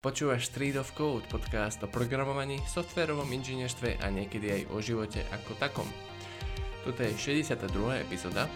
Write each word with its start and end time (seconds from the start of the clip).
Počúvaš 0.00 0.48
Street 0.48 0.80
of 0.80 0.96
Code, 0.96 1.28
podcast 1.28 1.84
o 1.84 1.88
programovaní, 1.92 2.56
softverovom 2.64 3.28
inžinierstve 3.36 4.00
a 4.00 4.08
niekedy 4.08 4.48
aj 4.48 4.62
o 4.72 4.80
živote 4.80 5.20
ako 5.28 5.52
takom. 5.60 5.84
Toto 6.88 7.04
je 7.04 7.12
62. 7.44 7.68
epizóda 8.00 8.48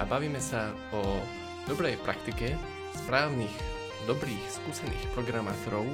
a 0.00 0.08
bavíme 0.08 0.40
sa 0.40 0.72
o 0.96 1.20
dobrej 1.68 2.00
praktike 2.00 2.56
správnych, 2.96 3.52
dobrých, 4.08 4.40
skúsených 4.48 5.04
programátorov 5.12 5.84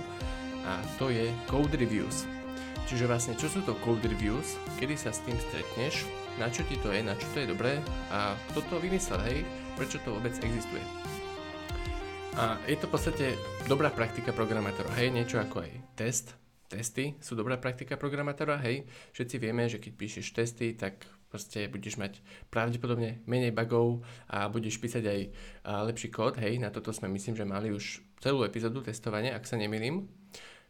a 0.63 0.79
to 1.03 1.11
je 1.11 1.35
code 1.51 1.75
reviews. 1.75 2.23
Čiže 2.87 3.11
vlastne 3.11 3.35
čo 3.35 3.51
sú 3.51 3.67
to 3.67 3.75
code 3.83 4.07
reviews, 4.07 4.55
kedy 4.79 4.95
sa 4.95 5.11
s 5.11 5.19
tým 5.27 5.35
stretneš, 5.51 6.07
na 6.39 6.47
čo 6.47 6.63
ti 6.63 6.79
to 6.79 6.95
je, 6.95 7.03
na 7.03 7.19
čo 7.19 7.27
to 7.35 7.43
je 7.43 7.51
dobré 7.51 7.83
a 8.15 8.39
kto 8.55 8.63
to 8.71 8.79
vymyslel, 8.79 9.19
hej, 9.27 9.43
prečo 9.75 9.99
to 10.07 10.15
vôbec 10.15 10.39
existuje. 10.39 11.16
A 12.37 12.61
je 12.69 12.77
to 12.77 12.85
v 12.85 12.93
podstate 12.93 13.27
dobrá 13.65 13.89
praktika 13.89 14.29
programátora, 14.29 14.93
hej, 15.01 15.09
niečo 15.09 15.41
ako 15.41 15.65
aj 15.65 15.73
test, 15.97 16.37
testy 16.69 17.17
sú 17.17 17.33
dobrá 17.33 17.57
praktika 17.57 17.97
programátora, 17.97 18.61
hej, 18.61 18.85
všetci 19.17 19.41
vieme, 19.41 19.65
že 19.73 19.81
keď 19.81 19.93
píšeš 19.97 20.37
testy, 20.37 20.77
tak 20.77 21.09
proste 21.33 21.65
budeš 21.73 21.97
mať 21.97 22.21
pravdepodobne 22.53 23.25
menej 23.25 23.57
bugov 23.57 24.05
a 24.29 24.53
budeš 24.53 24.77
písať 24.77 25.05
aj 25.09 25.21
lepší 25.89 26.13
kód, 26.13 26.37
hej, 26.37 26.61
na 26.61 26.69
toto 26.69 26.93
sme 26.93 27.09
myslím, 27.09 27.41
že 27.41 27.49
mali 27.49 27.73
už 27.73 28.05
celú 28.21 28.45
epizódu 28.45 28.85
testovania, 28.85 29.33
ak 29.33 29.49
sa 29.49 29.57
nemýlim. 29.57 30.05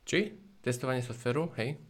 Či? 0.06 0.38
Testovanie 0.62 1.02
softveru, 1.02 1.50
hej. 1.58 1.82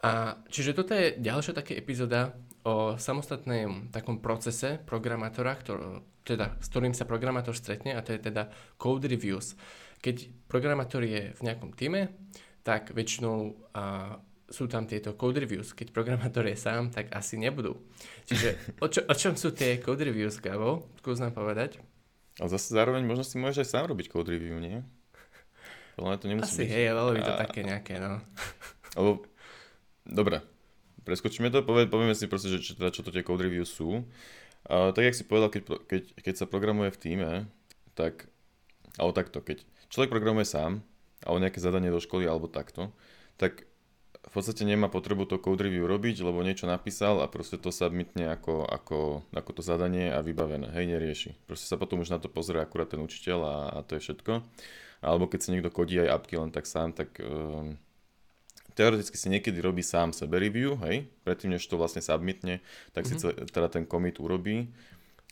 A 0.00 0.40
čiže 0.48 0.72
toto 0.72 0.96
je 0.96 1.20
ďalšia 1.20 1.52
taká 1.52 1.76
epizóda 1.76 2.32
o 2.66 2.98
samostatnom 2.98 3.94
takom 3.94 4.18
procese 4.18 4.82
programátora, 4.82 5.54
ktorý, 5.54 6.02
teda, 6.26 6.58
s 6.58 6.66
ktorým 6.66 6.90
sa 6.90 7.06
programátor 7.06 7.54
stretne 7.54 7.94
a 7.94 8.02
to 8.02 8.10
je 8.10 8.26
teda 8.26 8.50
code 8.74 9.06
reviews. 9.06 9.54
Keď 10.02 10.50
programátor 10.50 11.06
je 11.06 11.30
v 11.30 11.40
nejakom 11.46 11.70
týme, 11.78 12.10
tak 12.66 12.90
väčšinou 12.90 13.54
a, 13.70 14.18
sú 14.50 14.66
tam 14.66 14.90
tieto 14.90 15.14
code 15.14 15.38
reviews. 15.38 15.70
Keď 15.78 15.94
programátor 15.94 16.42
je 16.50 16.58
sám, 16.58 16.90
tak 16.90 17.14
asi 17.14 17.38
nebudú. 17.38 17.78
Čiže 18.26 18.58
o, 18.84 18.90
čo, 18.90 19.06
o 19.06 19.14
čom 19.14 19.38
sú 19.38 19.54
tie 19.54 19.78
code 19.78 20.02
reviews, 20.02 20.42
Gabo? 20.42 20.90
Skús 20.98 21.22
nám 21.22 21.38
povedať. 21.38 21.78
A 22.42 22.50
zase 22.50 22.74
zároveň 22.74 23.06
možno 23.06 23.22
si 23.22 23.38
môžeš 23.38 23.62
aj 23.62 23.68
sám 23.70 23.84
robiť 23.94 24.10
code 24.10 24.34
review, 24.34 24.58
nie? 24.58 24.82
Podľa 25.94 26.18
to 26.18 26.26
nemusí 26.28 26.50
Asi 26.50 26.62
byť. 26.66 26.70
hej, 26.74 26.86
by 26.92 27.22
to 27.22 27.32
a... 27.32 27.40
také 27.40 27.60
nejaké, 27.62 27.94
no. 28.02 28.20
Alebo, 28.98 29.24
dobre, 30.04 30.44
preskočíme 31.06 31.48
to, 31.54 31.62
povieme 31.62 32.18
si 32.18 32.26
proste, 32.26 32.50
že 32.50 32.74
teda, 32.74 32.90
čo 32.90 33.06
to 33.06 33.14
tie 33.14 33.22
code 33.22 33.46
reviews 33.46 33.70
sú. 33.70 34.02
A, 34.66 34.90
tak, 34.90 35.06
jak 35.06 35.16
si 35.16 35.22
povedal, 35.22 35.48
keď, 35.54 35.62
keď, 35.86 36.02
keď 36.18 36.34
sa 36.34 36.50
programuje 36.50 36.90
v 36.90 36.98
týme, 36.98 37.30
tak, 37.94 38.26
alebo 38.98 39.14
takto, 39.14 39.38
keď 39.38 39.62
človek 39.88 40.10
programuje 40.10 40.44
sám, 40.44 40.82
alebo 41.22 41.38
nejaké 41.38 41.62
zadanie 41.62 41.94
do 41.94 42.02
školy, 42.02 42.26
alebo 42.26 42.50
takto, 42.50 42.90
tak 43.38 43.64
v 44.26 44.32
podstate 44.34 44.66
nemá 44.66 44.90
potrebu 44.90 45.22
to 45.30 45.38
code 45.38 45.62
review 45.62 45.86
robiť, 45.86 46.18
lebo 46.26 46.42
niečo 46.42 46.66
napísal 46.66 47.22
a 47.22 47.30
proste 47.30 47.62
to 47.62 47.70
submitne 47.70 48.26
ako, 48.26 48.66
ako, 48.66 49.22
ako 49.30 49.50
to 49.54 49.62
zadanie 49.62 50.10
a 50.10 50.18
vybavené, 50.18 50.74
hej, 50.74 50.90
nerieši. 50.90 51.38
Proste 51.46 51.70
sa 51.70 51.78
potom 51.78 52.02
už 52.02 52.10
na 52.10 52.18
to 52.18 52.26
pozrie 52.26 52.58
akurát 52.58 52.90
ten 52.90 52.98
učiteľ 52.98 53.38
a, 53.46 53.56
a 53.70 53.78
to 53.86 53.96
je 53.96 54.10
všetko. 54.10 54.42
Alebo 55.06 55.30
keď 55.30 55.38
si 55.38 55.52
niekto 55.54 55.70
kodí 55.70 56.02
aj 56.02 56.10
apky 56.10 56.34
len 56.42 56.50
tak 56.50 56.66
sám, 56.66 56.90
tak 56.90 57.14
um, 57.22 57.78
teoreticky 58.76 59.16
si 59.16 59.32
niekedy 59.32 59.58
robí 59.64 59.80
sám 59.80 60.12
sebe 60.12 60.36
review, 60.36 60.76
hej, 60.84 61.08
predtým 61.24 61.56
než 61.56 61.64
to 61.64 61.80
vlastne 61.80 62.04
submitne, 62.04 62.60
tak 62.92 63.08
mm-hmm. 63.08 63.08
si 63.08 63.14
mhm. 63.16 63.20
celý, 63.24 63.34
teda 63.48 63.68
ten 63.72 63.84
commit 63.88 64.20
urobí, 64.20 64.68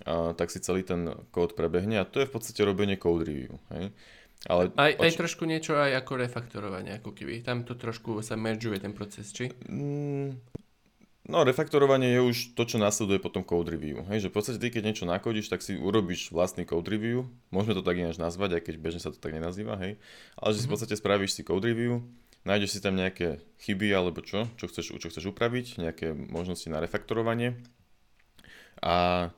a, 0.08 0.32
tak 0.32 0.48
si 0.48 0.64
celý 0.64 0.82
ten 0.82 1.12
kód 1.28 1.52
prebehne 1.52 2.00
a 2.00 2.08
to 2.08 2.24
je 2.24 2.26
v 2.26 2.32
podstate 2.32 2.64
robenie 2.64 2.96
code 2.96 3.28
review, 3.28 3.60
hej. 3.76 3.92
Ale 4.44 4.68
aj, 4.76 4.92
oč... 5.00 5.04
aj 5.08 5.12
trošku 5.24 5.48
niečo 5.48 5.72
aj 5.78 6.04
ako 6.04 6.20
refaktorovanie, 6.20 7.00
ako 7.00 7.16
keby. 7.16 7.40
Tam 7.40 7.64
to 7.64 7.78
trošku 7.80 8.20
sa 8.20 8.36
meržuje 8.36 8.76
ten 8.76 8.92
proces, 8.92 9.32
či? 9.32 9.48
Mm, 9.64 10.36
no, 11.32 11.38
refaktorovanie 11.48 12.12
je 12.12 12.20
už 12.20 12.36
to, 12.52 12.68
čo 12.68 12.76
následuje 12.76 13.24
potom 13.24 13.40
code 13.40 13.72
review. 13.72 14.04
Hej, 14.12 14.28
že 14.28 14.28
v 14.28 14.34
podstate 14.36 14.60
ty, 14.60 14.68
keď 14.68 14.92
niečo 14.92 15.08
nakodíš, 15.08 15.48
tak 15.48 15.64
si 15.64 15.80
urobíš 15.80 16.28
vlastný 16.28 16.68
code 16.68 16.92
review. 16.92 17.24
Môžeme 17.48 17.72
to 17.72 17.80
tak 17.80 17.96
ináč 17.96 18.20
nazvať, 18.20 18.60
aj 18.60 18.62
keď 18.68 18.74
bežne 18.76 19.00
sa 19.00 19.08
to 19.08 19.16
tak 19.16 19.32
nenazýva, 19.32 19.80
hej. 19.80 19.96
Ale 20.36 20.52
že 20.52 20.60
si 20.60 20.68
mm-hmm. 20.68 20.68
v 20.68 20.68
mhm. 20.68 20.72
podstate 20.76 20.94
spravíš 21.00 21.32
si 21.32 21.42
code 21.46 21.64
review, 21.64 22.04
nájdeš 22.44 22.78
si 22.78 22.80
tam 22.84 22.96
nejaké 22.96 23.40
chyby 23.64 23.88
alebo 23.92 24.20
čo, 24.20 24.48
čo 24.60 24.68
chceš, 24.68 25.00
čo 25.00 25.08
chceš 25.08 25.32
upraviť, 25.32 25.80
nejaké 25.80 26.12
možnosti 26.12 26.68
na 26.68 26.80
refaktorovanie 26.80 27.56
a, 28.84 29.28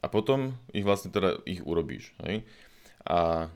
a 0.00 0.06
potom 0.08 0.56
ich 0.72 0.84
vlastne 0.84 1.12
teda 1.12 1.44
ich 1.44 1.60
urobíš. 1.60 2.16
Hej? 2.24 2.48
A 3.04 3.48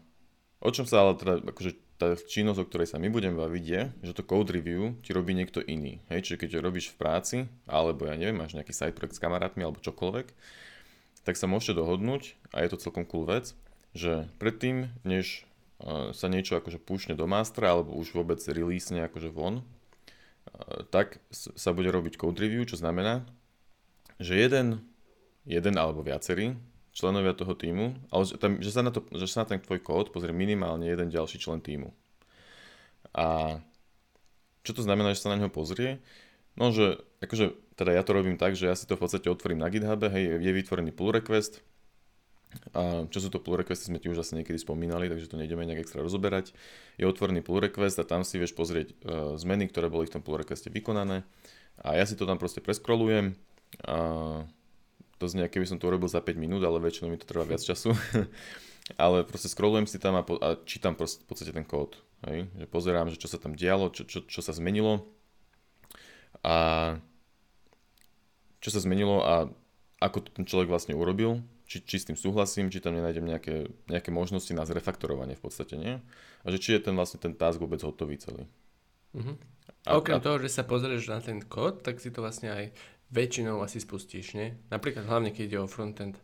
o 0.60 0.70
čom 0.70 0.84
sa 0.84 1.02
ale 1.02 1.16
teda, 1.16 1.40
akože 1.40 1.72
tá 1.96 2.18
činnosť, 2.18 2.60
o 2.60 2.68
ktorej 2.68 2.88
sa 2.90 2.98
my 2.98 3.08
budeme 3.08 3.38
baviť 3.38 3.64
je, 3.64 3.82
že 4.10 4.16
to 4.16 4.26
code 4.26 4.50
review 4.50 4.98
ti 5.06 5.14
robí 5.14 5.32
niekto 5.32 5.62
iný. 5.62 6.02
Hej? 6.10 6.28
Čiže 6.28 6.40
keď 6.44 6.50
robíš 6.60 6.92
v 6.92 6.98
práci, 6.98 7.36
alebo 7.64 8.10
ja 8.10 8.18
neviem, 8.18 8.36
máš 8.36 8.58
nejaký 8.58 8.74
side 8.74 8.96
projekt 8.98 9.16
s 9.16 9.22
kamarátmi 9.22 9.62
alebo 9.62 9.80
čokoľvek, 9.80 10.26
tak 11.22 11.38
sa 11.38 11.46
môžete 11.46 11.78
dohodnúť, 11.78 12.34
a 12.50 12.66
je 12.66 12.68
to 12.74 12.82
celkom 12.82 13.06
cool 13.06 13.22
vec, 13.22 13.54
že 13.94 14.26
predtým, 14.42 14.90
než 15.06 15.46
sa 16.14 16.26
niečo 16.30 16.58
akože 16.58 16.78
púšne 16.78 17.18
do 17.18 17.26
mastra 17.26 17.74
alebo 17.74 17.98
už 17.98 18.14
vôbec 18.14 18.38
release 18.50 18.94
akože 18.94 19.30
von, 19.34 19.66
tak 20.90 21.18
sa 21.32 21.70
bude 21.74 21.90
robiť 21.90 22.18
code 22.18 22.38
review, 22.38 22.62
čo 22.66 22.78
znamená, 22.78 23.26
že 24.22 24.38
jeden, 24.38 24.82
jeden 25.46 25.74
alebo 25.74 26.02
viacerí 26.06 26.54
členovia 26.92 27.32
toho 27.32 27.56
týmu, 27.56 27.96
ale 28.12 28.22
že, 28.28 28.36
tam, 28.36 28.60
že, 28.60 28.70
sa 28.70 28.84
na 28.84 28.92
to, 28.92 29.00
že 29.16 29.26
sa 29.26 29.42
na 29.42 29.56
ten 29.56 29.60
tvoj 29.64 29.80
kód 29.80 30.12
pozrie 30.12 30.36
minimálne 30.36 30.84
jeden 30.84 31.08
ďalší 31.08 31.40
člen 31.40 31.64
týmu. 31.64 31.88
A 33.16 33.58
čo 34.62 34.76
to 34.76 34.84
znamená, 34.84 35.16
že 35.16 35.24
sa 35.24 35.32
na 35.32 35.40
neho 35.40 35.50
pozrie? 35.50 36.04
No, 36.52 36.68
že 36.68 37.00
akože, 37.24 37.56
teda 37.80 37.96
ja 37.96 38.04
to 38.04 38.12
robím 38.12 38.36
tak, 38.36 38.52
že 38.54 38.68
ja 38.68 38.76
si 38.76 38.84
to 38.84 39.00
v 39.00 39.08
podstate 39.08 39.32
otvorím 39.32 39.64
na 39.64 39.72
GitHub, 39.72 40.04
hej, 40.04 40.36
je 40.36 40.52
vytvorený 40.52 40.92
pull 40.92 41.16
request, 41.16 41.64
a 42.72 43.04
čo 43.08 43.18
sú 43.20 43.28
to 43.32 43.40
pull 43.40 43.56
requesty, 43.56 43.88
sme 43.88 44.00
ti 44.00 44.08
už 44.12 44.20
asi 44.24 44.36
niekedy 44.36 44.60
spomínali, 44.60 45.08
takže 45.08 45.28
to 45.28 45.40
nejdeme 45.40 45.64
nejak 45.64 45.84
extra 45.84 46.04
rozoberať. 46.04 46.52
Je 47.00 47.08
otvorený 47.08 47.40
pull 47.40 47.60
request 47.60 47.96
a 48.00 48.04
tam 48.04 48.24
si 48.24 48.36
vieš 48.36 48.52
pozrieť 48.52 48.92
uh, 48.92 49.36
zmeny, 49.36 49.68
ktoré 49.68 49.88
boli 49.88 50.08
v 50.08 50.18
tom 50.18 50.22
pull 50.24 50.40
requeste 50.40 50.68
vykonané. 50.68 51.24
A 51.80 51.96
ja 51.96 52.04
si 52.04 52.16
to 52.16 52.28
tam 52.28 52.36
proste 52.36 52.60
preskrolujem. 52.60 53.36
A 53.88 53.96
to 55.16 55.24
znie, 55.28 55.48
keby 55.48 55.64
som 55.64 55.80
to 55.80 55.88
urobil 55.88 56.08
za 56.08 56.20
5 56.20 56.36
minút, 56.36 56.60
ale 56.64 56.82
väčšinou 56.82 57.08
mi 57.08 57.20
to 57.20 57.28
trvá 57.28 57.48
viac 57.48 57.64
času. 57.64 57.96
ale 59.02 59.24
proste 59.24 59.48
scrollujem 59.48 59.88
si 59.88 59.96
tam 59.96 60.18
a, 60.18 60.22
po, 60.26 60.36
a 60.42 60.60
čítam 60.68 60.92
proste, 60.92 61.24
v 61.24 61.26
podstate 61.32 61.52
ten 61.54 61.64
kód. 61.64 61.96
Hej? 62.28 62.52
Že 62.58 62.66
pozerám, 62.68 63.08
že 63.08 63.16
čo 63.16 63.28
sa 63.30 63.40
tam 63.40 63.56
dialo, 63.56 63.88
čo, 63.94 64.04
čo, 64.04 64.24
čo 64.28 64.40
sa 64.44 64.52
zmenilo. 64.52 65.08
A 66.44 66.98
čo 68.62 68.68
sa 68.70 68.80
zmenilo 68.82 69.22
a 69.22 69.50
ako 70.02 70.18
to 70.26 70.30
ten 70.34 70.46
človek 70.46 70.70
vlastne 70.70 70.98
urobil 70.98 71.42
či, 71.72 71.80
či 71.80 71.96
s 71.96 72.04
tým 72.04 72.20
súhlasím, 72.20 72.68
či 72.68 72.84
tam 72.84 72.92
nenájdem 72.92 73.24
nejaké, 73.24 73.72
nejaké 73.88 74.12
možnosti 74.12 74.52
na 74.52 74.68
zrefaktorovanie 74.68 75.40
v 75.40 75.42
podstate, 75.48 75.80
nie? 75.80 75.96
A 76.44 76.46
že 76.52 76.60
či 76.60 76.76
je 76.76 76.84
ten 76.84 76.92
vlastne 76.92 77.16
ten 77.16 77.32
task 77.32 77.56
vôbec 77.56 77.80
hotový 77.80 78.20
celý. 78.20 78.44
Uh-huh. 79.16 79.40
A, 79.88 79.96
Okrem 79.96 80.20
a... 80.20 80.24
toho, 80.24 80.36
že 80.44 80.52
sa 80.52 80.68
pozrieš 80.68 81.08
na 81.08 81.24
ten 81.24 81.40
kód, 81.40 81.80
tak 81.80 81.96
si 81.96 82.12
to 82.12 82.20
vlastne 82.20 82.52
aj 82.52 82.76
väčšinou 83.08 83.64
asi 83.64 83.80
spustíš, 83.80 84.36
nie? 84.36 84.52
Napríklad 84.68 85.08
hlavne, 85.08 85.32
keď 85.32 85.44
ide 85.48 85.58
o 85.64 85.68
frontend. 85.68 86.20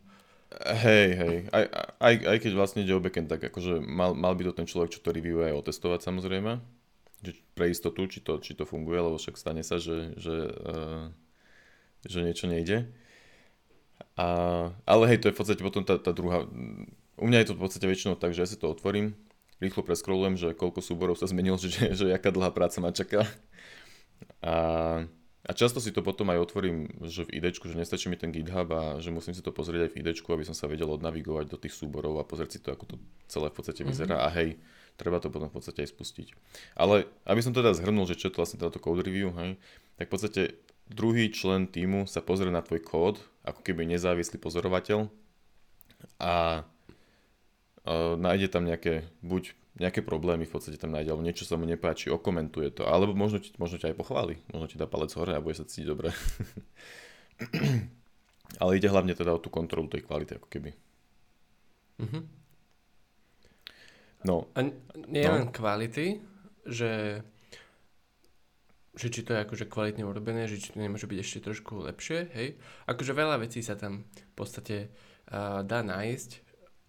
Hej, 0.53 1.07
hej. 1.17 1.35
Aj, 1.53 1.65
aj, 2.01 2.13
aj 2.25 2.37
keď 2.41 2.51
vlastne 2.53 2.81
ide 2.85 2.93
o 2.93 3.01
backend, 3.01 3.29
tak 3.29 3.41
akože 3.41 3.81
mal, 3.81 4.13
mal 4.13 4.33
by 4.37 4.49
to 4.49 4.53
ten 4.53 4.69
človek, 4.69 4.93
čo 4.93 5.01
to 5.01 5.13
reviewuje, 5.13 5.49
aj 5.49 5.65
otestovať 5.65 6.05
samozrejme. 6.05 6.61
Že 7.25 7.31
pre 7.57 7.65
istotu, 7.69 8.05
či 8.05 8.21
to, 8.21 8.37
či 8.41 8.53
to 8.53 8.65
funguje, 8.65 8.97
lebo 8.97 9.17
však 9.17 9.37
stane 9.37 9.61
sa, 9.61 9.77
že, 9.77 10.17
že, 10.17 10.49
uh, 10.49 11.09
že 12.05 12.25
niečo 12.25 12.49
nejde. 12.49 12.89
A, 14.19 14.27
ale 14.83 15.03
hej, 15.07 15.23
to 15.23 15.31
je 15.31 15.35
v 15.35 15.39
podstate 15.39 15.61
potom 15.63 15.83
tá, 15.87 15.95
tá 15.95 16.11
druhá... 16.11 16.43
U 17.19 17.25
mňa 17.27 17.43
je 17.43 17.47
to 17.51 17.55
v 17.55 17.63
podstate 17.63 17.87
väčšinou 17.87 18.15
tak, 18.15 18.35
že 18.35 18.43
ja 18.43 18.47
si 18.47 18.59
to 18.59 18.71
otvorím, 18.71 19.15
rýchlo 19.59 19.83
preskrolujem, 19.83 20.35
že 20.39 20.55
koľko 20.55 20.79
súborov 20.79 21.15
sa 21.19 21.27
zmenilo, 21.27 21.59
že, 21.63 21.95
že 21.95 22.11
aká 22.11 22.31
dlhá 22.31 22.51
práca 22.51 22.79
ma 22.79 22.95
čaká. 22.95 23.27
A, 24.43 24.55
a 25.47 25.51
často 25.55 25.79
si 25.79 25.95
to 25.95 26.03
potom 26.03 26.27
aj 26.31 26.51
otvorím 26.51 26.91
že 27.07 27.23
v 27.27 27.39
idečku, 27.39 27.71
že 27.71 27.79
nestačí 27.79 28.11
mi 28.11 28.19
ten 28.19 28.31
GitHub 28.35 28.67
a 28.71 28.83
že 28.99 29.11
musím 29.11 29.31
si 29.31 29.43
to 29.43 29.55
pozrieť 29.55 29.87
aj 29.87 29.91
v 29.95 29.99
idečku, 30.03 30.27
aby 30.31 30.43
som 30.43 30.55
sa 30.55 30.67
vedel 30.67 30.91
odnavigovať 30.91 31.47
do 31.47 31.57
tých 31.59 31.75
súborov 31.75 32.19
a 32.19 32.27
pozrieť 32.27 32.51
si 32.55 32.59
to, 32.59 32.75
ako 32.75 32.95
to 32.95 32.95
celé 33.31 33.47
v 33.51 33.55
podstate 33.55 33.83
mm-hmm. 33.83 33.91
vyzerá. 33.95 34.17
A 34.27 34.29
hej, 34.35 34.59
treba 34.99 35.23
to 35.23 35.31
potom 35.31 35.47
v 35.47 35.55
podstate 35.55 35.87
aj 35.87 35.95
spustiť. 35.95 36.27
Ale 36.75 37.07
aby 37.23 37.39
som 37.39 37.55
teda 37.55 37.71
zhrnul, 37.71 38.03
že 38.07 38.19
čo 38.19 38.27
je 38.27 38.33
to 38.35 38.41
vlastne 38.43 38.59
táto 38.59 38.83
code 38.83 39.03
review, 39.03 39.31
hej, 39.39 39.55
tak 39.95 40.07
v 40.07 40.11
podstate 40.11 40.41
druhý 40.91 41.31
člen 41.31 41.69
týmu 41.69 42.09
sa 42.09 42.19
pozrie 42.19 42.51
na 42.51 42.59
tvoj 42.59 42.83
kód, 42.83 43.15
ako 43.51 43.61
keby 43.65 43.85
nezávislý 43.89 44.37
pozorovateľ 44.41 45.09
a 46.21 46.63
uh, 46.63 48.13
nájde 48.15 48.47
tam 48.47 48.63
nejaké, 48.63 49.07
buď 49.19 49.57
nejaké 49.79 50.03
problémy 50.03 50.43
v 50.43 50.53
podstate 50.53 50.79
tam 50.79 50.91
nájde, 50.91 51.15
alebo 51.15 51.25
niečo 51.25 51.47
sa 51.47 51.55
mu 51.55 51.63
nepáči, 51.63 52.11
okomentuje 52.11 52.71
to, 52.75 52.83
alebo 52.87 53.15
možno, 53.15 53.39
ti, 53.39 53.55
možno 53.55 53.79
ťa 53.79 53.95
aj 53.95 53.97
pochváli, 53.97 54.35
možno 54.51 54.67
ti 54.67 54.75
dá 54.75 54.85
palec 54.85 55.11
hore 55.15 55.33
a 55.35 55.43
bude 55.43 55.55
sa 55.55 55.63
cítiť 55.63 55.87
dobre. 55.87 56.11
Ale 58.61 58.75
ide 58.75 58.89
hlavne 58.89 59.13
teda 59.13 59.31
o 59.31 59.39
tú 59.39 59.53
kontrolu 59.53 59.87
tej 59.87 60.03
kvality, 60.03 60.35
ako 60.35 60.47
keby. 60.49 60.73
Mm-hmm. 62.01 62.23
No. 64.27 64.51
A 64.57 64.67
nie 65.07 65.23
no. 65.23 65.31
len 65.37 65.47
kvality, 65.53 66.19
že 66.67 67.21
že 68.99 69.07
či 69.07 69.23
to 69.23 69.31
je 69.31 69.43
akože 69.47 69.71
kvalitne 69.71 70.03
urobené, 70.03 70.43
že 70.51 70.59
či 70.59 70.75
to 70.75 70.83
nemôže 70.83 71.07
byť 71.07 71.19
ešte 71.23 71.47
trošku 71.47 71.87
lepšie, 71.87 72.27
hej. 72.35 72.59
Akože 72.83 73.15
veľa 73.15 73.39
vecí 73.39 73.63
sa 73.63 73.79
tam 73.79 74.03
v 74.03 74.33
podstate 74.35 74.91
uh, 75.31 75.63
dá 75.63 75.79
nájsť. 75.79 76.29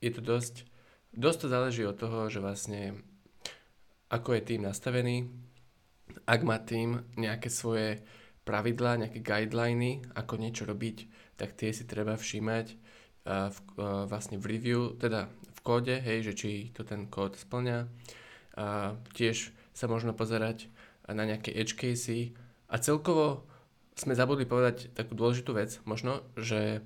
Je 0.02 0.10
to 0.10 0.18
dosť, 0.18 0.66
dosť 1.14 1.38
to 1.38 1.46
záleží 1.46 1.82
od 1.86 1.94
toho, 1.94 2.26
že 2.26 2.42
vlastne 2.42 2.98
ako 4.10 4.34
je 4.34 4.42
tým 4.42 4.66
nastavený, 4.66 5.30
ak 6.26 6.40
má 6.42 6.58
tým 6.58 6.98
nejaké 7.14 7.46
svoje 7.46 8.02
pravidlá, 8.42 9.06
nejaké 9.06 9.22
guideliny, 9.22 10.02
ako 10.18 10.42
niečo 10.42 10.66
robiť, 10.66 11.06
tak 11.38 11.54
tie 11.54 11.70
si 11.70 11.86
treba 11.86 12.18
všímať 12.18 12.66
uh, 12.74 13.54
v, 13.54 13.58
uh, 13.78 14.10
vlastne 14.10 14.34
v 14.42 14.58
review, 14.58 14.98
teda 14.98 15.30
v 15.30 15.60
kóde, 15.62 16.02
hej, 16.02 16.26
že 16.26 16.34
či 16.34 16.50
to 16.74 16.82
ten 16.82 17.06
kód 17.06 17.38
splňa. 17.38 17.86
A 18.58 18.98
tiež 19.14 19.54
sa 19.70 19.86
možno 19.86 20.10
pozerať 20.10 20.66
na 21.12 21.26
nejaké 21.26 21.54
edge 21.54 21.76
casey 21.76 22.34
a 22.70 22.78
celkovo 22.78 23.46
sme 23.94 24.16
zabudli 24.16 24.48
povedať 24.48 24.94
takú 24.96 25.12
dôležitú 25.12 25.52
vec, 25.52 25.76
možno, 25.84 26.24
že 26.38 26.80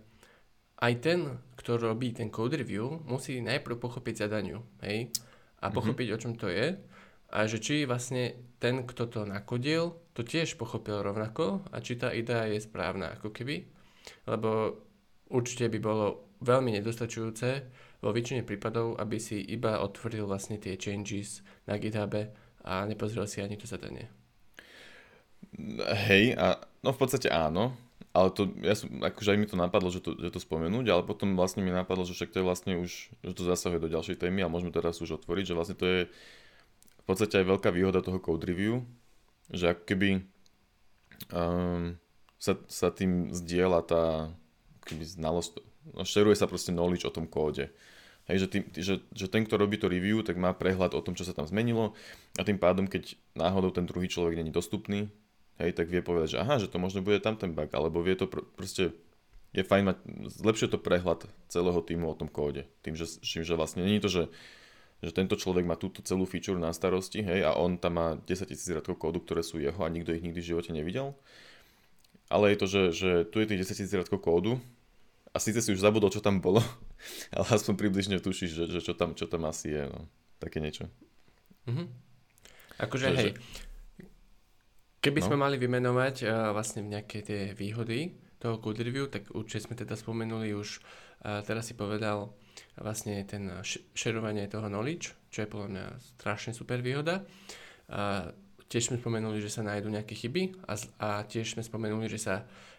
aj 0.82 0.92
ten, 1.00 1.20
kto 1.54 1.78
robí 1.78 2.10
ten 2.10 2.28
code 2.28 2.58
review, 2.58 2.98
musí 3.06 3.38
najprv 3.38 3.78
pochopiť 3.78 4.26
zadaniu, 4.26 4.66
hej, 4.82 5.14
a 5.62 5.70
mhm. 5.70 5.74
pochopiť, 5.74 6.06
mm-hmm. 6.10 6.18
o 6.18 6.22
čom 6.22 6.32
to 6.34 6.48
je 6.50 6.74
a 7.34 7.50
že 7.50 7.58
či 7.58 7.82
vlastne 7.82 8.54
ten, 8.62 8.86
kto 8.86 9.10
to 9.10 9.20
nakodil, 9.26 9.98
to 10.14 10.22
tiež 10.22 10.54
pochopil 10.54 11.02
rovnako 11.02 11.66
a 11.74 11.82
či 11.82 11.98
tá 11.98 12.14
idea 12.14 12.46
je 12.46 12.62
správna, 12.62 13.18
ako 13.18 13.34
keby, 13.34 13.66
lebo 14.30 14.78
určite 15.34 15.66
by 15.66 15.78
bolo 15.82 16.06
veľmi 16.46 16.70
nedostačujúce 16.78 17.48
vo 18.04 18.14
väčšine 18.14 18.46
prípadov, 18.46 19.00
aby 19.02 19.18
si 19.18 19.42
iba 19.42 19.82
otvoril 19.82 20.30
vlastne 20.30 20.62
tie 20.62 20.78
changes 20.78 21.42
na 21.66 21.74
GitHube 21.74 22.30
a 22.64 22.88
nepozrel 22.88 23.28
si 23.28 23.44
ani 23.44 23.60
to 23.60 23.68
zadanie. 23.68 24.08
Hej, 26.08 26.34
a 26.34 26.58
no 26.82 26.90
v 26.90 26.98
podstate 26.98 27.30
áno, 27.30 27.76
ale 28.14 28.30
to, 28.30 28.50
ja 28.62 28.74
som, 28.74 28.90
akože 29.02 29.34
aj 29.34 29.38
mi 29.38 29.46
to 29.46 29.58
napadlo, 29.58 29.90
že 29.90 30.02
to, 30.02 30.14
že 30.18 30.30
to 30.34 30.40
spomenúť, 30.42 30.86
ale 30.90 31.02
potom 31.06 31.34
vlastne 31.38 31.62
mi 31.62 31.70
napadlo, 31.70 32.06
že 32.06 32.16
však 32.16 32.32
to 32.34 32.40
je 32.40 32.48
vlastne 32.48 32.72
už, 32.80 32.90
že 33.22 33.32
to 33.36 33.42
zasahuje 33.42 33.82
do 33.82 33.92
ďalšej 33.92 34.22
témy 34.22 34.42
a 34.42 34.50
môžeme 34.50 34.74
teraz 34.74 34.98
už 34.98 35.20
otvoriť, 35.22 35.50
že 35.50 35.56
vlastne 35.56 35.76
to 35.78 35.86
je 35.86 36.00
v 36.08 37.04
podstate 37.04 37.42
aj 37.42 37.46
veľká 37.46 37.70
výhoda 37.74 38.00
toho 38.00 38.18
code 38.18 38.46
review, 38.48 38.86
že 39.52 39.76
ako 39.76 39.82
keby 39.84 40.10
um, 41.34 42.00
sa, 42.40 42.56
sa 42.70 42.88
tým 42.94 43.34
zdieľa 43.34 43.80
tá 43.84 44.04
keby 44.88 45.04
znalosť, 45.04 45.60
no 45.92 46.02
šeruje 46.06 46.38
sa 46.38 46.48
proste 46.48 46.72
knowledge 46.72 47.04
o 47.04 47.14
tom 47.14 47.28
kóde. 47.28 47.72
Hej, 48.24 48.36
že, 48.40 48.48
tý, 48.48 48.58
že, 48.72 48.94
že 49.12 49.26
ten, 49.28 49.44
kto 49.44 49.60
robí 49.60 49.76
to 49.76 49.92
review, 49.92 50.24
tak 50.24 50.40
má 50.40 50.56
prehľad 50.56 50.96
o 50.96 51.04
tom, 51.04 51.12
čo 51.12 51.28
sa 51.28 51.36
tam 51.36 51.44
zmenilo 51.44 51.92
a 52.40 52.42
tým 52.42 52.56
pádom, 52.56 52.88
keď 52.88 53.20
náhodou 53.36 53.68
ten 53.68 53.84
druhý 53.84 54.08
človek 54.08 54.40
není 54.40 54.48
dostupný, 54.48 55.12
hej, 55.60 55.76
tak 55.76 55.92
vie 55.92 56.00
povedať, 56.00 56.36
že 56.36 56.40
aha, 56.40 56.56
že 56.56 56.72
to 56.72 56.80
možno 56.80 57.04
bude 57.04 57.20
tam 57.20 57.36
ten 57.36 57.52
bug, 57.52 57.68
alebo 57.76 58.00
vie 58.00 58.16
to 58.16 58.24
pr- 58.24 58.48
proste, 58.56 58.96
je 59.52 59.60
fajn 59.60 59.82
mať, 59.92 59.96
zlepšuje 60.40 60.68
to 60.72 60.80
prehľad 60.80 61.28
celého 61.52 61.80
týmu 61.84 62.08
o 62.08 62.16
tom 62.16 62.32
kóde. 62.32 62.64
Tým, 62.80 62.96
že, 62.96 63.20
že 63.20 63.54
vlastne 63.60 63.84
je 63.84 64.00
to, 64.00 64.08
že, 64.08 64.24
že 65.04 65.12
tento 65.12 65.36
človek 65.36 65.68
má 65.68 65.76
túto 65.76 66.00
celú 66.00 66.24
feature 66.24 66.56
na 66.56 66.72
starosti, 66.72 67.20
hej, 67.20 67.44
a 67.44 67.52
on 67.60 67.76
tam 67.76 68.00
má 68.00 68.08
10 68.24 68.48
tisíc 68.48 68.72
radkov 68.72 68.96
kódu, 68.96 69.20
ktoré 69.20 69.44
sú 69.44 69.60
jeho 69.60 69.84
a 69.84 69.92
nikto 69.92 70.16
ich 70.16 70.24
nikdy 70.24 70.40
v 70.40 70.48
živote 70.56 70.72
nevidel. 70.72 71.12
Ale 72.32 72.50
je 72.50 72.56
to, 72.56 72.66
že, 72.66 72.82
že 72.96 73.10
tu 73.28 73.44
je 73.44 73.52
tých 73.52 73.68
10 73.68 73.84
tisíc 73.84 73.92
radkov 73.92 74.24
kódu 74.24 74.56
a 75.34 75.36
síce 75.42 75.58
si 75.58 75.74
už 75.74 75.82
zabudol, 75.82 76.14
čo 76.14 76.22
tam 76.22 76.38
bolo, 76.38 76.62
ale 77.36 77.46
aspoň 77.50 77.74
približne 77.74 78.22
tušíš, 78.22 78.50
že, 78.54 78.64
že 78.70 78.80
čo, 78.80 78.94
tam, 78.94 79.18
čo 79.18 79.26
tam 79.26 79.50
asi 79.50 79.74
je, 79.74 79.84
no. 79.90 80.06
Také 80.38 80.62
niečo. 80.62 80.86
Mm-hmm. 81.66 81.86
Akože, 82.86 83.06
že, 83.10 83.18
hej, 83.18 83.30
keby 85.02 85.18
no. 85.22 85.26
sme 85.26 85.36
mali 85.36 85.56
vymenovať 85.58 86.16
uh, 86.26 86.54
vlastne 86.54 86.86
nejaké 86.86 87.26
tie 87.26 87.40
výhody 87.54 88.14
toho 88.38 88.60
code 88.62 88.82
review, 88.82 89.10
tak 89.10 89.30
určite 89.34 89.70
sme 89.70 89.74
teda 89.74 89.98
spomenuli 89.98 90.54
už, 90.54 90.78
uh, 91.26 91.42
teraz 91.42 91.70
si 91.70 91.74
povedal 91.74 92.34
vlastne 92.78 93.18
ten 93.26 93.50
šerovanie 93.94 94.46
toho 94.46 94.70
knowledge, 94.70 95.14
čo 95.30 95.42
je 95.42 95.50
podľa 95.50 95.68
mňa 95.70 95.86
strašne 96.18 96.52
super 96.54 96.78
výhoda. 96.78 97.26
Uh, 97.90 98.30
tiež 98.68 98.90
sme 98.90 98.98
spomenuli, 98.98 99.38
že 99.38 99.54
sa 99.54 99.62
nájdú 99.62 99.86
nejaké 99.86 100.18
chyby 100.18 100.66
a, 100.66 100.74
a 100.98 101.08
tiež 101.24 101.54
sme 101.54 101.62
spomenuli, 101.62 102.10
že 102.10 102.20
sa 102.20 102.34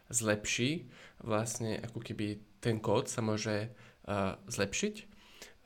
zlepší, 0.09 0.89
vlastne 1.21 1.81
ako 1.81 1.99
keby 2.01 2.41
ten 2.61 2.81
kód 2.81 3.09
sa 3.09 3.21
môže 3.21 3.69
uh, 4.05 4.37
zlepšiť. 4.49 4.95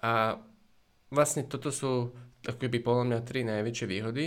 A 0.03 0.39
vlastne 1.11 1.47
toto 1.47 1.71
sú 1.71 2.13
ako 2.47 2.59
keby 2.59 2.79
podľa 2.79 3.05
mňa 3.07 3.27
tri 3.27 3.43
najväčšie 3.43 3.87
výhody, 3.87 4.25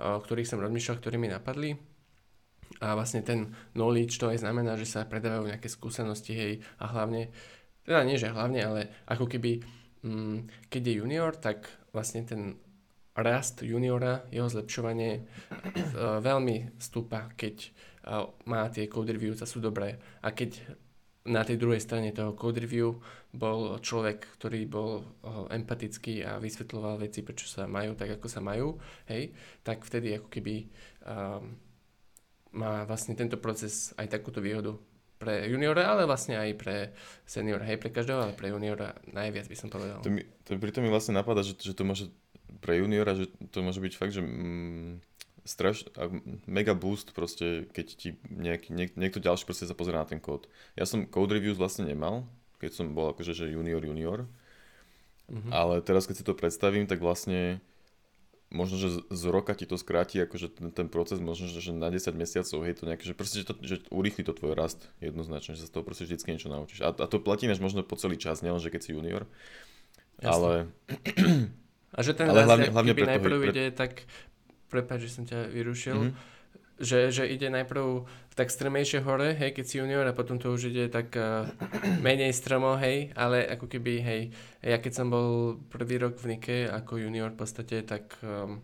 o 0.00 0.20
ktorých 0.20 0.48
som 0.48 0.62
rozmýšľal, 0.62 1.00
ktoré 1.00 1.16
mi 1.20 1.28
napadli. 1.28 1.76
A 2.80 2.96
vlastne 2.96 3.22
ten 3.22 3.52
knowledge 3.76 4.18
to 4.18 4.32
aj 4.32 4.42
znamená, 4.42 4.76
že 4.76 4.88
sa 4.88 5.08
predávajú 5.08 5.48
nejaké 5.48 5.68
skúsenosti, 5.70 6.32
hej, 6.34 6.52
a 6.82 6.90
hlavne, 6.90 7.30
teda 7.86 8.02
nie, 8.04 8.20
že 8.20 8.32
hlavne, 8.32 8.60
ale 8.60 8.80
ako 9.06 9.30
keby, 9.30 9.62
mm, 10.02 10.68
keď 10.68 10.82
je 10.82 10.98
junior, 10.98 11.32
tak 11.36 11.70
vlastne 11.94 12.26
ten 12.26 12.60
rast 13.16 13.64
juniora, 13.64 14.28
jeho 14.28 14.48
zlepšovanie 14.48 15.24
uh, 15.24 16.20
veľmi 16.20 16.76
stúpa, 16.76 17.32
keď 17.36 17.72
má 18.46 18.70
tie 18.70 18.86
code 18.86 19.10
reviews 19.10 19.42
a 19.42 19.50
sú 19.50 19.58
dobré. 19.58 19.98
A 20.22 20.30
keď 20.30 20.62
na 21.26 21.42
tej 21.42 21.58
druhej 21.58 21.82
strane 21.82 22.14
toho 22.14 22.38
code 22.38 22.62
review 22.62 23.02
bol 23.34 23.82
človek, 23.82 24.38
ktorý 24.38 24.62
bol 24.70 25.02
empatický 25.50 26.22
a 26.22 26.38
vysvetľoval 26.38 27.02
veci, 27.02 27.26
prečo 27.26 27.50
sa 27.50 27.66
majú 27.66 27.98
tak, 27.98 28.14
ako 28.14 28.30
sa 28.30 28.38
majú, 28.38 28.78
hej, 29.10 29.34
tak 29.66 29.82
vtedy 29.82 30.22
ako 30.22 30.30
keby 30.30 30.70
um, 31.02 31.58
má 32.54 32.86
vlastne 32.86 33.18
tento 33.18 33.42
proces 33.42 33.90
aj 33.98 34.06
takúto 34.06 34.38
výhodu 34.38 34.78
pre 35.18 35.48
juniora, 35.50 35.90
ale 35.90 36.06
vlastne 36.06 36.38
aj 36.38 36.50
pre 36.60 36.76
seniora, 37.26 37.66
hej, 37.66 37.80
pre 37.80 37.90
každého, 37.90 38.22
ale 38.22 38.38
pre 38.38 38.54
juniora 38.54 38.94
najviac 39.10 39.50
by 39.50 39.56
som 39.58 39.68
povedal. 39.72 39.98
To 40.06 40.12
mi, 40.14 40.22
to 40.46 40.54
pritom 40.60 40.86
mi 40.86 40.94
vlastne 40.94 41.16
napadá, 41.16 41.42
že, 41.42 41.58
že 41.58 41.74
to 41.74 41.82
môže 41.82 42.12
pre 42.60 42.80
juniora, 42.80 43.14
že 43.14 43.30
to 43.50 43.62
môže 43.62 43.80
byť 43.82 43.94
fakt, 43.94 44.14
že 44.16 44.22
mm, 44.22 45.02
straš, 45.46 45.86
mega 46.50 46.74
boost 46.74 47.14
proste, 47.14 47.70
keď 47.70 47.86
ti 47.94 48.08
nejaký, 48.26 48.74
niek, 48.74 48.90
niekto 48.98 49.22
ďalší 49.22 49.46
proste 49.46 49.70
sa 49.70 49.78
pozrie 49.78 49.94
na 49.94 50.04
ten 50.04 50.18
kód. 50.18 50.50
Ja 50.74 50.84
som 50.84 51.06
code 51.06 51.32
reviews 51.32 51.56
vlastne 51.56 51.86
nemal, 51.86 52.26
keď 52.58 52.82
som 52.82 52.92
bol 52.92 53.14
akože 53.14 53.32
že 53.32 53.54
junior 53.54 53.80
junior, 53.80 54.26
mm-hmm. 55.30 55.52
ale 55.54 55.80
teraz 55.86 56.10
keď 56.10 56.16
si 56.18 56.26
to 56.26 56.34
predstavím, 56.34 56.90
tak 56.90 56.98
vlastne 56.98 57.62
možno, 58.50 58.78
že 58.78 58.88
z 59.10 59.24
roka 59.30 59.54
ti 59.54 59.66
to 59.66 59.78
skráti 59.78 60.22
akože 60.22 60.58
ten, 60.58 60.68
ten 60.70 60.86
proces, 60.90 61.18
možno, 61.18 61.50
že 61.50 61.74
na 61.74 61.90
10 61.90 62.14
mesiacov, 62.14 62.58
hej, 62.62 62.74
to 62.78 62.86
nejaké, 62.86 63.02
že 63.06 63.14
proste, 63.14 63.42
že, 63.42 63.46
to, 63.46 63.54
že 63.62 63.76
urýchli 63.90 64.22
to 64.22 64.34
tvoj 64.34 64.54
rast 64.54 64.86
jednoznačne, 65.02 65.58
že 65.58 65.66
sa 65.66 65.70
z 65.70 65.74
toho 65.74 65.86
proste 65.86 66.06
vždycky 66.06 66.30
niečo 66.30 66.50
naučíš. 66.50 66.82
A, 66.86 66.94
a 66.94 67.06
to 67.10 67.18
platí 67.18 67.50
než 67.50 67.58
možno 67.58 67.82
po 67.82 67.98
celý 67.98 68.14
čas, 68.18 68.46
nielen, 68.46 68.62
že 68.62 68.70
keď 68.70 68.82
si 68.82 68.90
junior, 68.94 69.26
Jasne. 70.22 70.30
ale... 70.30 70.52
A 71.96 72.04
že 72.04 72.12
ten 72.12 72.28
ale 72.28 72.44
rast, 72.44 72.48
hlavne, 72.52 72.68
hlavne 72.70 72.92
keby 72.92 73.08
najprv 73.08 73.36
pre... 73.40 73.48
ide 73.50 73.64
tak 73.72 74.04
prepáč, 74.68 75.08
že 75.08 75.14
som 75.16 75.24
ťa 75.24 75.48
vyrušil, 75.48 75.96
mm-hmm. 75.96 76.14
že, 76.84 77.08
že 77.08 77.24
ide 77.24 77.48
najprv 77.48 78.04
tak 78.36 78.52
strmejšie 78.52 79.00
hore, 79.00 79.32
hej, 79.32 79.56
keď 79.56 79.64
si 79.64 79.80
junior 79.80 80.04
a 80.04 80.12
potom 80.12 80.36
to 80.36 80.52
už 80.52 80.68
ide 80.68 80.92
tak 80.92 81.08
uh, 81.16 81.48
menej 82.04 82.36
stromo, 82.36 82.76
hej, 82.76 83.16
ale 83.16 83.48
ako 83.48 83.64
keby, 83.64 84.04
hej, 84.04 84.20
ja 84.60 84.76
keď 84.76 84.92
som 84.92 85.08
bol 85.08 85.56
prvý 85.72 85.96
rok 85.96 86.20
v 86.20 86.36
Nike 86.36 86.58
ako 86.68 87.00
junior 87.00 87.32
v 87.32 87.40
podstate, 87.40 87.80
tak 87.80 88.20
um, 88.20 88.60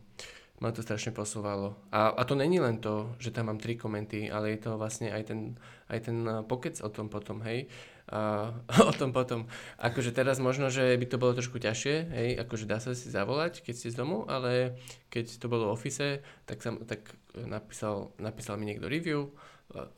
ma 0.60 0.68
to 0.70 0.84
strašne 0.84 1.16
posúvalo. 1.16 1.74
A, 1.88 2.12
a 2.12 2.22
to 2.28 2.36
není 2.36 2.60
len 2.60 2.84
to, 2.84 3.16
že 3.16 3.32
tam 3.32 3.48
mám 3.48 3.58
tri 3.58 3.80
komenty, 3.80 4.28
ale 4.28 4.54
je 4.54 4.68
to 4.68 4.76
vlastne 4.76 5.08
aj 5.08 5.32
ten, 5.32 5.56
aj 5.88 5.98
ten 6.04 6.16
pokec 6.44 6.76
o 6.84 6.92
tom 6.92 7.08
potom, 7.08 7.40
hej 7.48 7.64
a 8.12 8.52
o 8.90 8.92
tom 8.92 9.16
potom. 9.16 9.48
Akože 9.80 10.12
teraz 10.12 10.36
možno, 10.36 10.68
že 10.68 10.92
by 11.00 11.06
to 11.08 11.16
bolo 11.16 11.32
trošku 11.32 11.56
ťažšie, 11.56 11.94
hej, 12.12 12.28
akože 12.44 12.68
dá 12.68 12.76
sa 12.76 12.92
si 12.92 13.08
zavolať, 13.08 13.64
keď 13.64 13.74
ste 13.74 13.88
z 13.88 13.96
domu, 13.96 14.28
ale 14.28 14.76
keď 15.08 15.40
to 15.40 15.48
bolo 15.48 15.72
v 15.72 15.74
office, 15.74 16.20
tak, 16.44 16.60
sam, 16.60 16.84
tak 16.84 17.16
napísal, 17.32 18.12
napísal 18.20 18.60
mi 18.60 18.68
niekto 18.68 18.92
review, 18.92 19.32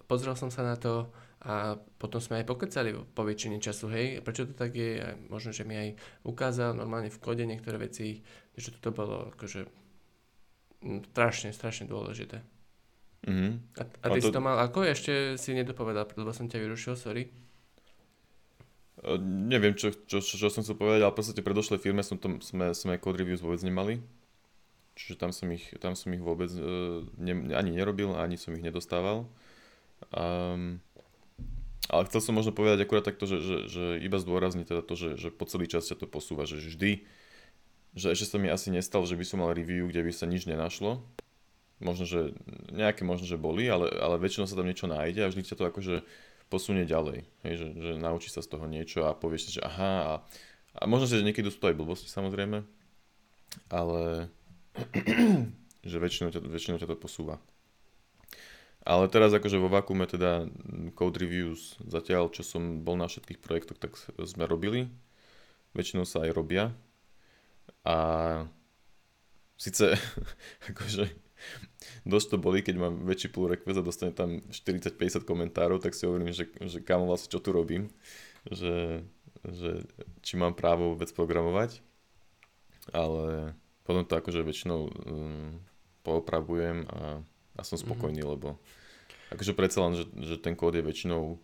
pozrel 0.07 0.39
som 0.39 0.55
sa 0.55 0.63
na 0.63 0.79
to 0.79 1.11
a 1.45 1.77
potom 2.01 2.23
sme 2.23 2.41
aj 2.41 2.49
pokecali 2.49 2.95
po 2.95 3.27
väčšine 3.27 3.59
času, 3.59 3.91
hej, 3.93 4.23
prečo 4.23 4.47
to 4.47 4.55
tak 4.55 4.73
je, 4.73 5.03
a 5.03 5.19
možno, 5.29 5.51
že 5.51 5.67
mi 5.67 5.75
aj 5.77 5.89
ukázal 6.25 6.73
normálne 6.73 7.11
v 7.11 7.21
kode 7.21 7.45
niektoré 7.45 7.77
veci, 7.77 8.23
že 8.55 8.73
toto 8.79 8.95
bolo 8.95 9.35
akože 9.35 9.67
strašne, 11.13 11.51
strašne 11.53 11.85
dôležité. 11.91 12.41
Mm-hmm. 13.25 13.53
A, 13.81 13.83
a 13.83 14.07
ty 14.13 14.19
a 14.21 14.21
to... 14.21 14.29
si 14.29 14.33
to 14.37 14.41
mal 14.41 14.57
ako? 14.61 14.85
Ešte 14.85 15.41
si 15.41 15.57
nedopovedal, 15.57 16.09
lebo 16.17 16.33
som 16.33 16.49
ťa 16.49 16.61
vyrušil, 16.61 16.95
sorry. 16.97 17.33
Uh, 19.05 19.21
neviem, 19.21 19.77
čo, 19.77 19.93
čo, 19.93 20.25
čo, 20.25 20.35
čo 20.41 20.49
som 20.49 20.65
chcel 20.65 20.81
povedať, 20.81 21.05
ale 21.05 21.13
v 21.13 21.19
podstate 21.21 21.45
predošlej 21.45 21.79
firme 21.79 22.01
som 22.01 22.17
tom, 22.17 22.41
sme, 22.41 22.73
sme 22.73 22.97
code 22.97 23.21
reviews 23.21 23.45
vôbec 23.45 23.61
nemali. 23.61 24.01
Čiže 24.97 25.21
tam 25.21 25.31
som 25.35 25.51
ich, 25.53 25.69
tam 25.79 25.93
som 25.93 26.09
ich 26.17 26.23
vôbec 26.25 26.49
uh, 26.57 27.05
ne, 27.21 27.53
ani 27.53 27.71
nerobil, 27.77 28.17
ani 28.17 28.41
som 28.41 28.57
ich 28.57 28.65
nedostával. 28.65 29.29
Um, 30.11 30.81
ale 31.93 32.09
chcel 32.09 32.25
som 32.25 32.35
možno 32.35 32.57
povedať 32.57 32.81
akurát 32.81 33.05
takto, 33.05 33.29
že, 33.29 33.45
že, 33.45 33.57
že 33.69 33.85
iba 34.01 34.17
zdôrazniť 34.17 34.67
teda 34.67 34.83
to, 34.83 34.97
že, 34.97 35.21
že 35.21 35.29
po 35.29 35.45
celý 35.45 35.69
čas 35.69 35.85
sa 35.85 35.95
to 35.95 36.09
posúva, 36.09 36.49
že 36.49 36.57
vždy 36.57 37.05
že 37.95 38.11
ešte 38.11 38.35
sa 38.35 38.37
mi 38.43 38.51
asi 38.51 38.75
nestalo, 38.75 39.07
že 39.07 39.15
by 39.15 39.25
som 39.25 39.39
mal 39.41 39.55
review, 39.55 39.87
kde 39.87 40.03
by 40.03 40.13
sa 40.13 40.27
nič 40.27 40.51
nenašlo. 40.51 40.99
Možno, 41.79 42.07
že 42.07 42.35
nejaké 42.75 43.07
možno, 43.07 43.27
že 43.27 43.39
boli, 43.39 43.71
ale, 43.71 43.87
ale 43.99 44.19
väčšinou 44.19 44.51
sa 44.51 44.59
tam 44.59 44.67
niečo 44.67 44.91
nájde 44.91 45.23
a 45.23 45.31
vždy 45.31 45.43
ťa 45.47 45.59
to 45.59 45.65
akože 45.71 45.97
posunie 46.55 46.87
ďalej. 46.87 47.27
Hej, 47.43 47.55
že, 47.59 47.67
že 47.75 47.93
naučí 47.99 48.31
sa 48.31 48.39
z 48.39 48.55
toho 48.55 48.71
niečo 48.71 49.03
a 49.03 49.19
povieš 49.19 49.51
si, 49.51 49.51
že 49.59 49.67
aha 49.67 49.93
a, 50.07 50.13
a 50.79 50.83
možno, 50.87 51.11
že 51.11 51.27
niekedy 51.27 51.51
sú 51.51 51.59
to 51.59 51.67
aj 51.67 51.75
blbosti 51.75 52.07
samozrejme, 52.07 52.63
ale 53.75 54.31
že 55.91 55.97
väčšinou 55.99 56.31
ťa, 56.31 56.41
väčšinou 56.47 56.79
ťa 56.79 56.95
to 56.95 56.97
posúva. 56.97 57.43
Ale 58.85 59.09
teraz 59.09 59.33
akože 59.33 59.57
vo 59.59 59.73
vakuume 59.73 60.05
teda 60.05 60.45
code 60.93 61.17
reviews 61.17 61.81
zatiaľ, 61.89 62.29
čo 62.29 62.45
som 62.45 62.85
bol 62.85 63.01
na 63.01 63.09
všetkých 63.09 63.41
projektoch, 63.41 63.81
tak 63.81 63.97
sme 64.29 64.45
robili. 64.45 64.93
Väčšinou 65.73 66.05
sa 66.05 66.23
aj 66.23 66.37
robia. 66.37 66.71
A 67.83 67.97
síce 69.57 69.97
akože 70.71 71.24
dosť 72.05 72.27
to 72.35 72.37
boli, 72.41 72.61
keď 72.61 72.77
mám 72.77 72.95
väčší 73.05 73.33
pull 73.33 73.49
request 73.49 73.81
a 73.81 73.85
dostane 73.85 74.13
tam 74.13 74.41
40-50 74.49 75.25
komentárov, 75.25 75.81
tak 75.81 75.97
si 75.97 76.05
hovorím, 76.09 76.33
že, 76.33 76.49
že 76.61 76.81
kamo 76.81 77.09
vlastne 77.09 77.33
čo 77.33 77.41
tu 77.41 77.51
robím, 77.53 77.89
že, 78.49 79.05
že 79.45 79.85
či 80.21 80.35
mám 80.37 80.57
právo 80.57 80.95
vôbec 80.95 81.09
programovať, 81.13 81.81
ale 82.93 83.57
potom 83.85 84.05
to 84.05 84.17
akože 84.17 84.41
väčšinou 84.45 84.81
um, 84.89 85.61
poopravujem 86.05 86.85
a, 86.89 87.21
a 87.57 87.61
som 87.65 87.77
mhm. 87.81 87.85
spokojný, 87.89 88.21
mm-hmm. 88.21 88.35
lebo 88.37 88.61
akože 89.33 89.53
predsa 89.57 89.79
len, 89.89 89.95
že, 89.97 90.05
že 90.21 90.37
ten 90.41 90.55
kód 90.55 90.77
je 90.77 90.85
väčšinou, 90.85 91.41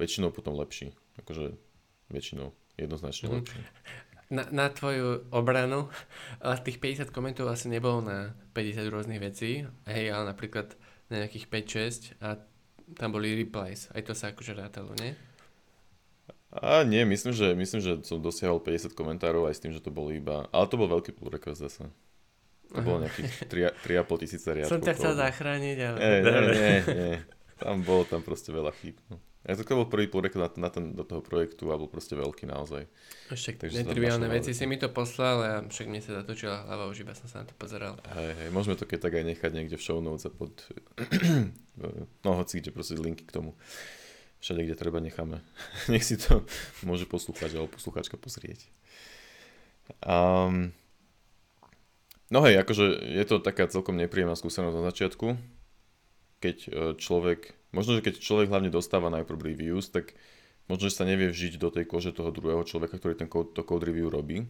väčšinou 0.00 0.32
potom 0.32 0.56
lepší, 0.56 0.96
akože 1.20 1.56
väčšinou 2.08 2.52
jednoznačne 2.80 3.28
mm-hmm. 3.28 3.38
lepší 3.44 3.60
na, 4.30 4.46
na 4.54 4.66
tvoju 4.70 5.26
obranu, 5.34 5.90
tých 6.66 6.78
50 6.78 7.10
komentov 7.10 7.50
asi 7.50 7.66
nebolo 7.66 8.00
na 8.00 8.32
50 8.54 8.86
rôznych 8.86 9.20
vecí, 9.20 9.66
hej, 9.90 10.06
ale 10.14 10.30
napríklad 10.30 10.78
na 11.10 11.26
nejakých 11.26 11.50
5-6 11.50 12.22
a 12.22 12.38
tam 12.94 13.10
boli 13.14 13.34
replies, 13.34 13.90
aj 13.94 14.02
to 14.06 14.14
sa 14.14 14.30
akože 14.30 14.54
rátalo, 14.54 14.94
nie? 14.98 15.14
A 16.50 16.82
nie, 16.82 17.06
myslím, 17.06 17.30
že, 17.30 17.54
myslím, 17.54 17.78
že 17.78 17.92
som 18.02 18.18
dosiahol 18.18 18.58
50 18.58 18.90
komentárov 18.98 19.46
aj 19.46 19.54
s 19.54 19.62
tým, 19.62 19.70
že 19.70 19.78
to 19.78 19.94
bolo 19.94 20.10
iba, 20.10 20.50
ale 20.50 20.66
to 20.66 20.74
bol 20.74 20.90
veľký 20.90 21.14
pull 21.14 21.30
request 21.30 21.62
zase. 21.62 21.86
To 22.74 22.82
Aha. 22.82 22.86
bolo 22.86 23.06
nejakých 23.06 23.46
3,5 23.46 24.22
tisíce 24.22 24.48
riadkov. 24.50 24.74
Som 24.74 24.82
ťa 24.82 24.94
chcel 24.98 25.14
zachrániť, 25.14 25.78
ale... 25.78 25.98
Nie, 25.98 26.18
nie, 26.22 26.40
nie, 26.42 26.78
nie. 26.90 27.14
Tam 27.58 27.86
bolo 27.86 28.02
tam 28.02 28.22
proste 28.22 28.50
veľa 28.50 28.74
chýb. 28.82 28.98
No. 29.10 29.22
Ja 29.40 29.56
to 29.56 29.64
bol 29.64 29.88
prvý 29.88 30.04
projekt 30.04 30.36
na, 30.36 30.52
na 30.52 30.68
ten, 30.68 30.92
do 30.92 31.00
toho 31.00 31.24
projektu 31.24 31.72
a 31.72 31.80
bol 31.80 31.88
proste 31.88 32.12
veľký 32.12 32.44
naozaj. 32.44 32.84
Však 33.32 33.72
netriviálne 33.72 34.28
veci 34.28 34.52
si 34.52 34.68
mi 34.68 34.76
to 34.76 34.92
poslal 34.92 35.40
a 35.40 35.52
však 35.64 35.88
mne 35.88 36.04
sa 36.04 36.20
zatočila 36.20 36.68
hlava, 36.68 36.92
už 36.92 37.08
iba 37.08 37.16
som 37.16 37.24
sa 37.24 37.40
na 37.40 37.48
to 37.48 37.56
pozeral. 37.56 37.96
Hej, 38.12 38.36
hej, 38.36 38.48
môžeme 38.52 38.76
to 38.76 38.84
keď 38.84 39.08
tak 39.08 39.16
aj 39.16 39.24
nechať 39.32 39.50
niekde 39.56 39.80
v 39.80 39.84
show 39.84 39.96
notes 40.04 40.28
a 40.28 40.30
pod, 40.30 40.52
no 42.24 42.30
hoci 42.36 42.60
kde 42.60 42.68
proste 42.68 43.00
linky 43.00 43.24
k 43.24 43.32
tomu. 43.32 43.56
Všade, 44.44 44.60
kde 44.60 44.76
treba, 44.76 45.00
necháme. 45.00 45.40
Nech 45.92 46.04
si 46.04 46.20
to 46.20 46.44
môže 46.84 47.08
poslúchať 47.08 47.56
alebo 47.56 47.72
posluchačka 47.72 48.20
pozrieť. 48.20 48.68
Um, 50.04 50.76
no 52.28 52.44
hej, 52.44 52.60
akože 52.60 52.84
je 53.08 53.24
to 53.24 53.40
taká 53.40 53.72
celkom 53.72 53.96
nepríjemná 53.96 54.36
skúsenosť 54.36 54.76
na 54.76 54.84
začiatku, 54.92 55.26
keď 56.44 56.56
e, 56.56 56.70
človek 56.96 57.59
Možno, 57.70 57.98
že 57.98 58.04
keď 58.04 58.18
človek 58.18 58.50
hlavne 58.50 58.70
dostáva 58.70 59.10
najprv 59.14 59.54
reviews, 59.54 59.90
tak 59.90 60.18
možno, 60.66 60.90
že 60.90 60.98
sa 60.98 61.06
nevie 61.06 61.30
vžiť 61.30 61.58
do 61.58 61.70
tej 61.70 61.86
kože 61.86 62.10
toho 62.10 62.34
druhého 62.34 62.66
človeka, 62.66 62.98
ktorý 62.98 63.14
ten 63.14 63.30
code, 63.30 63.54
to 63.54 63.62
code 63.62 63.86
review 63.86 64.10
robí. 64.10 64.46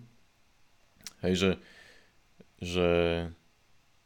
Hej, 1.20 1.34
že, 1.36 1.50
že 2.64 2.88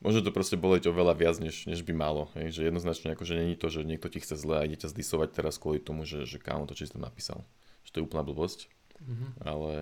môže 0.02 0.18
to 0.21 0.35
proste 0.35 0.59
boleť 0.59 0.90
oveľa 0.90 1.14
viac, 1.14 1.38
než, 1.38 1.71
než 1.71 1.87
by 1.87 1.94
malo. 1.94 2.26
Hej, 2.35 2.59
že 2.59 2.66
jednoznačne 2.66 3.14
akože 3.14 3.38
není 3.38 3.54
to, 3.54 3.71
že 3.71 3.87
niekto 3.87 4.11
ti 4.11 4.18
chce 4.18 4.35
zle 4.35 4.59
a 4.59 4.66
ide 4.66 4.83
ťa 4.83 4.90
zdisovať 4.90 5.30
teraz 5.30 5.62
kvôli 5.62 5.78
tomu, 5.78 6.02
že, 6.02 6.26
že 6.26 6.42
kámo 6.42 6.66
to, 6.66 6.75
tam 6.75 7.06
napísal. 7.06 7.47
Že 7.87 7.90
to 7.90 7.99
je 8.02 8.06
úplná 8.11 8.26
blbosť. 8.26 8.66
Mm-hmm. 8.99 9.30
Ale, 9.47 9.73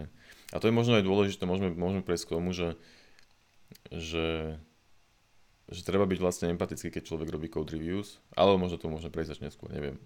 a 0.52 0.56
to 0.60 0.68
je 0.68 0.76
možno 0.76 1.00
aj 1.00 1.04
dôležité, 1.04 1.44
môžeme, 1.48 1.72
môžeme 1.72 2.04
prejsť 2.04 2.24
k 2.28 2.34
tomu, 2.36 2.52
že, 2.52 2.76
že 3.92 4.56
že 5.72 5.82
treba 5.82 6.04
byť 6.04 6.18
vlastne 6.20 6.52
empatický, 6.52 6.92
keď 6.92 7.02
človek 7.08 7.32
robí 7.32 7.48
code 7.48 7.72
reviews, 7.72 8.20
ale 8.36 8.54
možno 8.60 8.76
to 8.78 8.92
môžeme 8.92 9.10
prejsť 9.10 9.40
až 9.40 9.40
neskôr, 9.48 9.72
neviem. 9.72 9.96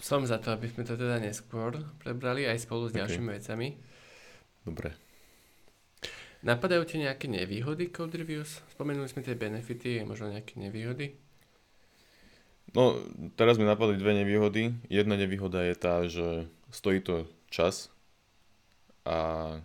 Som 0.00 0.24
za 0.24 0.40
to, 0.40 0.52
aby 0.52 0.68
sme 0.68 0.84
to 0.84 0.96
teda 0.96 1.20
neskôr 1.20 1.76
prebrali 2.00 2.44
aj 2.48 2.64
spolu 2.64 2.88
s 2.88 2.92
okay. 2.92 3.04
ďalšími 3.04 3.28
vecami. 3.36 3.68
Dobre. 4.64 4.92
Napadajú 6.40 6.88
ti 6.88 6.96
nejaké 6.96 7.28
nevýhody 7.28 7.92
code 7.92 8.16
reviews? 8.16 8.64
Spomenuli 8.72 9.08
sme 9.12 9.20
tie 9.20 9.36
benefity, 9.36 10.00
možno 10.08 10.32
nejaké 10.32 10.56
nevýhody? 10.56 11.12
No, 12.72 12.96
teraz 13.36 13.60
mi 13.60 13.68
napadli 13.68 14.00
dve 14.00 14.16
nevýhody. 14.16 14.72
Jedna 14.88 15.20
nevýhoda 15.20 15.60
je 15.68 15.74
tá, 15.76 16.06
že 16.08 16.48
stojí 16.72 17.04
to 17.04 17.28
čas 17.52 17.92
a 19.04 19.58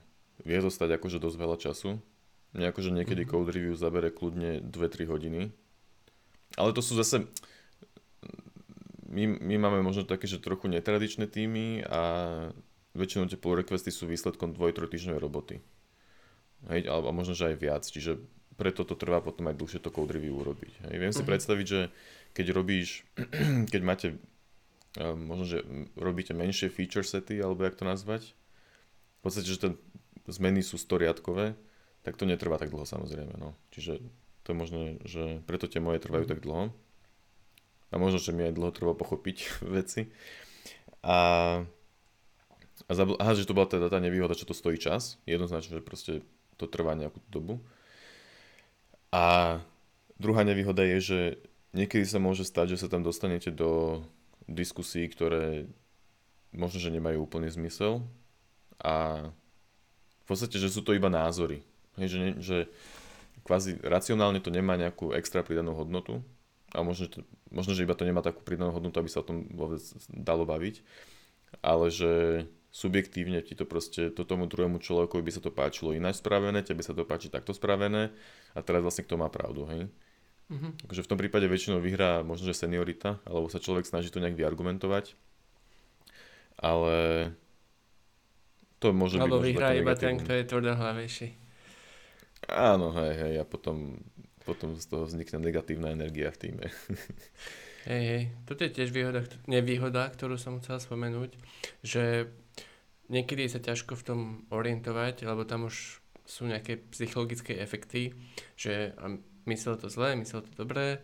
vie 0.43 0.59
to 0.59 0.67
stať 0.73 0.99
akože 0.99 1.21
dosť 1.21 1.37
veľa 1.37 1.57
času 1.61 2.01
mne 2.55 2.71
akože 2.71 2.89
niekedy 2.95 3.27
mm-hmm. 3.27 3.35
code 3.35 3.51
review 3.51 3.75
zabere 3.75 4.09
kľudne 4.15 4.63
2-3 4.63 5.11
hodiny. 5.11 5.41
Ale 6.55 6.71
to 6.71 6.79
sú 6.79 6.95
zase... 6.95 7.27
My, 9.05 9.27
my 9.27 9.55
máme 9.59 9.79
možno 9.83 10.07
také, 10.07 10.27
že 10.27 10.43
trochu 10.43 10.67
netradičné 10.67 11.27
týmy 11.27 11.87
a 11.87 12.01
väčšinou 12.95 13.27
tie 13.27 13.39
pull 13.39 13.59
requesty 13.59 13.91
sú 13.91 14.07
výsledkom 14.07 14.55
2-3 14.55 14.91
týždňovej 14.91 15.21
roboty. 15.21 15.55
Hej, 16.71 16.87
alebo 16.87 17.11
možno, 17.11 17.35
že 17.35 17.51
aj 17.51 17.55
viac. 17.59 17.83
Čiže 17.83 18.23
preto 18.55 18.87
to 18.87 18.95
trvá 18.95 19.19
potom 19.19 19.51
aj 19.51 19.59
dlhšie 19.59 19.83
to 19.83 19.91
code 19.91 20.15
review 20.15 20.39
urobiť. 20.39 20.87
Hej, 20.87 20.95
viem 20.95 21.11
mm-hmm. 21.11 21.19
si 21.19 21.23
mhm. 21.23 21.29
predstaviť, 21.29 21.65
že 21.67 21.81
keď 22.31 22.45
robíš, 22.55 23.03
keď 23.73 23.81
máte, 23.83 24.07
možno, 24.99 25.43
že 25.43 25.59
robíte 25.99 26.31
menšie 26.31 26.71
feature 26.71 27.05
sety, 27.05 27.39
alebo 27.43 27.67
jak 27.67 27.75
to 27.75 27.83
nazvať, 27.83 28.31
v 29.19 29.19
podstate, 29.23 29.47
že 29.47 29.59
ten 29.59 29.73
zmeny 30.27 30.63
sú 30.63 30.79
storiadkové, 30.79 31.53
tak 32.05 32.21
to 32.21 32.29
netrvá 32.29 32.61
tak 32.61 32.69
dlho 32.69 32.85
samozrejme. 32.85 33.33
No. 33.41 33.57
Čiže 33.73 33.97
to 34.45 34.53
je 34.53 34.61
možné, 34.61 34.83
že 35.01 35.41
preto 35.49 35.65
tie 35.65 35.81
moje 35.81 36.05
trvajú 36.05 36.29
tak 36.29 36.45
dlho. 36.45 36.69
A 37.89 37.95
možno, 37.97 38.21
že 38.21 38.29
mi 38.29 38.45
aj 38.45 38.53
dlho 38.53 38.69
trvá 38.69 38.93
pochopiť 38.93 39.37
veci. 39.75 40.13
A, 41.01 41.17
a 42.85 42.91
zabl- 42.93 43.17
aha, 43.17 43.33
že 43.33 43.49
to 43.49 43.57
bola 43.57 43.65
teda 43.65 43.89
tá 43.89 43.97
nevýhoda, 43.97 44.37
čo 44.37 44.45
to 44.45 44.53
stojí 44.53 44.77
čas. 44.77 45.17
Jednoznačne, 45.25 45.81
že 45.81 45.83
proste 45.83 46.21
to 46.61 46.69
trvá 46.69 46.93
nejakú 46.93 47.17
dobu. 47.33 47.57
A 49.09 49.57
druhá 50.21 50.45
nevýhoda 50.45 50.85
je, 50.85 50.97
že 51.01 51.19
niekedy 51.73 52.05
sa 52.05 52.21
môže 52.21 52.45
stať, 52.45 52.77
že 52.77 52.85
sa 52.85 52.87
tam 52.87 53.01
dostanete 53.01 53.49
do 53.49 54.05
diskusí, 54.45 55.09
ktoré 55.09 55.65
možno, 56.53 56.77
že 56.77 56.93
nemajú 56.93 57.25
úplný 57.25 57.49
zmysel. 57.49 58.05
A 58.77 59.27
v 60.21 60.25
podstate, 60.25 60.61
že 60.61 60.69
sú 60.69 60.85
to 60.85 60.93
iba 60.93 61.09
názory. 61.09 61.65
Hej, 61.95 62.07
že, 62.11 62.19
že 62.43 62.57
kvázi 63.45 63.77
racionálne 63.85 64.41
to 64.41 64.49
nemá 64.49 64.75
nejakú 64.75 65.13
extra 65.13 65.45
pridanú 65.45 65.77
hodnotu 65.77 66.25
a 66.73 66.81
možno, 66.81 67.07
možno, 67.53 67.71
že 67.71 67.85
iba 67.85 67.95
to 67.95 68.03
nemá 68.03 68.19
takú 68.19 68.43
pridanú 68.43 68.75
hodnotu, 68.75 68.99
aby 68.99 69.07
sa 69.07 69.23
o 69.23 69.27
tom 69.27 69.47
vôbec 69.53 69.79
dalo 70.11 70.43
baviť, 70.43 70.83
ale 71.63 71.87
že 71.93 72.43
subjektívne 72.75 73.39
ti 73.39 73.55
to 73.55 73.63
proste, 73.63 74.11
to 74.11 74.27
tomu 74.27 74.51
druhému 74.51 74.83
človeku 74.83 75.23
by 75.23 75.31
sa 75.31 75.39
to 75.39 75.53
páčilo 75.53 75.95
ináč 75.95 76.19
spravené, 76.19 76.59
tebe 76.59 76.83
sa 76.83 76.91
to 76.91 77.07
páči 77.07 77.31
takto 77.31 77.55
spravené 77.55 78.11
a 78.51 78.59
teraz 78.59 78.83
vlastne 78.83 79.07
kto 79.07 79.15
má 79.15 79.31
pravdu, 79.31 79.63
hej? 79.71 79.87
Mm-hmm. 80.51 80.91
Takže 80.91 81.01
v 81.01 81.09
tom 81.09 81.17
prípade 81.17 81.47
väčšinou 81.47 81.79
vyhrá 81.79 82.21
možno, 82.21 82.51
že 82.51 82.59
seniorita, 82.59 83.23
alebo 83.23 83.47
sa 83.47 83.63
človek 83.63 83.87
snaží 83.87 84.11
to 84.11 84.19
nejak 84.19 84.35
vyargumentovať, 84.35 85.15
ale 86.59 87.31
to 88.83 88.91
môže 88.91 89.17
alebo 89.17 89.39
byť... 89.39 89.41
Alebo 89.41 89.47
vyhrá 89.47 89.69
iba 89.73 89.93
ten, 89.95 90.19
kto 90.19 90.31
je 90.35 90.43
tvrdohlavejší. 90.43 91.44
Áno, 92.51 92.93
hej, 92.93 93.13
hej, 93.17 93.33
a 93.41 93.45
potom, 93.45 93.97
potom 94.45 94.77
z 94.77 94.85
toho 94.85 95.09
vznikne 95.09 95.41
negatívna 95.41 95.93
energia 95.93 96.29
v 96.29 96.39
týme. 96.41 96.65
Hej, 97.85 98.01
hej, 98.09 98.23
toto 98.49 98.65
je 98.65 98.73
tiež 98.73 98.89
výhoda, 98.89 99.21
nevýhoda, 99.45 100.09
ktorú 100.09 100.41
som 100.41 100.57
chcel 100.57 100.81
spomenúť, 100.81 101.37
že 101.85 102.33
niekedy 103.13 103.45
sa 103.45 103.61
ťažko 103.61 103.93
v 103.93 104.05
tom 104.09 104.19
orientovať, 104.49 105.21
lebo 105.21 105.45
tam 105.45 105.69
už 105.69 106.01
sú 106.25 106.49
nejaké 106.49 106.81
psychologické 106.89 107.61
efekty, 107.61 108.17
že 108.57 108.97
myslel 109.45 109.77
to 109.77 109.93
zle, 109.93 110.17
myslel 110.17 110.41
to 110.41 110.51
dobré 110.57 110.97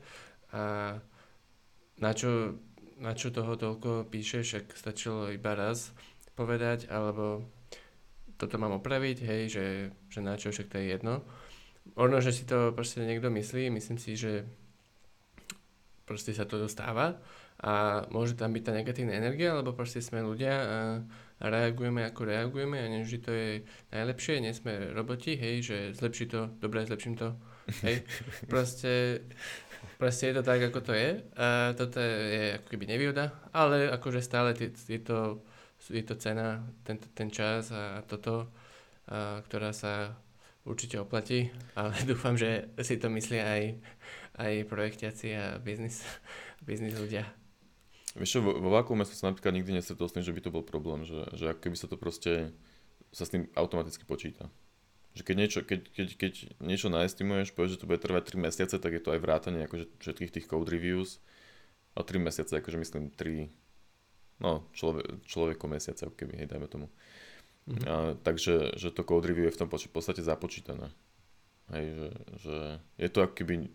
a 0.49 0.97
na 2.01 2.11
čo, 2.17 2.57
na 2.97 3.13
čo 3.13 3.29
toho 3.29 3.53
toľko 3.53 4.09
píše, 4.09 4.41
však 4.41 4.73
stačilo 4.73 5.29
iba 5.29 5.53
raz 5.53 5.93
povedať, 6.33 6.89
alebo 6.89 7.45
toto 8.41 8.57
mám 8.57 8.81
opraviť, 8.81 9.17
hej, 9.21 9.41
že, 9.53 9.65
že 10.09 10.19
na 10.25 10.33
čo, 10.33 10.49
však 10.49 10.73
to 10.73 10.81
je 10.81 10.97
jedno. 10.97 11.21
Ono, 11.93 12.17
že 12.17 12.33
si 12.33 12.49
to 12.49 12.73
proste 12.73 13.05
niekto 13.05 13.29
myslí, 13.29 13.69
myslím 13.69 14.01
si, 14.01 14.17
že 14.17 14.49
proste 16.09 16.33
sa 16.33 16.49
to 16.49 16.57
dostáva 16.57 17.21
a 17.61 18.03
môže 18.09 18.33
tam 18.33 18.51
byť 18.51 18.63
tá 18.65 18.73
negatívna 18.73 19.13
energia, 19.13 19.53
lebo 19.53 19.71
proste 19.77 20.01
sme 20.01 20.25
ľudia 20.25 20.53
a, 20.57 20.65
reagujeme 21.41 22.05
ako 22.09 22.21
reagujeme 22.25 22.77
a 22.81 22.89
nevždy 22.89 23.17
to 23.21 23.31
je 23.31 23.49
najlepšie, 23.93 24.41
nie 24.41 24.53
sme 24.53 24.93
roboti, 24.93 25.37
hej, 25.37 25.55
že 25.61 25.77
zlepší 25.93 26.25
to, 26.29 26.49
dobre, 26.57 26.85
zlepším 26.85 27.17
to, 27.17 27.37
hej. 27.85 28.01
Proste, 28.51 29.25
proste 30.01 30.33
je 30.33 30.35
to 30.37 30.43
tak, 30.45 30.61
ako 30.73 30.81
to 30.81 30.93
je 30.93 31.21
a 31.37 31.77
toto 31.77 32.01
je 32.01 32.57
ako 32.57 32.67
keby 32.69 32.85
nevýhoda, 32.89 33.33
ale 33.53 33.89
akože 33.93 34.21
stále 34.25 34.57
je 34.57 35.01
to, 35.01 35.41
je 35.91 36.03
to 36.07 36.15
cena, 36.15 36.63
ten, 36.87 36.97
ten 36.97 37.29
čas 37.29 37.69
a 37.75 38.01
toto, 38.07 38.47
a, 39.11 39.43
ktorá 39.43 39.75
sa 39.75 40.15
určite 40.65 40.97
oplatí, 41.01 41.51
ale 41.75 41.93
dúfam, 42.09 42.37
že 42.37 42.71
si 42.81 42.97
to 42.97 43.11
myslia 43.11 43.43
aj, 43.43 43.63
aj 44.39 44.53
projektiaci 44.71 45.27
a 45.35 45.45
biznis, 45.59 46.01
biznis 46.67 46.95
ľudia. 46.95 47.27
Vieš 48.11 48.43
vo, 48.43 48.51
vo 48.59 48.69
vakuume 48.75 49.07
som 49.07 49.15
sa 49.15 49.25
napríklad 49.31 49.55
nikdy 49.55 49.79
nestretol 49.79 50.11
s 50.11 50.15
tým, 50.15 50.25
že 50.25 50.35
by 50.35 50.41
to 50.43 50.51
bol 50.51 50.63
problém, 50.67 51.07
že, 51.07 51.31
že 51.31 51.55
ako 51.55 51.61
keby 51.63 51.77
sa 51.79 51.87
to 51.87 51.95
proste 51.95 52.51
sa 53.11 53.23
s 53.27 53.31
tým 53.31 53.47
automaticky 53.55 54.03
počíta. 54.07 54.51
Že 55.15 55.23
keď 55.27 55.35
niečo, 55.35 55.59
keď, 55.67 55.79
keď, 55.91 56.07
keď 56.15 56.33
niečo 56.63 56.87
naestimuješ, 56.87 57.51
povieš, 57.51 57.75
že 57.75 57.81
to 57.83 57.89
bude 57.91 57.99
trvať 57.99 58.35
3 58.35 58.47
mesiace, 58.47 58.75
tak 58.79 58.91
je 58.95 59.03
to 59.03 59.11
aj 59.11 59.19
vrátanie 59.19 59.67
akože 59.67 59.91
všetkých 59.99 60.31
tých 60.31 60.47
code 60.47 60.71
reviews. 60.71 61.19
A 61.91 62.07
3 62.07 62.23
mesiace, 62.23 62.55
akože 62.55 62.79
myslím 62.79 63.11
3, 63.11 63.51
no 64.41 64.65
človek, 64.73 65.05
človeko 65.29 65.65
mesiace, 65.69 66.09
ako 66.09 66.17
keby, 66.17 66.41
hej, 66.41 66.47
dajme 66.49 66.67
tomu. 66.67 66.87
Mm-hmm. 67.69 67.85
A, 67.85 67.93
takže 68.25 68.73
že 68.75 68.89
to 68.89 69.05
code 69.05 69.29
review 69.29 69.45
je 69.47 69.55
v 69.55 69.61
tom 69.61 69.69
podstate 69.69 70.25
započítané. 70.25 70.89
Hej, 71.71 71.85
že, 71.93 72.09
že 72.41 72.55
je 72.97 73.09
to 73.13 73.19
ako 73.23 73.33
keby 73.37 73.69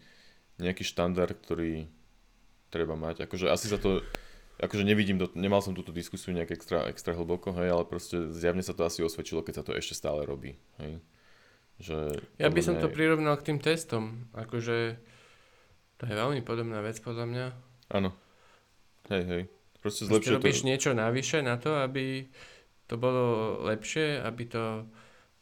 nejaký 0.59 0.83
štandard, 0.83 1.39
ktorý 1.39 1.87
treba 2.69 2.99
mať. 2.99 3.25
Akože 3.25 3.49
asi 3.49 3.71
sa 3.71 3.79
to 3.79 4.03
akože 4.57 4.85
nevidím, 4.89 5.21
do, 5.21 5.29
nemal 5.37 5.61
som 5.61 5.77
túto 5.77 5.93
diskusiu 5.93 6.33
nejak 6.33 6.57
extra, 6.57 6.89
extra 6.89 7.13
hlboko, 7.13 7.53
hej, 7.61 7.69
ale 7.77 7.85
proste 7.85 8.33
zjavne 8.33 8.65
sa 8.65 8.73
to 8.73 8.89
asi 8.89 9.05
osvedčilo, 9.05 9.45
keď 9.45 9.55
sa 9.61 9.65
to 9.65 9.77
ešte 9.77 9.93
stále 9.93 10.25
robí, 10.25 10.57
hej. 10.81 11.01
Že 11.77 11.97
ja 12.41 12.49
by 12.49 12.61
som 12.65 12.81
to 12.81 12.89
prirovnal 12.89 13.37
k 13.37 13.53
tým 13.53 13.61
testom, 13.61 14.33
akože 14.33 14.97
to 16.01 16.03
je 16.09 16.15
veľmi 16.17 16.41
podobná 16.41 16.81
vec 16.81 16.97
podľa 17.05 17.29
mňa. 17.29 17.47
Áno, 17.93 18.17
hej, 19.13 19.23
hej. 19.29 19.43
Proste 19.81 20.09
zlepšie 20.09 20.37
robíš 20.37 20.63
to... 20.63 20.69
niečo 20.69 20.91
navyše 20.97 21.39
na 21.45 21.61
to, 21.61 21.79
aby 21.81 22.27
to 22.87 22.95
bolo 22.97 23.59
lepšie, 23.67 24.23
aby 24.23 24.47
to 24.47 24.87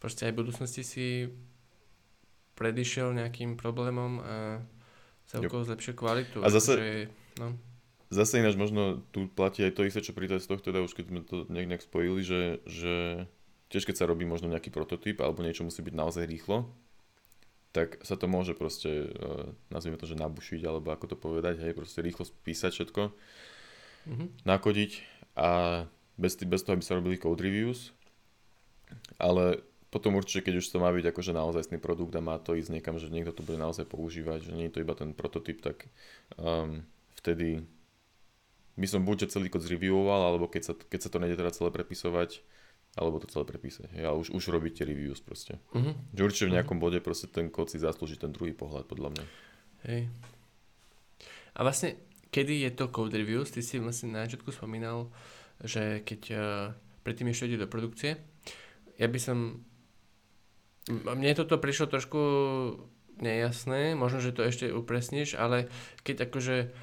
proste 0.01 0.29
aj 0.29 0.33
v 0.33 0.41
budúcnosti 0.45 0.83
si 0.85 1.07
predišiel 2.55 3.13
nejakým 3.17 3.59
problémom 3.59 4.13
a 4.21 4.63
celkovo 5.27 5.65
zlepšie 5.65 5.93
kvalitu. 5.97 6.45
A 6.45 6.49
zase, 6.53 6.73
že, 6.77 6.89
no. 7.41 7.57
Zase 8.13 8.39
ináč 8.39 8.55
možno 8.55 9.03
tu 9.11 9.27
platí 9.27 9.65
aj 9.65 9.75
to 9.75 9.83
isté, 9.89 10.05
čo 10.05 10.15
pri 10.15 10.31
testoch, 10.31 10.63
teda 10.63 10.85
už 10.85 10.95
keď 10.95 11.05
sme 11.11 11.21
to 11.25 11.49
nejak, 11.51 11.83
spojili, 11.83 12.23
že, 12.23 12.43
že 12.69 12.95
tiež 13.73 13.89
keď 13.89 14.05
sa 14.05 14.09
robí 14.09 14.23
možno 14.23 14.53
nejaký 14.53 14.71
prototyp 14.71 15.19
alebo 15.25 15.43
niečo 15.43 15.67
musí 15.67 15.83
byť 15.83 15.95
naozaj 15.97 16.25
rýchlo, 16.29 16.71
tak 17.75 17.99
sa 18.07 18.15
to 18.15 18.31
môže 18.31 18.55
proste, 18.55 19.11
uh, 19.11 19.51
nazvime 19.67 19.99
to, 19.99 20.07
že 20.07 20.15
nabušiť, 20.15 20.63
alebo 20.63 20.95
ako 20.95 21.11
to 21.11 21.17
povedať, 21.19 21.59
hej, 21.59 21.75
proste 21.75 22.07
rýchlo 22.07 22.23
spísať 22.23 22.71
všetko, 22.71 23.03
mm-hmm. 24.09 24.29
nakodiť 24.47 24.91
a 25.35 25.51
bez, 26.15 26.39
bez 26.39 26.61
toho, 26.63 26.79
aby 26.79 26.85
sa 26.87 26.97
robili 26.97 27.19
code 27.19 27.43
reviews, 27.43 27.91
ale 29.19 29.63
potom 29.91 30.19
určite, 30.19 30.51
keď 30.51 30.59
už 30.59 30.71
to 30.75 30.83
má 30.83 30.91
byť 30.91 31.15
akože 31.15 31.33
naozajstný 31.35 31.79
produkt 31.79 32.15
a 32.19 32.23
má 32.23 32.39
to 32.43 32.59
ísť 32.59 32.75
niekam, 32.75 32.99
že 32.99 33.15
niekto 33.15 33.31
to 33.31 33.47
bude 33.47 33.59
naozaj 33.63 33.87
používať, 33.87 34.51
že 34.51 34.53
nie 34.55 34.67
je 34.67 34.75
to 34.75 34.83
iba 34.83 34.95
ten 34.99 35.15
prototyp, 35.15 35.63
tak 35.63 35.87
um, 36.35 36.83
vtedy 37.19 37.63
by 38.75 38.87
som 38.91 39.07
buď 39.07 39.31
celý 39.31 39.47
kód 39.47 39.63
zreviewoval, 39.63 40.35
alebo 40.35 40.51
keď 40.51 40.63
sa, 40.67 40.73
keď 40.75 41.01
sa 41.07 41.11
to 41.15 41.23
nejde 41.23 41.39
teda 41.39 41.55
celé 41.55 41.71
prepisovať, 41.71 42.43
alebo 42.99 43.23
to 43.23 43.31
celé 43.31 43.47
prepísať. 43.47 43.91
Ja 43.95 44.15
už, 44.15 44.35
už 44.35 44.51
robíte 44.51 44.83
reviews 44.83 45.23
proste. 45.23 45.63
Uh-huh. 45.75 45.95
Že 46.15 46.23
určite 46.27 46.47
v 46.47 46.51
mhm. 46.51 46.57
nejakom 46.63 46.79
bode 46.79 46.99
proste 47.03 47.31
ten 47.31 47.51
kód 47.51 47.71
si 47.71 47.79
zaslúži 47.79 48.19
ten 48.19 48.35
druhý 48.35 48.55
pohľad, 48.55 48.87
podľa 48.87 49.15
mňa. 49.15 49.25
Hej. 49.87 50.11
A 51.55 51.61
vlastne, 51.63 51.95
kedy 52.35 52.67
je 52.67 52.71
to 52.75 52.91
code 52.91 53.15
reviews? 53.15 53.55
Ty 53.55 53.63
si 53.63 53.79
vlastne 53.79 54.11
na 54.11 54.27
začiatku 54.27 54.51
spomínal, 54.51 55.15
že 55.63 56.03
keď 56.03 56.21
uh, 56.35 56.75
predtým 57.07 57.31
ešte 57.31 57.47
ide 57.47 57.63
do 57.63 57.71
produkcie, 57.71 58.19
ja 58.99 59.07
by 59.07 59.19
som... 59.23 59.63
Mne 60.91 61.39
toto 61.39 61.63
prišlo 61.63 61.87
trošku 61.87 62.21
nejasné, 63.23 63.95
možno, 63.95 64.19
že 64.19 64.35
to 64.35 64.43
ešte 64.43 64.75
upresníš, 64.75 65.39
ale 65.39 65.71
keď 66.03 66.29
akože 66.29 66.75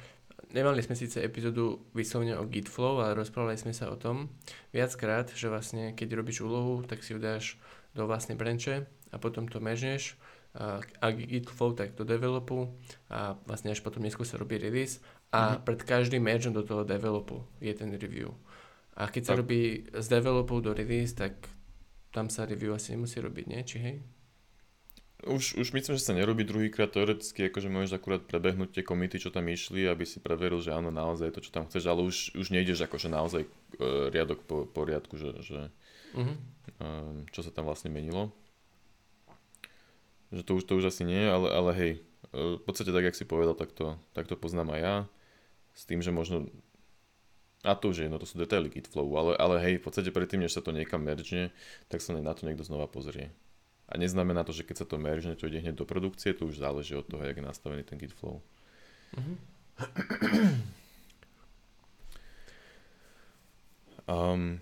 Nemali 0.52 0.84
sme 0.84 0.92
síce 0.92 1.24
epizódu 1.24 1.80
vyslovene 1.96 2.36
o 2.36 2.44
Gitflow, 2.44 3.00
ale 3.00 3.16
rozprávali 3.16 3.56
sme 3.56 3.72
sa 3.72 3.88
o 3.88 3.96
tom 3.96 4.28
viackrát, 4.68 5.32
že 5.32 5.48
vlastne 5.48 5.96
keď 5.96 6.20
robíš 6.20 6.44
úlohu, 6.44 6.84
tak 6.84 7.00
si 7.00 7.16
ju 7.16 7.18
dáš 7.18 7.56
do 7.96 8.04
vlastnej 8.04 8.36
branche 8.36 8.84
a 9.08 9.16
potom 9.16 9.48
to 9.48 9.64
mežneš 9.64 10.12
a, 10.52 10.84
a 11.00 11.06
Gitflow 11.12 11.72
tak 11.72 11.96
do 11.96 12.04
developu 12.04 12.68
a 13.08 13.40
vlastne 13.48 13.72
až 13.72 13.80
potom 13.80 14.04
neskôr 14.04 14.28
sa 14.28 14.36
robí 14.36 14.60
release 14.60 15.00
a 15.32 15.56
mm-hmm. 15.56 15.64
pred 15.64 15.80
každým 15.80 16.20
mergeom 16.20 16.52
do 16.52 16.60
toho 16.60 16.84
developu 16.84 17.40
je 17.56 17.72
ten 17.72 17.88
review. 17.96 18.36
A 18.92 19.08
keď 19.08 19.22
sa 19.24 19.32
tak. 19.32 19.40
robí 19.44 19.88
z 19.88 20.06
developu 20.12 20.60
do 20.60 20.76
release, 20.76 21.16
tak 21.16 21.48
tam 22.12 22.28
sa 22.28 22.44
review 22.44 22.76
asi 22.76 22.92
nemusí 22.92 23.16
robiť, 23.16 23.44
nie? 23.48 23.60
Či 23.64 23.76
hej? 23.80 23.96
Už, 25.22 25.54
už 25.54 25.70
myslím, 25.72 25.94
že 25.96 26.02
sa 26.02 26.18
nerobí 26.18 26.42
druhýkrát 26.42 26.90
teoreticky, 26.90 27.46
akože 27.46 27.70
môžeš 27.70 27.94
akurát 27.94 28.26
prebehnúť 28.26 28.74
tie 28.74 28.84
komity, 28.84 29.22
čo 29.22 29.30
tam 29.30 29.46
išli, 29.46 29.86
aby 29.86 30.02
si 30.02 30.18
preveril, 30.18 30.58
že 30.58 30.74
áno, 30.74 30.90
naozaj 30.90 31.30
to, 31.30 31.40
čo 31.40 31.54
tam 31.54 31.70
chceš, 31.70 31.86
ale 31.86 32.02
už, 32.02 32.34
už 32.34 32.50
nejdeš 32.50 32.90
akože 32.90 33.06
naozaj 33.06 33.46
uh, 33.46 34.10
riadok 34.10 34.42
po, 34.44 34.66
po 34.66 34.82
riadku, 34.82 35.14
že, 35.14 35.30
že 35.46 35.70
uh-huh. 36.18 36.36
um, 36.82 37.22
čo 37.30 37.46
sa 37.46 37.54
tam 37.54 37.70
vlastne 37.70 37.94
menilo. 37.94 38.34
Že 40.32 40.42
to 40.42 40.52
už, 40.56 40.62
to 40.64 40.72
už 40.80 40.84
asi 40.88 41.04
nie, 41.04 41.28
ale, 41.28 41.52
ale 41.52 41.70
hej, 41.76 41.92
uh, 42.32 42.56
v 42.56 42.62
podstate 42.64 42.90
tak, 42.90 43.04
jak 43.04 43.18
si 43.18 43.28
povedal, 43.28 43.52
tak 43.52 43.70
to, 43.76 44.00
tak 44.16 44.26
to 44.26 44.34
poznám 44.34 44.72
aj 44.74 44.80
ja. 44.80 44.96
S 45.72 45.84
tým, 45.84 46.00
že 46.00 46.12
možno 46.12 46.48
a 47.62 47.78
to 47.78 47.94
už 47.94 48.02
je, 48.02 48.10
no 48.10 48.18
to 48.18 48.26
sú 48.26 48.42
detaily 48.42 48.66
Gitflow, 48.66 49.06
ale, 49.14 49.38
ale 49.38 49.62
hej, 49.62 49.78
v 49.78 49.86
podstate 49.86 50.10
predtým, 50.10 50.42
než 50.42 50.58
sa 50.58 50.62
to 50.62 50.74
niekam 50.74 50.98
meržne, 50.98 51.54
tak 51.86 52.02
sa 52.02 52.10
na 52.10 52.34
to 52.34 52.42
niekto 52.42 52.66
znova 52.66 52.90
pozrie. 52.90 53.30
A 53.86 53.94
neznamená 53.94 54.42
to, 54.42 54.50
že 54.50 54.66
keď 54.66 54.82
sa 54.82 54.86
to 54.88 54.98
meržne, 54.98 55.38
to 55.38 55.46
ide 55.46 55.62
hneď 55.62 55.78
do 55.78 55.86
produkcie, 55.86 56.34
to 56.34 56.50
už 56.50 56.58
záleží 56.58 56.98
od 56.98 57.06
toho, 57.06 57.22
jak 57.22 57.38
je 57.38 57.44
nastavený 57.46 57.86
ten 57.86 58.02
git 58.02 58.10
flow. 58.10 58.42
Uh-huh. 59.14 59.36
um, 64.10 64.58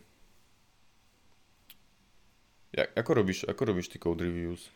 ja, 2.76 2.84
ako, 3.00 3.10
robíš, 3.16 3.48
ako 3.48 3.62
robíš 3.64 3.88
ty 3.88 3.96
code 3.96 4.20
reviews? 4.20 4.68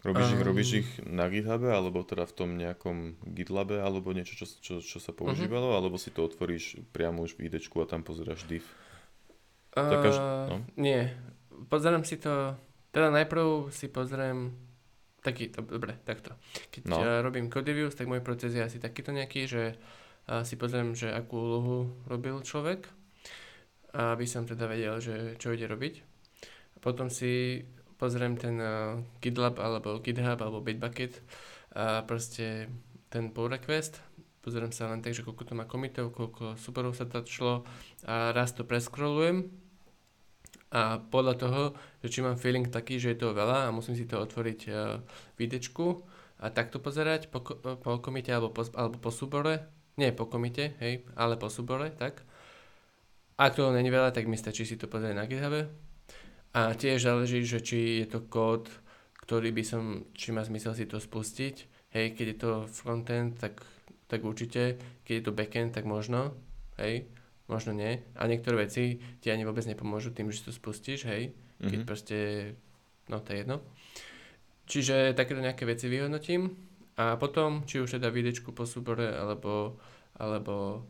Robíš, 0.00 0.32
um, 0.32 0.32
ich, 0.32 0.40
robíš 0.40 0.70
ich 0.80 0.88
na 1.04 1.28
GitHube, 1.28 1.68
alebo 1.68 2.00
teda 2.00 2.24
v 2.24 2.32
tom 2.32 2.56
nejakom 2.56 3.20
GitLabe, 3.20 3.84
alebo 3.84 4.16
niečo, 4.16 4.32
čo, 4.32 4.46
čo, 4.48 4.74
čo 4.80 4.96
sa 4.96 5.12
používalo, 5.12 5.72
uh-huh. 5.72 5.78
alebo 5.84 6.00
si 6.00 6.08
to 6.08 6.24
otvoríš 6.24 6.80
priamo 6.96 7.20
už 7.20 7.36
v 7.36 7.52
IDčku 7.52 7.84
a 7.84 7.86
tam 7.88 8.00
pozeráš 8.00 8.48
div? 8.48 8.64
Uh, 9.76 10.00
no? 10.48 10.56
Nie, 10.80 11.12
pozerám 11.68 12.08
si 12.08 12.16
to, 12.16 12.56
teda 12.96 13.12
najprv 13.12 13.68
si 13.68 13.92
pozriem 13.92 14.56
taký, 15.20 15.52
to, 15.52 15.60
dobre, 15.60 16.00
takto. 16.08 16.32
Keď 16.72 16.82
no. 16.88 16.96
ja 16.96 17.20
robím 17.20 17.52
code 17.52 17.68
reviews, 17.68 17.92
tak 17.92 18.08
môj 18.08 18.24
proces 18.24 18.56
je 18.56 18.64
asi 18.64 18.80
takýto 18.80 19.12
nejaký, 19.12 19.44
že 19.44 19.76
uh, 19.76 20.40
si 20.48 20.56
pozriem, 20.56 20.96
že 20.96 21.12
akú 21.12 21.36
úlohu 21.36 21.76
robil 22.08 22.40
človek, 22.40 22.88
aby 23.90 24.22
som 24.24 24.46
teda 24.46 24.64
vedel, 24.70 25.02
že 25.02 25.34
čo 25.36 25.50
ide 25.50 25.66
robiť. 25.66 25.94
Potom 26.80 27.10
si 27.10 27.60
pozriem 28.00 28.40
ten 28.40 28.56
uh, 28.56 28.96
GitLab 29.20 29.60
alebo 29.60 30.00
GitHub 30.00 30.40
alebo 30.40 30.64
Bitbucket 30.64 31.20
a 31.76 32.00
proste 32.08 32.72
ten 33.12 33.28
pull 33.28 33.52
request, 33.52 34.00
pozriem 34.40 34.72
sa 34.72 34.88
len 34.88 35.04
tak, 35.04 35.12
že 35.12 35.20
koľko 35.20 35.44
to 35.44 35.52
má 35.52 35.68
komitov, 35.68 36.16
koľko 36.16 36.56
superov 36.56 36.96
sa 36.96 37.04
to 37.04 37.20
šlo 37.28 37.68
a 38.08 38.32
raz 38.32 38.56
to 38.56 38.64
preskrolujem 38.64 39.52
a 40.70 41.02
podľa 41.02 41.34
toho, 41.36 41.62
že 42.00 42.08
či 42.08 42.18
mám 42.22 42.38
feeling 42.38 42.70
taký, 42.70 42.96
že 42.96 43.12
je 43.12 43.20
toho 43.26 43.34
veľa 43.34 43.68
a 43.68 43.74
musím 43.74 43.98
si 43.98 44.06
to 44.08 44.22
otvoriť 44.22 44.60
uh, 44.70 45.02
videčku 45.36 46.00
a 46.40 46.48
takto 46.48 46.80
pozerať 46.80 47.28
po, 47.28 47.44
po 47.58 48.00
komite 48.00 48.32
alebo 48.32 48.54
po, 48.54 48.64
alebo 48.72 48.96
po 48.96 49.10
súbore, 49.12 49.66
nie 50.00 50.14
po 50.14 50.24
komite, 50.30 50.78
hej, 50.80 51.04
ale 51.18 51.36
po 51.36 51.52
súbore, 51.52 51.92
tak. 51.92 52.24
Ak 53.36 53.56
toho 53.56 53.74
není 53.74 53.90
veľa, 53.92 54.14
tak 54.14 54.28
mi 54.28 54.36
stačí 54.38 54.64
si 54.64 54.78
to 54.78 54.88
pozrieť 54.88 55.16
na 55.16 55.26
GitHub. 55.26 55.89
A 56.50 56.74
tiež 56.74 57.06
záleží, 57.06 57.46
že 57.46 57.62
či 57.62 58.02
je 58.02 58.06
to 58.10 58.26
kód, 58.26 58.66
ktorý 59.22 59.54
by 59.54 59.62
som, 59.62 59.82
či 60.16 60.34
má 60.34 60.42
zmysel 60.42 60.74
si 60.74 60.84
to 60.86 60.98
spustiť. 60.98 61.70
Hej, 61.94 62.14
keď 62.14 62.26
je 62.26 62.38
to 62.38 62.52
frontend, 62.70 63.38
tak, 63.38 63.62
tak 64.06 64.22
určite, 64.22 64.78
keď 65.06 65.14
je 65.14 65.24
to 65.26 65.36
backend, 65.36 65.70
tak 65.74 65.86
možno, 65.86 66.34
hej 66.78 67.06
možno 67.50 67.74
nie. 67.74 67.98
A 68.14 68.30
niektoré 68.30 68.66
veci 68.66 69.02
ti 69.18 69.30
ani 69.30 69.42
vôbec 69.42 69.66
nepomôžu 69.66 70.14
tým, 70.14 70.30
že 70.30 70.46
to 70.46 70.54
spustíš, 70.54 71.06
hej, 71.10 71.34
keď 71.58 71.66
mm-hmm. 71.66 71.86
proste, 71.86 72.18
no 73.10 73.18
to 73.18 73.34
je 73.34 73.42
jedno. 73.42 73.56
Čiže 74.70 75.18
takéto 75.18 75.42
nejaké 75.42 75.66
veci 75.66 75.90
vyhodnotím 75.90 76.46
a 76.94 77.18
potom, 77.18 77.66
či 77.66 77.82
už 77.82 77.98
teda 77.98 78.06
videčku 78.14 78.54
po 78.54 78.62
súbore, 78.62 79.10
alebo 79.18 79.82
alebo 80.20 80.84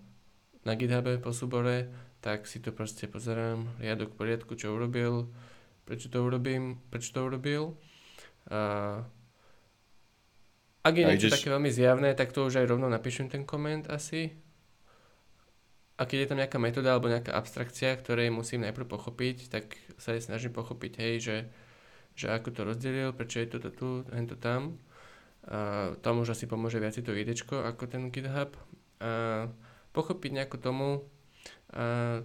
na 0.66 0.74
GitHube 0.74 1.22
po 1.22 1.30
súbore, 1.30 1.86
tak 2.20 2.44
si 2.44 2.60
to 2.60 2.72
proste 2.72 3.08
pozerám, 3.08 3.64
riadok 3.80 4.12
poriadku, 4.12 4.56
čo 4.56 4.76
urobil, 4.76 5.32
prečo 5.88 6.12
to 6.12 6.20
urobím, 6.20 6.78
prečo 6.92 7.16
to 7.16 7.24
urobil. 7.24 7.74
A 8.52 9.00
ak 10.80 10.94
je 10.96 11.04
niečo 11.04 11.28
ideš... 11.28 11.40
také 11.40 11.52
veľmi 11.52 11.70
zjavné, 11.72 12.16
tak 12.16 12.32
to 12.32 12.48
už 12.48 12.60
aj 12.60 12.66
rovno 12.68 12.88
napíšem 12.88 13.28
ten 13.28 13.44
koment 13.44 13.88
asi. 13.92 14.32
A 16.00 16.08
keď 16.08 16.24
je 16.24 16.28
tam 16.32 16.40
nejaká 16.40 16.56
metóda 16.56 16.96
alebo 16.96 17.12
nejaká 17.12 17.36
abstrakcia, 17.36 17.92
ktorej 18.00 18.32
musím 18.32 18.64
najprv 18.64 18.88
pochopiť, 18.88 19.52
tak 19.52 19.76
sa 20.00 20.16
aj 20.16 20.32
snažím 20.32 20.56
pochopiť, 20.56 20.92
hej, 20.96 21.14
že, 21.20 21.36
že 22.16 22.32
ako 22.32 22.48
to 22.56 22.60
rozdelil, 22.64 23.12
prečo 23.12 23.44
je 23.44 23.52
toto 23.52 23.68
tu, 23.68 23.88
to 24.08 24.36
tam. 24.40 24.80
A 25.44 25.92
tam 26.00 26.24
už 26.24 26.32
asi 26.32 26.48
pomôže 26.48 26.80
viac 26.80 26.96
to 26.96 27.12
videčko 27.12 27.60
ako 27.68 27.84
ten 27.84 28.08
GitHub. 28.08 28.56
A 29.04 29.52
pochopiť 29.92 30.30
nejako 30.40 30.56
tomu 30.56 30.88
a, 31.74 32.20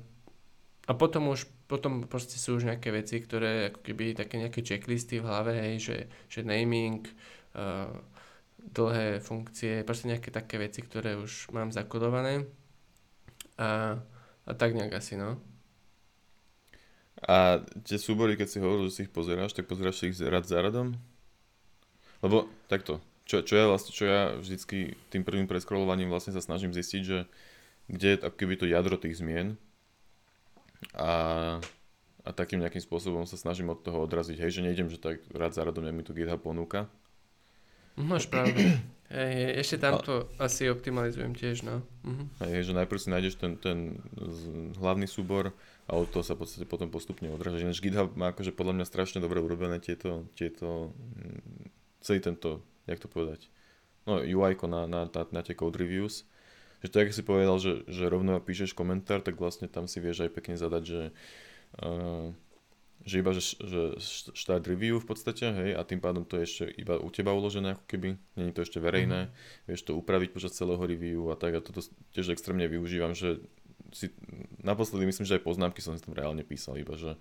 a 0.85 0.91
potom 0.93 1.33
už 1.33 1.49
potom 1.65 2.05
proste 2.05 2.37
sú 2.37 2.61
už 2.61 2.69
nejaké 2.69 2.93
veci, 2.93 3.17
ktoré 3.17 3.73
ako 3.73 3.81
keby 3.81 4.13
také 4.13 4.37
nejaké 4.37 4.61
checklisty 4.61 5.17
v 5.17 5.25
hlave, 5.25 5.57
hej, 5.57 5.75
že, 5.81 5.97
že 6.29 6.45
naming, 6.45 7.01
uh, 7.57 7.89
dlhé 8.61 9.21
funkcie, 9.21 9.81
proste 9.81 10.09
nejaké 10.09 10.29
také 10.29 10.61
veci, 10.61 10.85
ktoré 10.85 11.17
už 11.17 11.49
mám 11.53 11.73
zakodované 11.73 12.45
a, 13.57 13.97
a 14.45 14.51
tak 14.53 14.77
nejak 14.77 14.93
asi, 14.93 15.17
no. 15.17 15.41
A 17.25 17.65
tie 17.81 17.97
súbory, 17.97 18.37
keď 18.37 18.47
si 18.49 18.61
hovoril, 18.61 18.85
že 18.91 18.93
si 18.93 19.01
ich 19.09 19.13
pozeráš, 19.13 19.57
tak 19.57 19.65
pozeráš 19.65 20.05
ich 20.05 20.19
rad 20.21 20.45
za 20.45 20.61
radom? 20.61 20.93
Lebo 22.21 22.45
takto, 22.69 23.01
čo, 23.25 23.41
čo 23.41 23.57
ja 23.57 23.65
vlastne, 23.65 23.89
čo 23.89 24.05
ja 24.05 24.37
vždycky 24.37 24.93
tým 25.09 25.25
prvým 25.25 25.49
preskrolovaním 25.49 26.13
vlastne 26.13 26.35
sa 26.35 26.45
snažím 26.45 26.69
zistiť, 26.69 27.01
že 27.01 27.25
kde 27.87 28.07
je 28.15 28.17
akoby 28.21 28.55
to 28.57 28.65
jadro 28.65 28.97
tých 28.97 29.21
zmien 29.21 29.59
a, 30.97 31.11
a 32.25 32.29
takým 32.33 32.61
nejakým 32.61 32.81
spôsobom 32.81 33.25
sa 33.29 33.37
snažím 33.37 33.69
od 33.69 33.81
toho 33.81 34.03
odraziť, 34.05 34.37
hej, 34.41 34.51
že 34.59 34.65
nejdem, 34.65 34.89
že 34.89 35.01
tak 35.01 35.21
rád 35.33 35.53
za 35.53 35.61
radom, 35.65 35.85
mi 35.89 36.03
tu 36.05 36.13
GitHub 36.13 36.41
ponúka. 36.41 36.89
Máš 37.95 38.27
pravdu. 38.27 38.59
Hej, 39.05 39.61
ešte 39.61 39.77
tam 39.85 40.01
to 40.01 40.25
a... 40.41 40.49
asi 40.49 40.65
optimalizujem 40.65 41.37
tiež, 41.37 41.61
no. 41.61 41.85
Uh-huh. 42.01 42.25
Hej, 42.41 42.67
že 42.67 42.73
najprv 42.73 42.99
si 42.99 43.13
nájdeš 43.13 43.37
ten, 43.37 43.53
ten 43.55 44.01
hlavný 44.81 45.05
súbor 45.05 45.53
a 45.85 45.93
od 45.93 46.09
toho 46.09 46.25
sa 46.25 46.33
v 46.33 46.41
podstate 46.43 46.65
potom 46.65 46.89
postupne 46.89 47.29
odrážaš. 47.29 47.69
Ináč 47.69 47.79
GitHub 47.85 48.17
má 48.17 48.33
akože 48.33 48.49
podľa 48.51 48.81
mňa 48.81 48.85
strašne 48.89 49.21
dobre 49.21 49.37
urobené 49.39 49.77
tieto, 49.77 50.25
tieto 50.33 50.89
mm, 50.97 51.69
celý 52.01 52.19
tento, 52.19 52.65
jak 52.89 52.97
to 52.97 53.05
povedať, 53.05 53.45
no 54.09 54.25
UI 54.25 54.57
na, 54.65 54.89
na, 54.89 55.01
na, 55.05 55.21
na 55.29 55.41
tie 55.45 55.53
code 55.53 55.77
reviews 55.77 56.25
že 56.83 56.89
tak, 56.91 57.13
si 57.15 57.23
povedal, 57.23 57.59
že, 57.61 57.85
že 57.87 58.09
rovno 58.09 58.39
píšeš 58.41 58.75
komentár, 58.75 59.21
tak 59.21 59.39
vlastne 59.39 59.69
tam 59.69 59.85
si 59.85 60.03
vieš 60.03 60.27
aj 60.27 60.31
pekne 60.33 60.55
zadať, 60.59 60.83
že, 60.83 61.01
uh, 61.83 62.33
že 63.05 63.21
iba 63.21 63.31
že, 63.37 63.43
že 63.61 63.81
štart 64.33 64.65
review 64.65 64.97
v 64.97 65.07
podstate, 65.07 65.45
hej, 65.45 65.71
a 65.77 65.81
tým 65.85 66.01
pádom 66.01 66.25
to 66.25 66.41
je 66.41 66.43
ešte 66.49 66.63
iba 66.81 66.97
u 66.97 67.09
teba 67.13 67.37
uložené 67.37 67.77
ako 67.77 67.85
keby, 67.85 68.17
není 68.33 68.51
to 68.51 68.65
ešte 68.65 68.81
verejné, 68.81 69.29
mm-hmm. 69.29 69.65
vieš 69.69 69.81
to 69.85 69.93
upraviť 69.93 70.33
počas 70.33 70.57
celého 70.57 70.81
review 70.81 71.29
a 71.29 71.37
tak 71.37 71.53
a 71.53 71.61
toto 71.61 71.85
tiež 72.17 72.33
extrémne 72.33 72.65
využívam, 72.65 73.13
že 73.13 73.45
si, 73.93 74.09
naposledy 74.65 75.05
myslím, 75.05 75.29
že 75.29 75.37
aj 75.37 75.45
poznámky 75.45 75.79
som 75.85 75.93
si 75.93 76.01
tam 76.01 76.17
reálne 76.17 76.41
písal, 76.41 76.81
iba 76.81 76.97
že, 76.97 77.13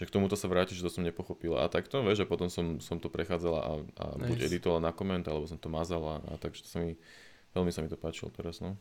že 0.00 0.08
k 0.08 0.14
tomuto 0.14 0.38
sa 0.38 0.48
vráti, 0.48 0.72
že 0.72 0.86
to 0.86 0.90
som 0.90 1.04
nepochopil 1.04 1.60
a 1.60 1.68
takto, 1.68 2.00
vieš, 2.00 2.24
a 2.24 2.30
potom 2.30 2.48
som, 2.48 2.80
som 2.80 2.96
to 2.96 3.12
prechádzala 3.12 3.60
a, 3.60 3.72
a 4.00 4.04
nice. 4.16 4.28
buď 4.32 4.38
editovala 4.48 4.80
na 4.80 4.92
koment, 4.96 5.28
alebo 5.28 5.44
som 5.44 5.60
to 5.60 5.68
mazala 5.68 6.24
a 6.24 6.40
takže 6.40 6.64
to 6.64 6.68
sa 6.70 6.78
mi 6.80 6.96
Veľmi 7.58 7.74
sa 7.74 7.82
mi 7.82 7.90
to 7.90 7.98
páčilo 7.98 8.30
teraz, 8.30 8.62
no. 8.62 8.78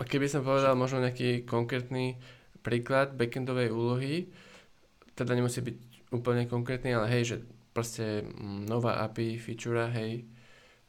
A 0.00 0.02
keby 0.08 0.26
som 0.32 0.40
povedal 0.40 0.72
možno 0.74 1.04
nejaký 1.04 1.44
konkrétny 1.44 2.16
príklad 2.64 3.12
backendovej 3.20 3.68
úlohy, 3.68 4.32
teda 5.12 5.36
nemusí 5.36 5.60
byť 5.60 5.76
úplne 6.16 6.48
konkrétny, 6.48 6.96
ale 6.96 7.06
hej, 7.12 7.22
že 7.28 7.36
proste 7.76 8.24
mm, 8.24 8.64
nová 8.64 9.04
API, 9.04 9.36
feature, 9.36 9.92
hej, 9.92 10.24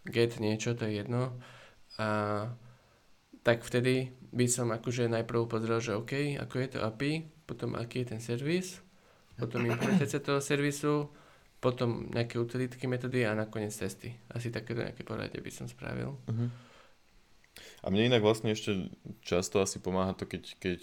get 0.08 0.40
niečo, 0.40 0.74
to 0.74 0.88
je 0.88 1.04
jedno. 1.04 1.36
A 2.00 2.08
tak 3.46 3.62
vtedy 3.62 4.16
by 4.32 4.46
som 4.50 4.72
akože 4.72 5.12
najprv 5.12 5.46
pozrel, 5.46 5.78
že 5.84 5.94
OK, 5.94 6.40
ako 6.40 6.56
je 6.56 6.68
to 6.72 6.80
API, 6.82 7.30
potom 7.46 7.78
aký 7.78 8.02
je 8.02 8.18
ten 8.18 8.22
servis, 8.24 8.82
potom 9.36 9.68
implementácia 9.68 10.24
toho 10.24 10.42
servisu, 10.42 11.12
potom 11.60 12.12
nejaké 12.14 12.38
utilitky 12.38 12.86
metódy 12.86 13.26
a 13.26 13.34
nakoniec 13.34 13.74
testy. 13.74 14.14
Asi 14.30 14.54
takéto 14.54 14.86
nejaké 14.86 15.02
poradie 15.02 15.42
by 15.42 15.52
som 15.52 15.66
spravil. 15.66 16.14
Uh-huh. 16.30 16.50
A 17.82 17.90
mne 17.90 18.12
inak 18.14 18.22
vlastne 18.22 18.52
ešte 18.52 18.92
často 19.26 19.64
asi 19.64 19.80
pomáha 19.80 20.14
to, 20.14 20.28
keď, 20.28 20.44
keď 20.60 20.80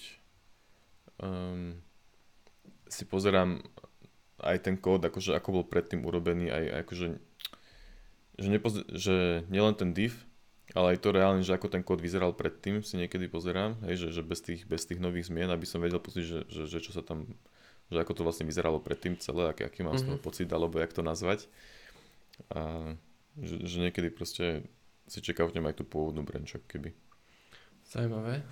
um, 1.23 1.79
si 2.89 3.05
pozerám 3.07 3.63
aj 4.43 4.59
ten 4.67 4.75
kód, 4.75 5.07
akože 5.07 5.39
ako 5.39 5.63
bol 5.63 5.65
predtým 5.65 6.03
urobený, 6.03 6.51
aj 6.51 6.65
akože 6.87 7.07
že, 8.43 8.49
nepoz- 8.49 8.89
že 8.91 9.47
nielen 9.53 9.77
ten 9.79 9.95
div, 9.95 10.27
ale 10.73 10.97
aj 10.97 10.99
to 11.05 11.09
reálne, 11.15 11.45
že 11.45 11.53
ako 11.55 11.69
ten 11.69 11.85
kód 11.85 12.01
vyzeral 12.01 12.33
predtým, 12.33 12.81
si 12.81 12.97
niekedy 12.97 13.29
pozerám, 13.29 13.79
hej, 13.87 14.09
že, 14.09 14.21
že 14.21 14.23
bez, 14.25 14.41
tých, 14.41 14.65
bez 14.65 14.89
tých 14.89 14.99
nových 14.99 15.29
zmien, 15.29 15.53
aby 15.53 15.69
som 15.69 15.85
vedel 15.85 16.01
pustiť, 16.01 16.25
že, 16.25 16.39
že, 16.49 16.63
že 16.67 16.79
čo 16.81 16.97
sa 16.97 17.05
tam 17.05 17.29
že 17.89 17.99
ako 17.99 18.13
to 18.15 18.23
vlastne 18.23 18.47
vyzeralo 18.47 18.79
predtým 18.79 19.19
celé, 19.19 19.51
aký, 19.51 19.67
aký 19.67 19.81
mám 19.83 19.97
mm-hmm. 19.97 20.01
z 20.01 20.07
toho 20.07 20.19
mhm. 20.21 20.25
pocit, 20.25 20.49
alebo 20.53 20.79
jak 20.79 20.93
to 20.93 21.03
nazvať. 21.03 21.49
A 22.53 22.93
že, 23.41 23.65
že 23.65 23.77
niekedy 23.81 24.13
proste 24.13 24.67
si 25.09 25.19
čeká 25.25 25.45
v 25.49 25.61
ňom 25.61 25.69
aj 25.73 25.81
tú 25.81 25.85
pôvodnú 25.89 26.23
branch, 26.25 26.61
keby. 26.69 26.93
Zajímavé. 27.89 28.45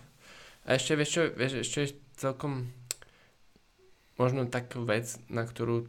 A 0.68 0.76
ešte, 0.76 0.92
vieš 0.96 1.10
čo, 1.16 1.22
vieš, 1.32 1.52
ešte 1.64 1.96
celkom 2.20 2.68
možno 4.20 4.44
takú 4.48 4.84
vec, 4.84 5.16
na 5.32 5.48
ktorú 5.48 5.88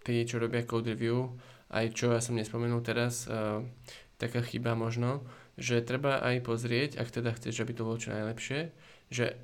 tí, 0.00 0.24
čo 0.24 0.40
robia 0.40 0.64
code 0.64 0.88
review, 0.88 1.36
aj 1.68 1.92
čo 1.92 2.16
ja 2.16 2.24
som 2.24 2.32
nespomenul 2.32 2.80
teraz, 2.80 3.28
uh, 3.28 3.60
taká 4.16 4.40
chyba 4.40 4.72
možno, 4.72 5.20
že 5.60 5.84
treba 5.84 6.24
aj 6.24 6.40
pozrieť, 6.48 6.96
ak 6.96 7.12
teda 7.12 7.36
chceš, 7.36 7.60
aby 7.60 7.76
to 7.76 7.84
bolo 7.84 8.00
čo 8.00 8.16
najlepšie, 8.16 8.72
že 9.12 9.36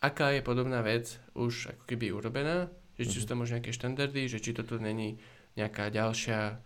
aká 0.00 0.32
je 0.36 0.44
podobná 0.44 0.84
vec 0.84 1.16
už 1.32 1.72
ako 1.72 1.84
keby 1.88 2.12
urobená, 2.12 2.68
že 2.96 3.08
či 3.08 3.20
sú 3.20 3.24
mhm. 3.26 3.30
tam 3.30 3.38
možno 3.44 3.54
nejaké 3.60 3.72
štandardy, 3.72 4.22
že 4.28 4.40
či 4.40 4.56
toto 4.56 4.80
není 4.80 5.20
nejaká 5.56 5.88
ďalšia 5.88 6.60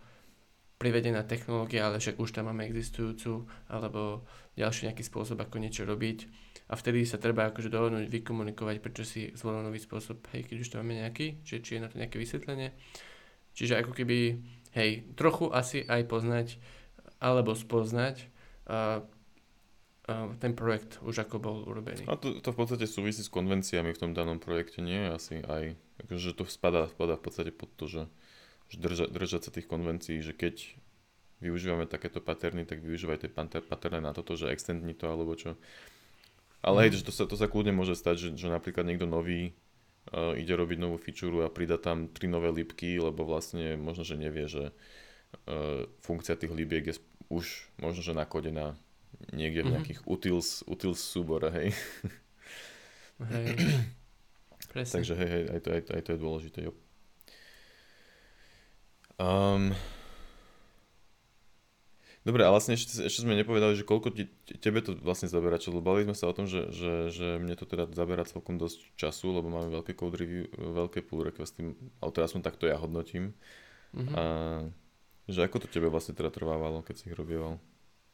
privedená 0.81 1.21
technológia, 1.21 1.85
ale 1.85 2.01
však 2.01 2.17
už 2.17 2.33
tam 2.33 2.49
máme 2.49 2.65
existujúcu, 2.65 3.45
alebo 3.69 4.25
ďalší 4.57 4.89
nejaký 4.89 5.05
spôsob, 5.05 5.37
ako 5.37 5.61
niečo 5.61 5.85
robiť. 5.85 6.25
A 6.71 6.73
vtedy 6.73 7.05
sa 7.05 7.21
treba 7.21 7.45
akože 7.53 7.69
dohodnúť, 7.69 8.09
vykomunikovať, 8.09 8.81
prečo 8.81 9.05
si 9.05 9.29
zvolil 9.37 9.61
nový 9.61 9.77
spôsob, 9.77 10.25
hej, 10.33 10.49
keď 10.49 10.57
už 10.57 10.69
tam 10.73 10.81
máme 10.81 11.05
nejaký, 11.05 11.37
že 11.45 11.61
či 11.61 11.77
je 11.77 11.83
na 11.85 11.89
to 11.91 12.01
nejaké 12.01 12.17
vysvetlenie. 12.17 12.73
Čiže 13.53 13.77
ako 13.77 13.93
keby, 13.93 14.41
hej, 14.73 15.05
trochu 15.13 15.53
asi 15.53 15.85
aj 15.85 16.01
poznať, 16.09 16.57
alebo 17.21 17.53
spoznať, 17.53 18.25
uh, 18.65 19.05
ten 20.41 20.57
projekt 20.57 20.97
už 21.05 21.29
ako 21.29 21.37
bol 21.37 21.57
urobený. 21.61 22.09
A 22.09 22.17
to, 22.17 22.41
to 22.41 22.49
v 22.49 22.57
podstate 22.57 22.89
súvisí 22.89 23.21
s 23.21 23.29
konvenciami 23.29 23.93
v 23.93 24.01
tom 24.01 24.11
danom 24.17 24.41
projekte, 24.41 24.81
nie 24.81 24.97
asi 24.97 25.45
aj, 25.45 25.77
akože 26.01 26.33
to 26.33 26.43
spadá, 26.49 26.89
spadá 26.89 27.15
v 27.21 27.23
podstate 27.23 27.51
pod 27.53 27.69
to, 27.77 27.85
že, 27.85 28.03
že 28.73 28.77
drža, 28.81 29.05
držať 29.13 29.41
sa 29.45 29.51
tých 29.53 29.69
konvencií, 29.69 30.17
že 30.25 30.33
keď 30.33 30.73
využívame 31.41 31.85
takéto 31.85 32.21
paterny, 32.21 32.65
tak 32.65 32.81
využívajte 32.81 33.29
paterny 33.65 34.01
na 34.01 34.13
toto, 34.13 34.33
že 34.37 34.49
extendni 34.49 34.93
to 34.93 35.09
alebo 35.09 35.37
čo. 35.37 35.57
Ale 36.61 36.77
mm. 36.77 36.83
hej, 36.85 36.91
že 37.01 37.05
to 37.05 37.13
sa, 37.13 37.23
to 37.25 37.37
sa 37.37 37.49
kľudne 37.49 37.73
môže 37.73 37.97
stať, 37.97 38.15
že, 38.17 38.29
že 38.37 38.47
napríklad 38.49 38.85
niekto 38.85 39.09
nový 39.09 39.53
uh, 40.13 40.37
ide 40.37 40.53
robiť 40.53 40.77
novú 40.77 41.01
feature 41.01 41.45
a 41.45 41.49
prida 41.49 41.81
tam 41.81 42.09
tri 42.09 42.29
nové 42.29 42.53
lípky, 42.53 43.01
lebo 43.01 43.25
vlastne 43.25 43.77
možno, 43.77 44.05
že 44.05 44.21
nevie, 44.21 44.45
že 44.45 44.69
uh, 44.69 45.85
funkcia 46.05 46.37
tých 46.37 46.53
líbiek 46.53 46.85
je 46.89 46.95
už 47.33 47.73
možno, 47.81 48.01
že 48.05 48.13
nakodená 48.13 48.77
niekde 49.31 49.61
v 49.63 49.67
mhm. 49.67 49.73
nejakých 49.77 49.99
mm-hmm. 50.03 50.15
utils, 50.15 50.47
utils 50.67 50.99
súbore, 50.99 51.49
hej. 51.51 51.69
Hej. 53.21 53.47
Presne. 54.71 55.03
Takže 55.03 55.13
hej, 55.19 55.29
hej, 55.29 55.43
aj 55.51 55.59
to, 55.61 55.69
aj, 55.71 55.81
to, 55.83 55.91
aj 55.93 56.01
to 56.05 56.09
je 56.15 56.19
dôležité, 56.19 56.59
jo. 56.63 56.73
Um, 59.21 59.75
Dobre, 62.21 62.45
a 62.45 62.53
vlastne 62.53 62.77
ešte, 62.77 63.01
ešte 63.01 63.25
sme 63.25 63.33
nepovedali, 63.33 63.73
že 63.73 63.81
koľko 63.81 64.13
ti, 64.13 64.29
tebe 64.61 64.85
to 64.85 64.93
vlastne 65.01 65.25
zabera, 65.25 65.57
čo 65.57 65.73
bavili 65.73 66.05
sme 66.05 66.13
sa 66.13 66.29
o 66.29 66.37
tom, 66.37 66.45
že, 66.45 66.69
že, 66.69 67.09
že 67.09 67.41
mne 67.41 67.57
to 67.57 67.65
teda 67.65 67.89
zabera 67.97 68.21
celkom 68.29 68.61
dosť 68.61 68.93
času, 68.93 69.41
lebo 69.41 69.49
máme 69.49 69.73
veľké 69.73 69.97
code 69.97 70.21
review, 70.21 70.45
veľké 70.53 71.01
pull 71.01 71.25
requesty, 71.25 71.73
ale 71.97 72.11
teraz 72.13 72.37
som 72.37 72.45
takto 72.45 72.69
ja 72.69 72.77
hodnotím. 72.77 73.33
Mm-hmm. 73.97 74.13
A 74.13 74.23
že 75.25 75.49
ako 75.49 75.65
to 75.65 75.67
tebe 75.73 75.89
vlastne 75.89 76.13
teda 76.13 76.29
trvávalo, 76.29 76.85
keď 76.85 77.01
si 77.01 77.09
ich 77.09 77.17
robieval? 77.17 77.57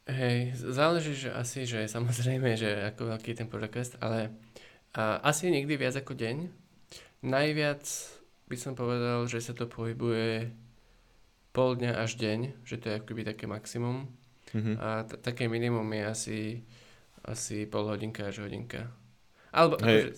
Hej, 0.08 0.56
záleží, 0.56 1.14
že 1.16 1.30
asi, 1.36 1.68
že 1.68 1.84
samozrejme, 1.88 2.56
že 2.56 2.90
ako 2.96 3.12
veľký 3.16 3.36
je 3.36 3.40
ten 3.44 3.50
podcast, 3.52 4.00
ale 4.00 4.32
a, 4.96 5.20
asi 5.20 5.52
nikdy 5.52 5.76
viac 5.76 6.00
ako 6.00 6.16
deň. 6.16 6.48
Najviac 7.28 7.84
by 8.48 8.56
som 8.56 8.74
povedal, 8.74 9.28
že 9.28 9.44
sa 9.44 9.52
to 9.52 9.68
pohybuje 9.68 10.48
pol 11.52 11.76
dňa 11.76 12.00
až 12.00 12.16
deň, 12.16 12.64
že 12.64 12.80
to 12.80 12.88
je 12.88 12.98
akoby 13.04 13.28
také 13.28 13.52
maximum. 13.52 14.08
Mm-hmm. 14.56 14.76
A 14.80 15.04
t- 15.04 15.20
také 15.20 15.52
minimum 15.52 15.84
je 15.92 16.04
asi 16.08 16.40
asi 17.28 17.68
pol 17.68 17.92
hodinka 17.92 18.32
až 18.32 18.48
hodinka. 18.48 18.88
Alebo 19.52 19.76
Hej. 19.84 19.84
akože, 19.84 20.10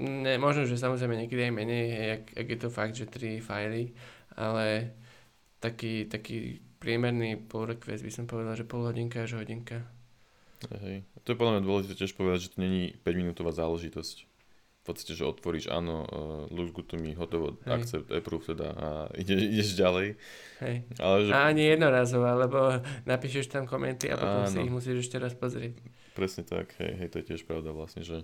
ne, 0.00 0.34
možno, 0.40 0.64
že 0.64 0.80
samozrejme 0.80 1.12
niekedy 1.20 1.52
aj 1.52 1.52
menej, 1.52 1.86
ak, 2.16 2.24
ak 2.32 2.46
je 2.48 2.58
to 2.58 2.68
fakt, 2.72 2.96
že 2.96 3.04
tri 3.04 3.44
fajly, 3.44 3.92
ale 4.40 4.96
taký, 5.60 6.08
taký 6.08 6.64
priemerný 6.78 7.40
pull 7.40 7.66
request 7.66 8.04
by 8.04 8.12
som 8.12 8.24
povedal, 8.24 8.54
že 8.54 8.64
pol 8.64 8.84
hodinka 8.84 9.24
až 9.24 9.40
hodinka. 9.40 9.84
Hej. 10.82 11.04
To 11.22 11.28
je 11.32 11.36
podľa 11.36 11.52
mňa 11.58 11.62
dôležité 11.64 11.94
tiež 11.94 12.16
povedať, 12.16 12.48
že 12.48 12.52
to 12.56 12.64
není 12.64 12.96
5 13.04 13.20
minútová 13.20 13.52
záležitosť. 13.52 14.16
V 14.86 14.94
podstate, 14.94 15.18
že 15.18 15.26
otvoríš, 15.26 15.66
áno, 15.66 16.06
uh, 16.06 16.14
looks 16.46 16.70
good 16.70 16.86
to 16.86 16.94
me, 16.94 17.10
hotovo, 17.18 17.58
Hej. 17.66 17.74
accept, 17.74 18.06
approve 18.06 18.54
teda 18.54 18.70
a 18.70 18.86
ide, 19.20 19.34
ideš 19.34 19.74
ďalej. 19.74 20.14
Hej. 20.62 20.76
Ale 21.02 21.16
že 21.26 21.30
A 21.34 21.50
ani 21.50 21.74
jednorazová, 21.74 22.38
lebo 22.38 22.70
napíšeš 23.02 23.50
tam 23.50 23.66
komenty 23.66 24.06
a 24.06 24.14
potom 24.14 24.46
si 24.46 24.62
Áno. 24.62 24.64
ich 24.64 24.72
musíš 24.72 25.10
ešte 25.10 25.18
raz 25.18 25.34
pozrieť. 25.34 25.74
presne 26.14 26.46
tak, 26.46 26.70
hej, 26.78 27.02
hej, 27.02 27.08
to 27.10 27.18
je 27.18 27.34
tiež 27.34 27.42
pravda 27.44 27.74
vlastne, 27.74 28.06
že, 28.06 28.22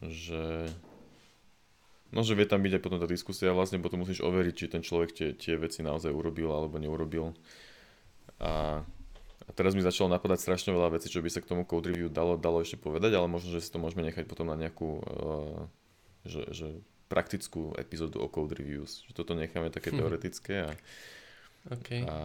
že 0.00 0.72
no, 2.14 2.22
že 2.22 2.38
vie 2.38 2.46
tam 2.46 2.62
byť 2.62 2.78
aj 2.78 2.82
potom 2.82 2.98
tá 3.02 3.10
diskusia 3.10 3.50
a 3.50 3.58
vlastne 3.58 3.82
potom 3.82 4.06
musíš 4.06 4.22
overiť, 4.22 4.54
či 4.54 4.66
ten 4.70 4.82
človek 4.86 5.10
tie, 5.10 5.28
tie 5.34 5.58
veci 5.58 5.82
naozaj 5.82 6.14
urobil 6.14 6.48
alebo 6.54 6.78
neurobil. 6.78 7.34
A, 8.38 8.80
a 9.44 9.50
teraz 9.52 9.74
mi 9.74 9.82
začalo 9.82 10.08
napadať 10.08 10.46
strašne 10.46 10.70
veľa 10.70 10.94
vecí, 10.94 11.10
čo 11.10 11.20
by 11.20 11.28
sa 11.28 11.42
k 11.42 11.50
tomu 11.50 11.66
code 11.66 11.90
review 11.90 12.06
dalo, 12.06 12.38
dalo 12.38 12.62
ešte 12.62 12.78
povedať, 12.78 13.18
ale 13.18 13.26
možno, 13.26 13.50
že 13.50 13.60
si 13.60 13.74
to 13.74 13.82
môžeme 13.82 14.06
nechať 14.06 14.30
potom 14.30 14.46
na 14.46 14.56
nejakú 14.56 15.02
uh, 15.02 15.60
že, 16.24 16.42
že 16.54 16.68
praktickú 17.12 17.76
epizódu 17.76 18.24
o 18.24 18.30
code 18.32 18.56
reviews. 18.56 19.04
Že 19.10 19.12
toto 19.12 19.32
necháme 19.36 19.68
také 19.68 19.92
Hm. 19.92 19.98
teoretické 20.00 20.54
a, 20.66 20.70
OK. 21.70 21.90
a 22.08 22.16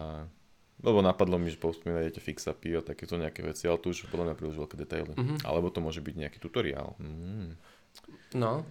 lebo 0.80 1.04
napadlo 1.04 1.36
mi, 1.36 1.52
že 1.52 1.60
pospomínajte 1.60 2.24
fix-upy 2.24 2.72
a 2.72 2.80
takéto 2.80 3.20
nejaké 3.20 3.44
veci, 3.44 3.68
ale 3.68 3.76
tu 3.76 3.92
už 3.92 4.08
podľa 4.08 4.32
mňa 4.32 4.38
príliš 4.40 4.56
veľké 4.56 4.76
detaily. 4.80 5.12
Mhm. 5.12 5.44
Alebo 5.44 5.68
to 5.68 5.84
môže 5.84 6.00
byť 6.00 6.14
nejaký 6.16 6.38
tutoriál. 6.40 6.96
Mm. 6.96 7.52
No, 8.32 8.64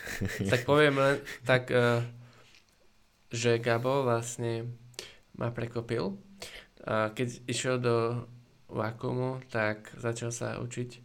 tak 0.52 0.64
poviem 0.64 0.96
len 0.98 1.16
tak, 1.46 1.70
eh, 1.70 2.02
že 3.32 3.62
Gabo 3.62 4.04
vlastne 4.04 4.68
ma 5.36 5.48
prekopil. 5.50 6.16
A 6.82 7.14
keď 7.14 7.28
išiel 7.46 7.76
do 7.78 8.26
vakuumu, 8.68 9.40
tak 9.52 9.92
začal 9.96 10.34
sa 10.34 10.58
učiť 10.58 10.90
eh, 10.96 11.00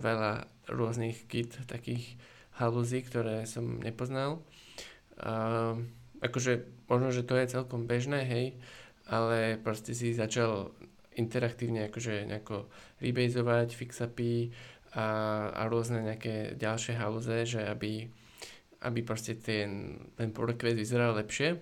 veľa 0.00 0.48
rôznych 0.68 1.24
kit, 1.28 1.56
takých 1.64 2.18
halúzí, 2.58 3.00
ktoré 3.06 3.46
som 3.48 3.78
nepoznal. 3.80 4.42
A, 5.18 5.74
akože 6.20 6.66
možno, 6.90 7.14
že 7.14 7.22
to 7.22 7.38
je 7.38 7.50
celkom 7.50 7.86
bežné, 7.86 8.26
hej, 8.26 8.46
ale 9.06 9.56
proste 9.62 9.94
si 9.94 10.12
začal 10.12 10.74
interaktívne 11.18 11.90
akože 11.90 12.30
nejako 12.30 12.70
rebazovať, 13.02 13.74
fix-upy 13.74 14.54
a, 14.94 15.06
a 15.52 15.62
rôzne 15.68 16.00
nejaké 16.00 16.56
ďalšie 16.56 16.96
halúze, 16.96 17.44
že 17.44 17.60
aby, 17.64 18.08
aby 18.84 19.00
proste 19.04 19.36
ten, 19.36 20.00
ten 20.16 20.32
request 20.32 20.76
vyzeral 20.76 21.16
lepšie, 21.18 21.60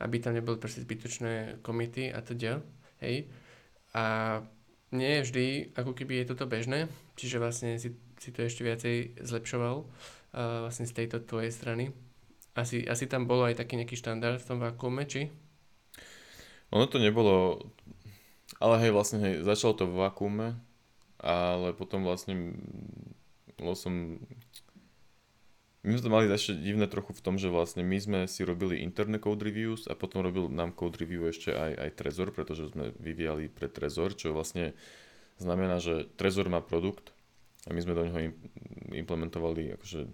aby 0.00 0.16
tam 0.18 0.34
neboli 0.34 0.56
proste 0.56 0.82
zbytočné 0.82 1.62
komity 1.62 2.10
a 2.10 2.24
teda, 2.24 2.64
hej. 3.04 3.28
A 3.94 4.38
nie 4.90 5.22
vždy, 5.22 5.76
ako 5.78 5.94
keby 5.94 6.22
je 6.22 6.28
toto 6.34 6.50
bežné, 6.50 6.90
čiže 7.14 7.38
vlastne 7.38 7.78
si, 7.78 7.94
si 8.18 8.30
to 8.34 8.42
ešte 8.42 8.66
viacej 8.66 9.22
zlepšoval 9.22 9.86
uh, 9.86 9.86
vlastne 10.66 10.86
z 10.88 10.96
tejto 10.96 11.22
tvojej 11.22 11.54
strany. 11.54 11.94
Asi, 12.58 12.82
asi 12.82 13.06
tam 13.06 13.30
bolo 13.30 13.46
aj 13.46 13.62
taký 13.62 13.78
nejaký 13.78 13.94
štandard 13.94 14.42
v 14.42 14.48
tom 14.50 14.58
vakuume, 14.58 15.06
či? 15.06 15.30
Ono 16.74 16.86
to 16.90 16.98
nebolo, 16.98 17.62
ale 18.58 18.74
hej, 18.82 18.90
vlastne 18.90 19.22
hej, 19.22 19.34
začalo 19.46 19.74
to 19.78 19.84
v 19.86 20.02
vakuume, 20.06 20.58
ale 21.20 21.76
potom 21.76 22.02
vlastne 22.02 22.56
bol 23.60 23.76
som 23.76 24.18
my 25.80 25.96
sme 25.96 26.04
to 26.04 26.12
mali 26.12 26.28
ešte 26.28 26.60
divné 26.60 26.84
trochu 26.92 27.16
v 27.16 27.24
tom, 27.24 27.40
že 27.40 27.48
vlastne 27.48 27.80
my 27.80 27.96
sme 27.96 28.20
si 28.28 28.44
robili 28.44 28.84
interné 28.84 29.16
code 29.16 29.40
reviews 29.40 29.88
a 29.88 29.96
potom 29.96 30.20
robil 30.20 30.52
nám 30.52 30.76
code 30.76 31.00
review 31.00 31.24
ešte 31.24 31.56
aj, 31.56 31.72
aj 31.72 31.90
Trezor, 31.96 32.28
pretože 32.36 32.68
sme 32.68 32.92
vyvíjali 33.00 33.48
pre 33.48 33.64
Trezor, 33.64 34.12
čo 34.12 34.36
vlastne 34.36 34.76
znamená, 35.40 35.80
že 35.80 36.04
Trezor 36.20 36.52
má 36.52 36.60
produkt 36.60 37.16
a 37.64 37.72
my 37.72 37.80
sme 37.80 37.96
do 37.96 38.04
neho 38.04 38.18
im- 38.28 38.36
implementovali, 38.92 39.80
akože 39.80 40.04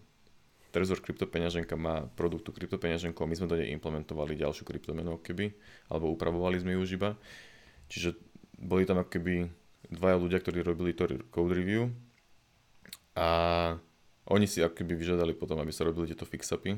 Trezor 0.70 1.02
kryptopeňaženka 1.02 1.74
má 1.74 2.06
produktu 2.14 2.54
kryptopeňaženkou, 2.54 3.26
my 3.26 3.34
sme 3.34 3.50
do 3.50 3.58
nej 3.58 3.74
implementovali 3.74 4.38
ďalšiu 4.38 4.62
kryptomenu 4.62 5.18
keby, 5.18 5.50
alebo 5.90 6.14
upravovali 6.14 6.62
sme 6.62 6.78
ju 6.78 6.84
už 6.84 6.90
iba. 6.94 7.18
Čiže 7.90 8.14
boli 8.60 8.86
tam 8.86 9.02
ako 9.02 9.10
keby 9.18 9.34
dvaja 9.90 10.16
ľudia, 10.18 10.38
ktorí 10.42 10.62
robili 10.62 10.92
to 10.92 11.06
code 11.30 11.54
review 11.54 11.90
a 13.16 13.28
oni 14.26 14.46
si 14.50 14.58
ako 14.60 14.82
keby 14.82 14.98
vyžiadali 14.98 15.32
potom, 15.38 15.62
aby 15.62 15.70
sa 15.70 15.86
robili 15.86 16.10
tieto 16.10 16.26
fix-upy. 16.26 16.76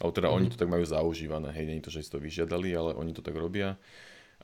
Alebo 0.00 0.10
teda 0.10 0.26
mm-hmm. 0.26 0.38
oni 0.42 0.46
to 0.50 0.58
tak 0.58 0.66
majú 0.66 0.82
zaužívané, 0.82 1.54
hej, 1.54 1.64
nie 1.70 1.76
je 1.78 1.86
to, 1.86 1.94
že 1.94 2.08
si 2.08 2.10
to 2.10 2.18
vyžiadali, 2.18 2.74
ale 2.74 2.96
oni 2.98 3.14
to 3.14 3.22
tak 3.22 3.36
robia. 3.38 3.78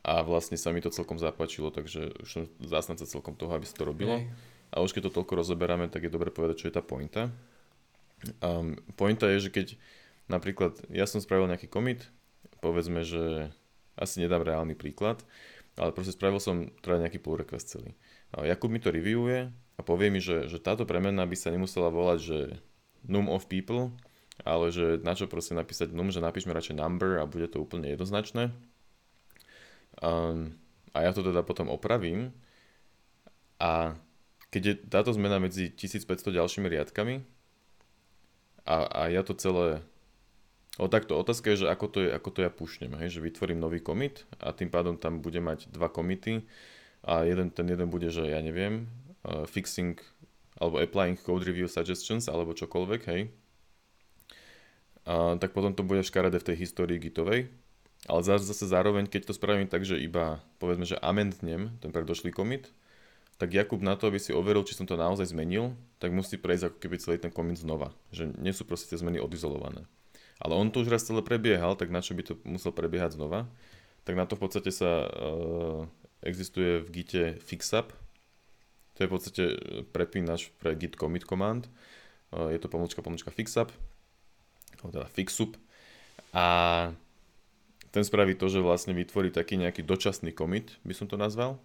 A 0.06 0.22
vlastne 0.22 0.54
sa 0.54 0.70
mi 0.70 0.78
to 0.78 0.94
celkom 0.94 1.18
zapáčilo, 1.18 1.74
takže 1.74 2.14
už 2.22 2.28
som 2.28 2.42
zástanca 2.62 3.02
celkom 3.04 3.34
toho, 3.34 3.52
aby 3.52 3.66
sa 3.66 3.74
to 3.74 3.88
robilo. 3.88 4.22
Hej. 4.22 4.30
A 4.70 4.84
už 4.84 4.94
keď 4.94 5.10
to 5.10 5.20
toľko 5.20 5.42
rozoberáme, 5.42 5.90
tak 5.90 6.06
je 6.06 6.14
dobre 6.14 6.30
povedať, 6.30 6.62
čo 6.62 6.68
je 6.70 6.76
tá 6.78 6.84
pointa. 6.84 7.34
Um, 8.38 8.78
pointa 8.94 9.26
je, 9.34 9.48
že 9.48 9.50
keď 9.50 9.66
napríklad 10.30 10.78
ja 10.92 11.10
som 11.10 11.18
spravil 11.18 11.50
nejaký 11.50 11.66
commit, 11.66 12.06
povedzme, 12.62 13.02
že 13.02 13.50
asi 13.98 14.22
nedám 14.22 14.46
reálny 14.46 14.78
príklad, 14.78 15.18
ale 15.78 15.94
proste 15.94 16.14
spravil 16.14 16.42
som 16.42 16.70
teda 16.82 17.06
nejaký 17.06 17.22
pull 17.22 17.38
request 17.38 17.74
celý. 17.74 17.94
Jakub 18.34 18.70
mi 18.70 18.78
to 18.78 18.94
reviewuje 18.94 19.50
a 19.50 19.80
povie 19.82 20.10
mi, 20.10 20.22
že, 20.22 20.46
že 20.46 20.62
táto 20.62 20.86
premena 20.86 21.26
by 21.26 21.36
sa 21.38 21.50
nemusela 21.50 21.90
volať, 21.90 22.18
že 22.20 22.38
num 23.06 23.26
of 23.32 23.48
people, 23.50 23.94
ale 24.44 24.72
že 24.72 25.00
na 25.02 25.16
čo 25.16 25.28
proste 25.28 25.56
napísať 25.56 25.92
num, 25.92 26.12
že 26.12 26.22
napíšme 26.22 26.52
radšej 26.52 26.78
number 26.78 27.20
a 27.20 27.28
bude 27.28 27.48
to 27.50 27.60
úplne 27.60 27.88
jednoznačné. 27.92 28.52
Um, 30.00 30.56
a 30.94 31.04
ja 31.06 31.10
to 31.12 31.20
teda 31.20 31.42
potom 31.44 31.68
opravím 31.68 32.32
a 33.60 33.94
keď 34.50 34.62
je 34.66 34.74
táto 34.88 35.14
zmena 35.14 35.38
medzi 35.38 35.70
1500 35.70 36.34
ďalšími 36.34 36.66
riadkami 36.66 37.22
a, 38.66 38.76
a 38.88 39.02
ja 39.12 39.22
to 39.22 39.36
celé 39.36 39.84
O 40.80 40.88
takto, 40.88 41.12
otázka 41.20 41.52
je, 41.52 41.62
že 41.62 41.66
ako 41.68 41.86
to, 41.92 41.98
je, 42.00 42.08
ako 42.08 42.28
to 42.32 42.40
ja 42.40 42.48
pušnem, 42.48 42.96
hej, 42.96 43.12
že 43.12 43.20
vytvorím 43.20 43.60
nový 43.60 43.84
commit 43.84 44.24
a 44.40 44.56
tým 44.56 44.72
pádom 44.72 44.96
tam 44.96 45.20
bude 45.20 45.36
mať 45.36 45.68
dva 45.68 45.92
commity 45.92 46.48
a 47.04 47.28
jeden, 47.28 47.52
ten 47.52 47.68
jeden 47.68 47.92
bude, 47.92 48.08
že 48.08 48.24
ja 48.24 48.40
neviem, 48.40 48.88
uh, 49.28 49.44
fixing 49.44 50.00
alebo 50.56 50.80
applying 50.80 51.20
code 51.20 51.44
review 51.44 51.68
suggestions 51.68 52.32
alebo 52.32 52.56
čokoľvek, 52.56 53.00
hej. 53.12 53.28
A, 55.08 55.36
tak 55.40 55.56
potom 55.56 55.72
to 55.72 55.80
bude 55.80 56.04
škaredé 56.04 56.36
v 56.40 56.48
tej 56.52 56.56
histórii 56.64 57.00
gitovej, 57.00 57.48
ale 58.08 58.20
zase, 58.24 58.52
zároveň, 58.52 59.08
keď 59.08 59.28
to 59.28 59.36
spravím 59.36 59.68
tak, 59.68 59.84
že 59.84 60.00
iba 60.00 60.40
povedzme, 60.60 60.84
že 60.88 61.00
amendnem 61.00 61.76
ten 61.80 61.92
predošlý 61.92 62.32
commit, 62.32 62.72
tak 63.40 63.56
Jakub 63.56 63.80
na 63.80 63.96
to, 63.96 64.12
aby 64.12 64.20
si 64.20 64.36
overil, 64.36 64.64
či 64.68 64.76
som 64.76 64.84
to 64.84 65.00
naozaj 65.00 65.32
zmenil, 65.32 65.72
tak 65.96 66.12
musí 66.12 66.36
prejsť 66.36 66.72
ako 66.72 66.76
keby 66.76 66.96
celý 67.00 67.16
ten 67.16 67.32
commit 67.32 67.56
znova. 67.56 67.96
Že 68.12 68.36
nie 68.36 68.52
sú 68.52 68.68
proste 68.68 68.92
tie 68.92 69.00
zmeny 69.00 69.16
odizolované. 69.16 69.88
Ale 70.40 70.56
on 70.56 70.72
to 70.72 70.80
už 70.80 70.88
raz 70.88 71.04
celé 71.04 71.20
prebiehal, 71.20 71.76
tak 71.76 71.92
na 71.92 72.00
čo 72.00 72.16
by 72.16 72.22
to 72.24 72.34
musel 72.48 72.72
prebiehať 72.72 73.20
znova? 73.20 73.44
Tak 74.08 74.16
na 74.16 74.24
to 74.24 74.40
v 74.40 74.42
podstate 74.48 74.72
sa 74.72 75.04
uh, 75.04 75.84
existuje 76.24 76.80
v 76.80 76.88
Gite 76.88 77.24
fixup. 77.44 77.92
To 78.96 78.98
je 79.04 79.08
v 79.08 79.12
podstate 79.12 79.44
prepínač 79.92 80.52
pre 80.56 80.72
git 80.76 80.96
commit 80.96 81.28
command. 81.28 81.68
Uh, 82.32 82.48
je 82.52 82.60
to 82.60 82.72
pomočka 82.72 83.04
pomočka 83.04 83.28
fixup, 83.28 83.68
teda 84.80 85.04
fixup. 85.12 85.60
A 86.32 86.44
ten 87.92 88.04
spraví 88.06 88.32
to, 88.36 88.48
že 88.48 88.64
vlastne 88.64 88.96
vytvorí 88.96 89.28
taký 89.28 89.60
nejaký 89.60 89.84
dočasný 89.84 90.32
commit, 90.32 90.76
by 90.88 90.94
som 90.96 91.04
to 91.04 91.20
nazval, 91.20 91.60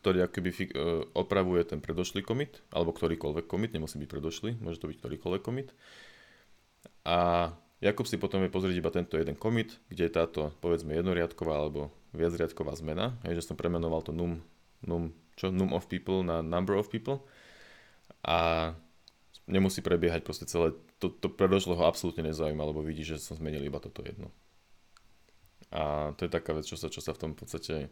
ktorý 0.00 0.24
akoby 0.24 0.50
fi- 0.52 0.72
uh, 0.72 1.04
opravuje 1.12 1.60
ten 1.68 1.84
predošlý 1.84 2.24
commit, 2.24 2.64
alebo 2.72 2.96
ktorýkoľvek 2.96 3.44
commit, 3.48 3.76
nemusí 3.76 4.00
byť 4.00 4.08
predošlý, 4.08 4.50
môže 4.64 4.80
to 4.80 4.88
byť 4.88 4.96
ktorýkoľvek 5.04 5.42
commit. 5.44 5.76
A 7.04 7.50
Jakub 7.80 8.04
si 8.04 8.20
potom 8.20 8.44
vie 8.44 8.52
pozrieť 8.52 8.76
iba 8.76 8.92
tento 8.92 9.16
jeden 9.16 9.40
commit, 9.40 9.80
kde 9.88 10.08
je 10.08 10.12
táto, 10.12 10.52
povedzme, 10.60 10.92
jednoriadková 10.92 11.56
alebo 11.56 11.88
viacriadková 12.12 12.76
zmena, 12.76 13.16
hej, 13.24 13.40
že 13.40 13.46
som 13.48 13.56
premenoval 13.56 14.04
to 14.04 14.12
num, 14.12 14.44
num, 14.84 15.16
čo, 15.40 15.48
num 15.48 15.72
of 15.72 15.88
people 15.88 16.20
na 16.20 16.44
number 16.44 16.76
of 16.76 16.92
people 16.92 17.24
a 18.20 18.70
nemusí 19.48 19.80
prebiehať 19.80 20.20
proste 20.28 20.44
celé, 20.44 20.76
to, 21.00 21.08
to 21.08 21.32
predošlo 21.32 21.72
ho 21.72 21.88
absolútne 21.88 22.20
nezaujíma, 22.28 22.68
lebo 22.68 22.84
vidí, 22.84 23.00
že 23.00 23.16
som 23.16 23.40
zmenil 23.40 23.64
iba 23.64 23.80
toto 23.80 24.04
jedno. 24.04 24.28
A 25.72 26.12
to 26.20 26.28
je 26.28 26.30
taká 26.30 26.52
vec, 26.52 26.68
čo 26.68 26.76
sa, 26.76 26.92
čo 26.92 27.00
sa 27.00 27.16
v 27.16 27.20
tom 27.24 27.32
podstate 27.32 27.88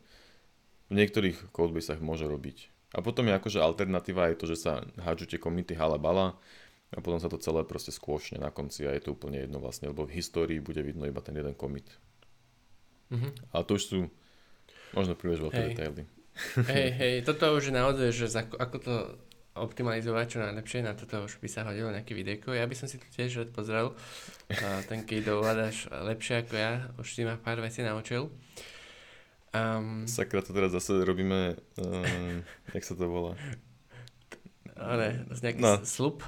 v 0.88 0.92
niektorých 0.92 1.48
codebasech 1.54 2.04
môže 2.04 2.28
robiť. 2.28 2.68
A 2.96 3.04
potom 3.04 3.28
je 3.28 3.36
akože 3.36 3.60
alternatíva 3.60 4.32
je 4.32 4.36
to, 4.40 4.46
že 4.48 4.56
sa 4.68 4.72
hádžu 5.00 5.32
tie 5.32 5.40
komity 5.40 5.76
halabala 5.76 6.36
a 6.88 7.04
potom 7.04 7.20
sa 7.20 7.28
to 7.28 7.36
celé 7.36 7.64
proste 7.68 7.92
skôšne 7.92 8.40
na 8.40 8.48
konci 8.48 8.88
a 8.88 8.96
je 8.96 9.04
to 9.04 9.12
úplne 9.12 9.44
jedno 9.44 9.60
vlastne, 9.60 9.92
lebo 9.92 10.08
v 10.08 10.16
histórii 10.16 10.60
bude 10.62 10.80
vidno 10.80 11.04
iba 11.04 11.20
ten 11.20 11.36
jeden 11.36 11.52
commit. 11.52 11.88
Mhm. 13.12 13.52
Ale 13.52 13.62
to 13.64 13.76
už 13.76 13.84
sú 13.84 13.98
možno 14.96 15.12
príliš 15.16 15.44
veľké 15.44 15.60
Hej. 15.60 15.68
detaily. 15.76 16.02
Hej, 16.70 16.88
hej, 17.00 17.14
toto 17.26 17.50
už 17.52 17.68
je 17.68 17.74
naozaj, 17.74 18.08
že 18.14 18.26
za, 18.30 18.46
ako 18.46 18.76
to 18.78 18.94
optimalizovať 19.58 20.26
čo 20.30 20.38
najlepšie, 20.38 20.86
na 20.86 20.94
toto 20.94 21.26
už 21.26 21.42
by 21.42 21.48
sa 21.50 21.66
hodilo 21.66 21.90
nejaké 21.90 22.14
videjko. 22.14 22.54
Ja 22.54 22.64
by 22.64 22.78
som 22.78 22.86
si 22.86 22.96
to 22.96 23.06
tiež 23.10 23.42
rád 23.42 23.50
pozrel. 23.50 23.90
A 24.54 24.80
ten 24.86 25.02
keď 25.02 25.34
ovládaš 25.34 25.90
lepšie 25.90 26.46
ako 26.46 26.54
ja, 26.54 26.72
už 26.96 27.08
si 27.10 27.26
ma 27.26 27.34
pár 27.34 27.58
vecí 27.58 27.82
naučil. 27.82 28.30
Um, 29.50 30.06
Sakra, 30.06 30.44
to 30.44 30.54
teraz 30.54 30.70
zase 30.70 31.02
robíme, 31.02 31.58
um, 31.80 32.44
jak 32.70 32.84
sa 32.84 32.94
to 32.94 33.08
volá? 33.10 33.34
Ale, 34.78 35.26
nejaký 35.26 35.58
no. 35.58 35.82
slup. 35.82 36.22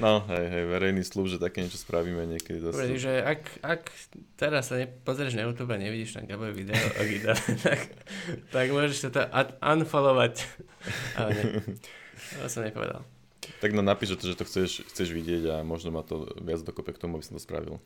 No, 0.00 0.24
hej, 0.32 0.48
hej, 0.48 0.64
verejný 0.72 1.04
slúb, 1.04 1.28
že 1.28 1.36
také 1.36 1.60
niečo 1.60 1.76
spravíme 1.76 2.24
niekedy. 2.24 2.64
Dobre, 2.64 2.96
že 2.96 3.20
ak, 3.20 3.60
ak 3.60 3.82
teraz 4.40 4.72
sa 4.72 4.80
nepozrieš 4.80 5.36
na 5.36 5.44
YouTube 5.44 5.68
a 5.68 5.76
nevidíš 5.76 6.16
tam 6.16 6.24
Gaboje 6.24 6.56
video, 6.56 6.80
video 7.04 7.36
tak, 7.66 7.92
tak 8.48 8.66
môžeš 8.72 8.98
sa 9.04 9.10
to 9.12 9.20
unfollowovať. 9.60 10.48
Ale 11.20 11.30
nie, 11.36 11.44
to 12.40 12.48
som 12.48 12.64
nepovedal. 12.64 13.04
Tak 13.60 13.76
no 13.76 13.84
napíš, 13.84 14.16
že 14.16 14.38
to 14.38 14.48
chceš, 14.48 14.86
chceš 14.88 15.08
vidieť 15.12 15.42
a 15.52 15.56
možno 15.60 15.92
ma 15.92 16.00
to 16.00 16.24
viac 16.40 16.64
dokope 16.64 16.96
k 16.96 17.02
tomu, 17.02 17.20
aby 17.20 17.26
som 17.26 17.36
to 17.36 17.42
spravil. 17.44 17.76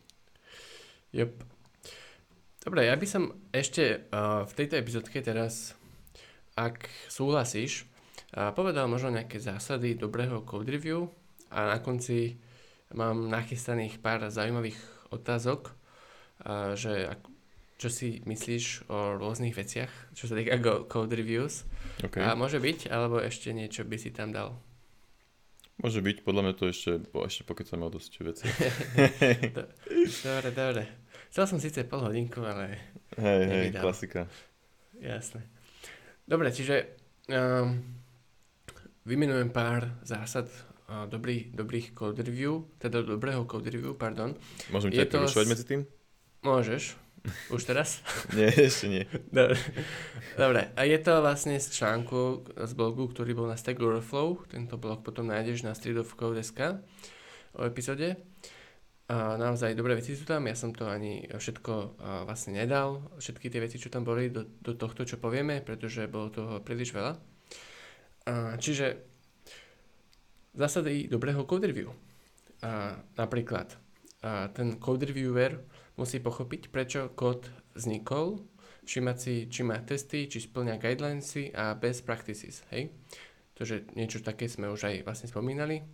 Yep. 1.11 1.33
Dobre, 2.67 2.87
ja 2.87 2.95
by 2.95 3.07
som 3.07 3.35
ešte 3.51 4.07
uh, 4.11 4.47
v 4.47 4.53
tejto 4.53 4.75
epizódke 4.79 5.19
teraz, 5.23 5.75
ak 6.55 6.87
súhlasíš, 7.11 7.87
uh, 8.35 8.51
povedal 8.55 8.87
možno 8.87 9.15
nejaké 9.15 9.39
zásady 9.39 9.95
dobrého 9.95 10.43
code 10.43 10.71
review, 10.71 11.11
a 11.51 11.77
na 11.77 11.79
konci 11.79 12.39
mám 12.95 13.27
nachystaných 13.31 13.99
pár 13.99 14.27
zaujímavých 14.31 14.79
otázok, 15.11 15.75
že 16.75 17.11
čo 17.77 17.89
si 17.93 18.25
myslíš 18.25 18.89
o 18.89 19.21
rôznych 19.21 19.53
veciach, 19.53 19.93
čo 20.17 20.25
sa 20.25 20.35
týka 20.37 20.57
code 20.89 21.13
reviews. 21.13 21.69
Okay. 22.01 22.25
A 22.25 22.33
môže 22.33 22.57
byť, 22.57 22.89
alebo 22.89 23.21
ešte 23.21 23.53
niečo 23.53 23.85
by 23.85 23.97
si 24.01 24.11
tam 24.13 24.33
dal? 24.33 24.57
Môže 25.77 26.01
byť, 26.01 26.25
podľa 26.25 26.43
mňa 26.49 26.55
to 26.57 26.73
ešte, 26.73 27.05
po, 27.13 27.29
ešte 27.29 27.45
sa 27.69 27.77
o 27.77 27.93
dosť 27.93 28.13
veci. 28.25 28.49
dobre, 30.25 30.49
dobre. 30.57 30.83
Chcel 31.29 31.45
som 31.45 31.61
síce 31.61 31.85
pol 31.85 32.01
hodinku, 32.01 32.41
ale... 32.41 32.97
Hej, 33.21 33.43
hej, 33.45 33.67
klasika. 33.77 34.25
Jasné. 34.97 35.45
Dobre, 36.25 36.49
čiže 36.49 36.97
um, 37.29 37.77
vymenujem 39.05 39.53
pár 39.53 40.01
zásad 40.01 40.49
dobrý, 41.11 41.51
dobrých 41.51 41.93
code 41.95 42.23
review, 42.23 42.71
teda 42.79 43.03
dobrého 43.03 43.43
code 43.45 43.67
review, 43.67 43.99
pardon. 43.99 44.39
Môžem 44.71 44.95
ťa 44.95 45.11
prerušovať 45.11 45.47
s... 45.47 45.51
medzi 45.51 45.65
tým? 45.67 45.81
Môžeš. 46.47 47.07
Už 47.51 47.67
teraz? 47.67 48.03
nie, 48.37 48.47
ešte 48.47 48.87
nie. 48.87 49.05
Dobre. 49.35 49.59
Dobre. 50.39 50.61
A 50.79 50.87
je 50.87 50.99
to 51.03 51.19
vlastne 51.19 51.59
z 51.59 51.67
článku 51.75 52.47
z 52.55 52.73
blogu, 52.79 53.11
ktorý 53.11 53.35
bol 53.35 53.51
na 53.51 53.59
Stack 53.59 53.83
Overflow. 53.83 54.47
Tento 54.47 54.79
blog 54.79 55.03
potom 55.03 55.27
nájdeš 55.27 55.67
na 55.67 55.75
streetofcode.sk 55.75 56.83
o 57.59 57.63
epizóde. 57.67 58.15
A 59.07 59.39
naozaj 59.39 59.79
dobré 59.79 59.95
veci 59.95 60.19
sú 60.19 60.27
tam. 60.27 60.51
Ja 60.51 60.59
som 60.59 60.75
to 60.75 60.91
ani 60.91 61.27
všetko 61.31 61.99
vlastne 62.27 62.59
nedal. 62.59 63.07
Všetky 63.23 63.51
tie 63.51 63.63
veci, 63.63 63.79
čo 63.79 63.91
tam 63.91 64.03
boli 64.03 64.31
do, 64.31 64.47
do 64.63 64.75
tohto, 64.75 65.07
čo 65.07 65.19
povieme, 65.19 65.63
pretože 65.63 66.11
bolo 66.11 66.31
toho 66.31 66.59
príliš 66.63 66.91
veľa. 66.91 67.15
A, 68.27 68.59
čiže 68.59 69.16
zásady 70.57 71.07
dobrého 71.07 71.45
code 71.45 71.69
review. 71.69 71.93
A 72.65 72.97
napríklad 73.21 73.77
a 74.25 74.49
ten 74.51 74.81
code 74.81 75.07
reviewer 75.07 75.61
musí 76.01 76.19
pochopiť, 76.19 76.73
prečo 76.73 77.13
kód 77.15 77.47
vznikol, 77.77 78.43
všimať 78.89 79.17
si, 79.21 79.35
či 79.47 79.61
má 79.63 79.79
testy, 79.85 80.27
či 80.27 80.43
splňa 80.43 80.81
guidelinesy 80.81 81.53
a 81.53 81.77
best 81.77 82.03
practices. 82.03 82.65
Hej? 82.73 82.91
Takže 83.55 83.93
niečo 83.95 84.25
také 84.25 84.49
sme 84.49 84.73
už 84.73 84.89
aj 84.89 85.05
vlastne 85.05 85.29
spomínali. 85.29 85.85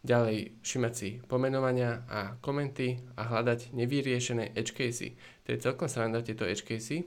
Ďalej 0.00 0.62
všimať 0.62 0.92
si 0.94 1.08
pomenovania 1.26 2.06
a 2.08 2.38
komenty 2.38 3.02
a 3.18 3.28
hľadať 3.28 3.74
nevyriešené 3.74 4.54
edge 4.54 4.72
casey. 4.72 5.18
To 5.44 5.52
je 5.52 5.62
celkom 5.62 5.90
sranda 5.90 6.24
tieto 6.24 6.46
edge 6.46 6.64
casey, 6.64 7.04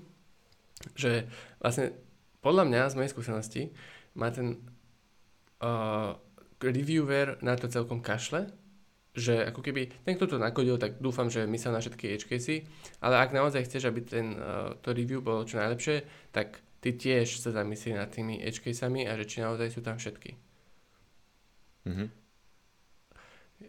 že 0.94 1.26
vlastne 1.64 1.96
podľa 2.44 2.68
mňa 2.68 2.82
z 2.92 2.98
mojej 3.00 3.12
skúsenosti 3.14 3.64
má 4.18 4.30
ten 4.34 4.60
uh, 5.64 6.20
reviewer 6.69 7.41
na 7.41 7.58
to 7.58 7.65
celkom 7.65 8.06
kašle, 8.06 8.54
že 9.12 9.43
ako 9.43 9.60
keby 9.60 9.91
ten, 10.08 10.15
kto 10.15 10.36
to 10.36 10.38
nakodil, 10.39 10.80
tak 10.80 11.02
dúfam, 11.04 11.28
že 11.28 11.43
myslel 11.43 11.76
na 11.76 11.84
všetky 11.84 12.06
edge 12.15 12.26
casey, 12.30 12.63
ale 13.04 13.19
ak 13.19 13.36
naozaj 13.36 13.67
chceš, 13.67 13.91
aby 13.91 14.00
ten, 14.06 14.39
uh, 14.39 14.71
to 14.80 14.95
review 14.95 15.19
bolo 15.19 15.43
čo 15.43 15.60
najlepšie, 15.60 16.08
tak 16.32 16.63
ty 16.80 16.95
tiež 16.95 17.43
sa 17.43 17.52
zamyslí 17.52 17.97
nad 17.97 18.08
tými 18.08 18.39
edge 18.39 18.63
casami 18.63 19.04
a 19.04 19.19
že 19.19 19.28
či 19.28 19.43
naozaj 19.43 19.67
sú 19.67 19.84
tam 19.84 20.00
všetky. 20.00 20.32
Mm-hmm. 21.91 22.08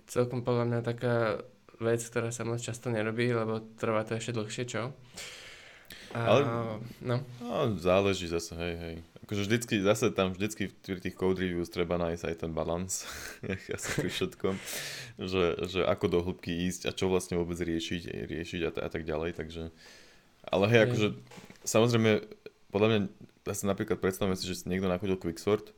Celkom 0.06 0.46
podľa 0.46 0.64
mňa 0.68 0.80
taká 0.86 1.42
vec, 1.82 2.00
ktorá 2.06 2.30
sa 2.30 2.46
moc 2.46 2.62
často 2.62 2.92
nerobí, 2.92 3.34
lebo 3.34 3.74
trvá 3.74 4.06
to 4.06 4.14
ešte 4.14 4.36
dlhšie, 4.38 4.64
čo? 4.68 4.94
A, 6.14 6.18
ale, 6.22 6.42
no. 7.02 7.16
no. 7.42 7.76
záleží 7.80 8.30
zase, 8.30 8.54
hej, 8.54 8.74
hej 8.78 8.96
akože 9.22 9.46
vždycky, 9.46 9.74
zase 9.80 10.10
tam 10.10 10.34
vždycky 10.34 10.70
v 10.70 11.02
tých 11.02 11.14
code 11.14 11.38
reviews 11.38 11.70
treba 11.70 11.94
nájsť 11.98 12.24
aj 12.26 12.36
ten 12.42 12.50
balans, 12.50 13.06
asi 13.76 13.88
pri 13.94 14.10
všetkom, 14.10 14.54
že, 15.22 15.44
že 15.70 15.80
ako 15.86 16.06
do 16.10 16.18
hĺbky 16.26 16.66
ísť 16.66 16.90
a 16.90 16.92
čo 16.94 17.06
vlastne 17.06 17.38
vôbec 17.38 17.56
riešiť, 17.58 18.26
riešiť 18.26 18.60
a, 18.66 18.70
t- 18.74 18.82
a 18.82 18.88
tak 18.90 19.06
ďalej, 19.06 19.38
takže, 19.38 19.70
ale 20.42 20.64
hej, 20.74 20.80
akože, 20.90 21.08
samozrejme, 21.62 22.10
podľa 22.74 22.88
mňa, 22.90 23.00
zase 23.46 23.62
napríklad 23.70 24.02
predstavme 24.02 24.34
si, 24.34 24.44
že 24.46 24.58
si 24.58 24.64
niekto 24.66 24.90
nachodil 24.90 25.14
quicksort, 25.14 25.70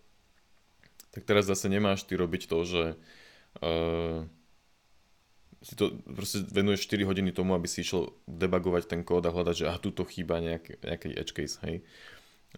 tak 1.13 1.29
teraz 1.29 1.45
zase 1.45 1.69
nemáš 1.69 2.09
ty 2.09 2.17
robiť 2.17 2.49
to, 2.49 2.59
že 2.65 2.83
uh, 3.61 4.25
si 5.65 5.75
to 5.79 5.97
proste 6.05 6.45
venuješ 6.51 6.91
4 6.91 7.09
hodiny 7.09 7.31
tomu, 7.33 7.57
aby 7.57 7.65
si 7.71 7.81
išiel 7.81 8.13
debugovať 8.29 8.85
ten 8.91 9.01
kód 9.01 9.25
a 9.25 9.33
hľadať, 9.33 9.55
že 9.55 9.69
aha, 9.71 9.79
tuto 9.81 10.05
chýba 10.05 10.43
nejaký, 10.43 10.77
nejaký 10.83 11.09
edge 11.15 11.33
case, 11.33 11.57
hej 11.65 11.87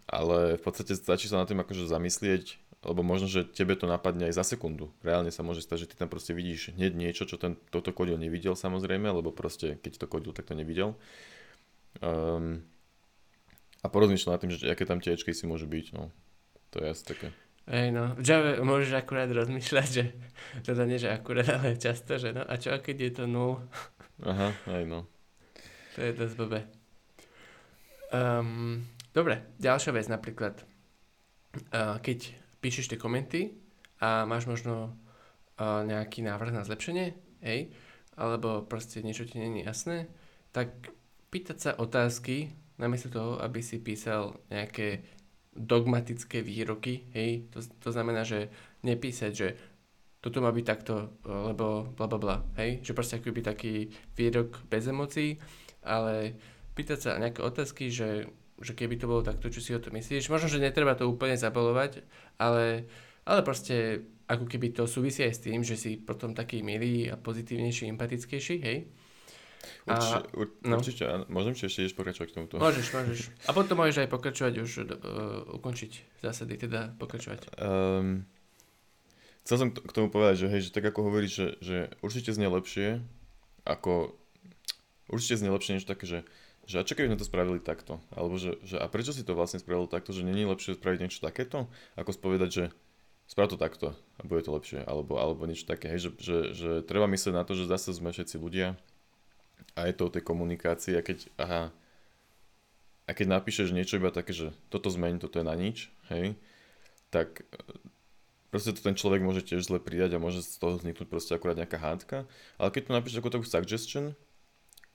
ale 0.05 0.61
v 0.61 0.63
podstate 0.63 0.93
stačí 0.93 1.27
sa 1.27 1.41
na 1.41 1.49
tým 1.49 1.65
akože 1.65 1.89
zamyslieť, 1.89 2.61
lebo 2.85 3.01
možno, 3.01 3.27
že 3.27 3.49
tebe 3.49 3.75
to 3.75 3.89
napadne 3.89 4.29
aj 4.29 4.37
za 4.37 4.45
sekundu. 4.45 4.93
Reálne 5.01 5.33
sa 5.33 5.41
môže 5.41 5.65
stať, 5.65 5.87
že 5.87 5.89
ty 5.91 5.95
tam 5.99 6.13
proste 6.13 6.37
vidíš 6.37 6.77
hneď 6.77 6.93
niečo, 6.93 7.27
čo 7.27 7.41
ten, 7.41 7.59
toto 7.73 7.91
kodil 7.91 8.21
nevidel 8.21 8.55
samozrejme, 8.55 9.09
lebo 9.11 9.35
proste 9.35 9.81
keď 9.81 10.05
to 10.05 10.07
kodil, 10.07 10.31
tak 10.37 10.47
to 10.47 10.55
nevidel. 10.55 10.95
Um, 12.05 12.63
a 13.83 13.91
porozmýšľa 13.91 14.33
nad 14.37 14.41
tým, 14.43 14.53
že 14.53 14.71
aké 14.71 14.85
tam 14.85 15.01
tie 15.03 15.17
si 15.17 15.45
môžu 15.49 15.67
byť, 15.67 15.87
no. 15.97 16.13
To 16.75 16.85
je 16.85 16.87
asi 16.93 17.05
také. 17.07 17.29
Hej 17.67 17.91
no, 17.91 18.15
v 18.15 18.23
Java 18.23 18.63
môžeš 18.63 18.95
akurát 18.95 19.27
rozmýšľať, 19.27 19.89
že 19.91 20.15
teda 20.63 20.87
nie, 20.87 21.03
že 21.03 21.11
akurát, 21.11 21.51
ale 21.51 21.75
často, 21.75 22.15
že 22.15 22.31
no 22.31 22.47
a 22.47 22.55
čo 22.63 22.79
keď 22.79 22.97
je 23.03 23.11
to 23.11 23.25
nul? 23.27 23.59
Aha, 24.23 24.55
aj 24.71 24.87
no. 24.87 25.11
To 25.97 25.99
je 25.99 26.13
dosť 26.15 26.35
blbé. 26.39 26.61
Um, 28.15 28.87
Dobre, 29.17 29.49
ďalšia 29.57 29.97
vec 29.97 30.13
napríklad, 30.13 30.61
uh, 31.73 31.97
keď 32.05 32.37
píšeš 32.61 32.93
tie 32.93 33.01
komenty 33.01 33.57
a 33.97 34.29
máš 34.29 34.45
možno 34.45 34.93
uh, 35.57 35.81
nejaký 35.89 36.21
návrh 36.21 36.53
na 36.53 36.69
zlepšenie, 36.69 37.17
hej, 37.41 37.73
alebo 38.13 38.69
proste 38.69 39.01
niečo 39.01 39.25
ti 39.25 39.41
není 39.41 39.65
jasné, 39.65 40.13
tak 40.53 40.93
pýtať 41.33 41.57
sa 41.57 41.71
otázky, 41.81 42.53
namiesto 42.77 43.09
toho, 43.09 43.41
aby 43.41 43.65
si 43.65 43.81
písal 43.81 44.37
nejaké 44.53 45.09
dogmatické 45.57 46.45
výroky, 46.45 47.09
hej, 47.17 47.49
to, 47.49 47.65
to 47.65 47.89
znamená, 47.97 48.21
že 48.21 48.53
nepísať, 48.85 49.33
že 49.33 49.57
toto 50.21 50.45
má 50.45 50.53
byť 50.53 50.67
takto, 50.69 51.17
lebo 51.25 51.89
bla 51.97 52.05
bla 52.05 52.21
bla, 52.21 52.37
hej, 52.61 52.85
že 52.85 52.93
proste 52.93 53.17
akoby 53.17 53.41
taký 53.41 53.89
výrok 54.13 54.61
bez 54.69 54.85
emócií, 54.85 55.41
ale 55.81 56.37
pýtať 56.77 56.99
sa 57.01 57.17
nejaké 57.17 57.41
otázky, 57.41 57.89
že 57.89 58.29
že 58.61 58.73
keby 58.73 58.97
to 58.97 59.07
bolo 59.11 59.21
takto, 59.21 59.53
čo 59.53 59.61
si 59.61 59.77
o 59.77 59.81
to 59.81 59.93
myslíš. 59.93 60.33
Možno, 60.33 60.49
že 60.49 60.63
netreba 60.63 60.97
to 60.97 61.05
úplne 61.05 61.37
zabalovať, 61.37 62.01
ale, 62.41 62.89
ale 63.29 63.41
proste 63.45 64.07
ako 64.27 64.45
keby 64.49 64.75
to 64.75 64.89
súvisí 64.91 65.23
aj 65.23 65.35
s 65.39 65.45
tým, 65.45 65.61
že 65.63 65.79
si 65.79 66.01
potom 66.01 66.35
taký 66.35 66.65
milý 66.65 67.13
a 67.13 67.21
pozitívnejší, 67.21 67.87
empatickejší, 67.95 68.57
hej? 68.65 68.79
Určite, 69.87 70.19
a, 70.19 70.39
ur, 70.39 70.47
no. 70.67 70.79
určite 70.79 71.03
môžem 71.31 71.55
či 71.55 71.71
ešte 71.71 71.81
ideš 71.87 71.95
pokračovať 71.99 72.29
k 72.31 72.35
tomuto? 72.35 72.55
Môžeš, 72.59 72.87
môžeš. 72.91 73.21
A 73.49 73.51
potom 73.55 73.79
môžeš 73.79 74.07
aj 74.07 74.11
pokračovať 74.11 74.55
už, 74.63 74.71
uh, 74.83 74.87
ukončiť 75.59 76.23
zásady, 76.23 76.55
teda 76.59 76.95
pokračovať. 76.99 77.55
Um, 77.59 78.27
chcel 79.47 79.57
som 79.59 79.69
k 79.75 79.93
tomu 79.95 80.11
povedať, 80.11 80.47
že 80.47 80.51
hej, 80.51 80.61
že 80.71 80.75
tak 80.75 80.87
ako 80.91 81.11
hovoríš, 81.11 81.33
že, 81.35 81.49
že 81.63 81.77
určite 82.03 82.31
znie 82.35 82.51
lepšie, 82.51 83.03
ako 83.67 84.15
určite 85.11 85.39
znie 85.39 85.51
lepšie 85.51 85.79
než 85.79 85.87
také, 85.87 86.07
že 86.07 86.19
že 86.67 86.83
a 86.83 86.87
čo 86.87 86.99
keby 86.99 87.15
sme 87.15 87.21
to 87.23 87.31
spravili 87.31 87.63
takto? 87.63 88.03
Alebo 88.11 88.35
že, 88.37 88.59
že 88.67 88.77
a 88.77 88.91
prečo 88.91 89.15
si 89.15 89.23
to 89.23 89.39
vlastne 89.39 89.63
spravil 89.63 89.87
takto, 89.87 90.11
že 90.11 90.27
není 90.27 90.43
lepšie 90.43 90.75
spraviť 90.75 90.99
niečo 90.99 91.23
takéto, 91.23 91.71
ako 91.95 92.11
spovedať, 92.11 92.51
že 92.51 92.65
sprav 93.31 93.51
to 93.51 93.59
takto 93.59 93.95
a 94.19 94.23
bude 94.27 94.43
to 94.43 94.55
lepšie, 94.55 94.83
alebo, 94.83 95.19
alebo 95.19 95.47
niečo 95.47 95.67
také, 95.67 95.91
hej, 95.95 96.11
že, 96.11 96.11
že, 96.19 96.37
že 96.55 96.71
treba 96.87 97.11
myslieť 97.11 97.35
na 97.35 97.47
to, 97.47 97.55
že 97.59 97.71
zase 97.71 97.95
sme 97.95 98.11
všetci 98.11 98.39
ľudia 98.39 98.75
a 99.75 99.87
je 99.87 99.95
to 99.95 100.11
o 100.11 100.15
tej 100.15 100.23
komunikácii 100.23 100.95
a 100.99 101.03
keď, 101.03 101.19
aha, 101.39 101.63
a 103.07 103.11
keď 103.15 103.27
napíšeš 103.39 103.71
niečo 103.71 104.03
iba 104.03 104.11
také, 104.11 104.35
že 104.35 104.51
toto 104.71 104.91
zmeň, 104.91 105.23
toto 105.23 105.39
je 105.39 105.47
na 105.47 105.55
nič, 105.55 105.91
hej, 106.11 106.35
tak 107.15 107.47
e, 107.47 107.63
proste 108.51 108.75
to 108.75 108.83
ten 108.83 108.99
človek 108.99 109.23
môže 109.23 109.47
tiež 109.47 109.63
zle 109.63 109.79
pridať 109.79 110.19
a 110.19 110.23
môže 110.23 110.43
z 110.43 110.59
toho 110.59 110.79
vzniknúť 110.79 111.07
proste 111.07 111.33
akurát 111.35 111.55
nejaká 111.55 111.79
hádka. 111.79 112.17
Ale 112.59 112.69
keď 112.75 112.83
to 112.91 112.97
napíšeš 112.99 113.19
ako 113.23 113.35
takú 113.39 113.47
suggestion, 113.47 114.19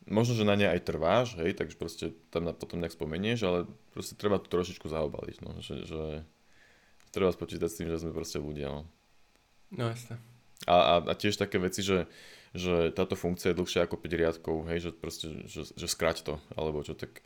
možno, 0.07 0.33
že 0.33 0.47
na 0.47 0.57
ne 0.57 0.65
aj 0.69 0.87
trváš, 0.87 1.37
hej, 1.37 1.53
takže 1.53 1.75
proste 1.77 2.05
tam 2.33 2.49
na, 2.49 2.53
potom 2.53 2.81
nejak 2.81 2.95
spomenieš, 2.95 3.39
ale 3.45 3.59
proste 3.93 4.17
treba 4.17 4.41
to 4.41 4.49
trošičku 4.49 4.89
zaobaliť, 4.89 5.37
no, 5.45 5.61
že, 5.61 5.85
že 5.85 6.01
treba 7.13 7.29
spočítať 7.29 7.69
s 7.69 7.77
tým, 7.77 7.87
že 7.91 8.01
sme 8.01 8.15
proste 8.15 8.41
ľudia, 8.41 8.71
no. 8.71 8.81
No 9.71 9.91
jasne. 9.91 10.17
A, 10.65 10.75
a, 10.77 10.93
a 11.05 11.13
tiež 11.17 11.37
také 11.41 11.57
veci, 11.57 11.81
že, 11.81 12.05
že 12.53 12.93
táto 12.93 13.17
funkcia 13.17 13.53
je 13.53 13.59
dlhšia 13.59 13.85
ako 13.85 13.97
5 13.97 14.21
riadkov, 14.21 14.55
hej, 14.69 14.79
že 14.87 14.91
proste, 14.93 15.27
že, 15.49 15.69
že 15.73 15.87
skrať 15.87 16.25
to, 16.25 16.33
alebo 16.55 16.81
čo, 16.81 16.97
tak 16.97 17.21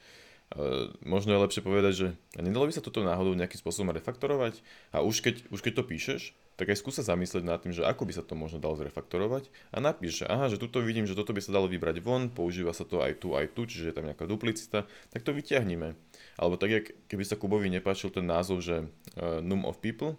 Uh, 0.54 0.94
možno 1.02 1.34
je 1.34 1.42
lepšie 1.42 1.66
povedať, 1.66 1.94
že 1.98 2.08
nedalo 2.38 2.70
by 2.70 2.78
sa 2.78 2.86
toto 2.86 3.02
náhodou 3.02 3.34
nejakým 3.34 3.58
spôsobom 3.58 3.90
refaktorovať 3.98 4.62
a 4.94 5.02
už 5.02 5.26
keď, 5.26 5.50
už 5.50 5.66
keď 5.66 5.82
to 5.82 5.84
píšeš, 5.90 6.22
tak 6.56 6.72
aj 6.72 6.80
skúsa 6.80 7.04
zamyslieť 7.04 7.44
nad 7.44 7.60
tým, 7.60 7.76
že 7.76 7.84
ako 7.84 8.08
by 8.08 8.14
sa 8.16 8.24
to 8.24 8.34
možno 8.36 8.64
dalo 8.64 8.80
zrefaktorovať 8.80 9.52
a 9.76 9.78
napíš, 9.84 10.24
že 10.24 10.26
aha, 10.26 10.48
že 10.48 10.60
tuto 10.60 10.80
vidím, 10.80 11.04
že 11.04 11.16
toto 11.16 11.36
by 11.36 11.44
sa 11.44 11.52
dalo 11.52 11.68
vybrať 11.68 12.00
von, 12.00 12.32
používa 12.32 12.72
sa 12.72 12.88
to 12.88 13.04
aj 13.04 13.20
tu, 13.20 13.36
aj 13.36 13.52
tu, 13.52 13.68
čiže 13.68 13.92
je 13.92 13.96
tam 13.96 14.08
nejaká 14.08 14.24
duplicita, 14.28 14.88
tak 14.88 15.22
to 15.22 15.36
vyťahnime. 15.36 16.00
Alebo 16.40 16.56
tak, 16.56 16.70
jak, 16.72 16.86
keby 17.12 17.24
sa 17.28 17.36
Kubovi 17.40 17.68
nepáčil 17.68 18.12
ten 18.12 18.24
názov, 18.24 18.64
že 18.64 18.88
uh, 19.20 19.44
num 19.44 19.68
of 19.68 19.84
people, 19.84 20.16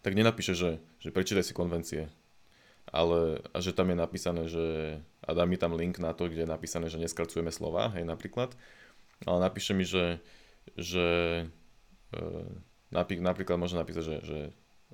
tak 0.00 0.16
nenapíše, 0.16 0.56
že, 0.56 0.80
že 0.98 1.12
prečítaj 1.12 1.44
si 1.44 1.54
konvencie. 1.54 2.08
Ale, 2.90 3.40
a 3.54 3.62
že 3.62 3.72
tam 3.72 3.94
je 3.94 3.96
napísané, 3.96 4.42
že 4.50 4.64
a 5.22 5.30
dá 5.32 5.46
mi 5.46 5.54
tam 5.54 5.78
link 5.78 6.02
na 6.02 6.10
to, 6.12 6.26
kde 6.26 6.44
je 6.44 6.50
napísané, 6.50 6.90
že 6.90 6.98
neskracujeme 6.98 7.54
slova, 7.54 7.94
hej, 7.94 8.02
napríklad 8.02 8.58
ale 9.26 9.38
napíše 9.38 9.72
mi, 9.74 9.86
že, 9.86 10.18
že 10.74 11.06
e, 12.14 12.20
napríklad 12.90 13.58
môže 13.58 13.78
napísať, 13.78 14.02
že, 14.02 14.16
že, 14.22 14.38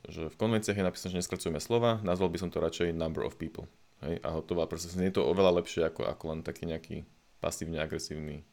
že 0.09 0.33
v 0.33 0.41
konvenciách 0.41 0.81
je 0.81 0.89
napísané, 0.89 1.09
že 1.17 1.21
neskracujeme 1.21 1.61
slova, 1.61 2.01
nazval 2.01 2.33
by 2.33 2.39
som 2.41 2.49
to 2.49 2.65
radšej 2.65 2.97
number 2.97 3.21
of 3.21 3.37
people. 3.37 3.69
Hej, 4.01 4.23
a 4.23 4.29
hotová, 4.33 4.65
proste 4.71 4.89
je 4.95 5.15
to 5.15 5.27
oveľa 5.27 5.61
lepšie 5.61 5.85
ako, 5.85 6.07
ako 6.07 6.25
len 6.33 6.41
taký 6.47 6.65
nejaký 6.65 6.97
pasívne 7.43 7.83
agresívny 7.83 8.47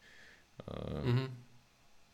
uh, 0.66 1.02
mm-hmm. 1.02 1.28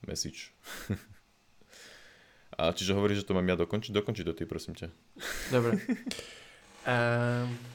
message. 0.07 0.53
a 2.61 2.71
čiže 2.77 2.93
hovorí, 2.93 3.17
že 3.17 3.25
to 3.25 3.33
mám 3.33 3.49
ja 3.49 3.57
dokončiť? 3.57 3.93
Dokončiť 3.93 4.25
to 4.29 4.35
ty, 4.37 4.45
prosím 4.45 4.77
ťa. 4.77 4.89
Dobre. 5.49 5.81
Uh, 6.85 7.49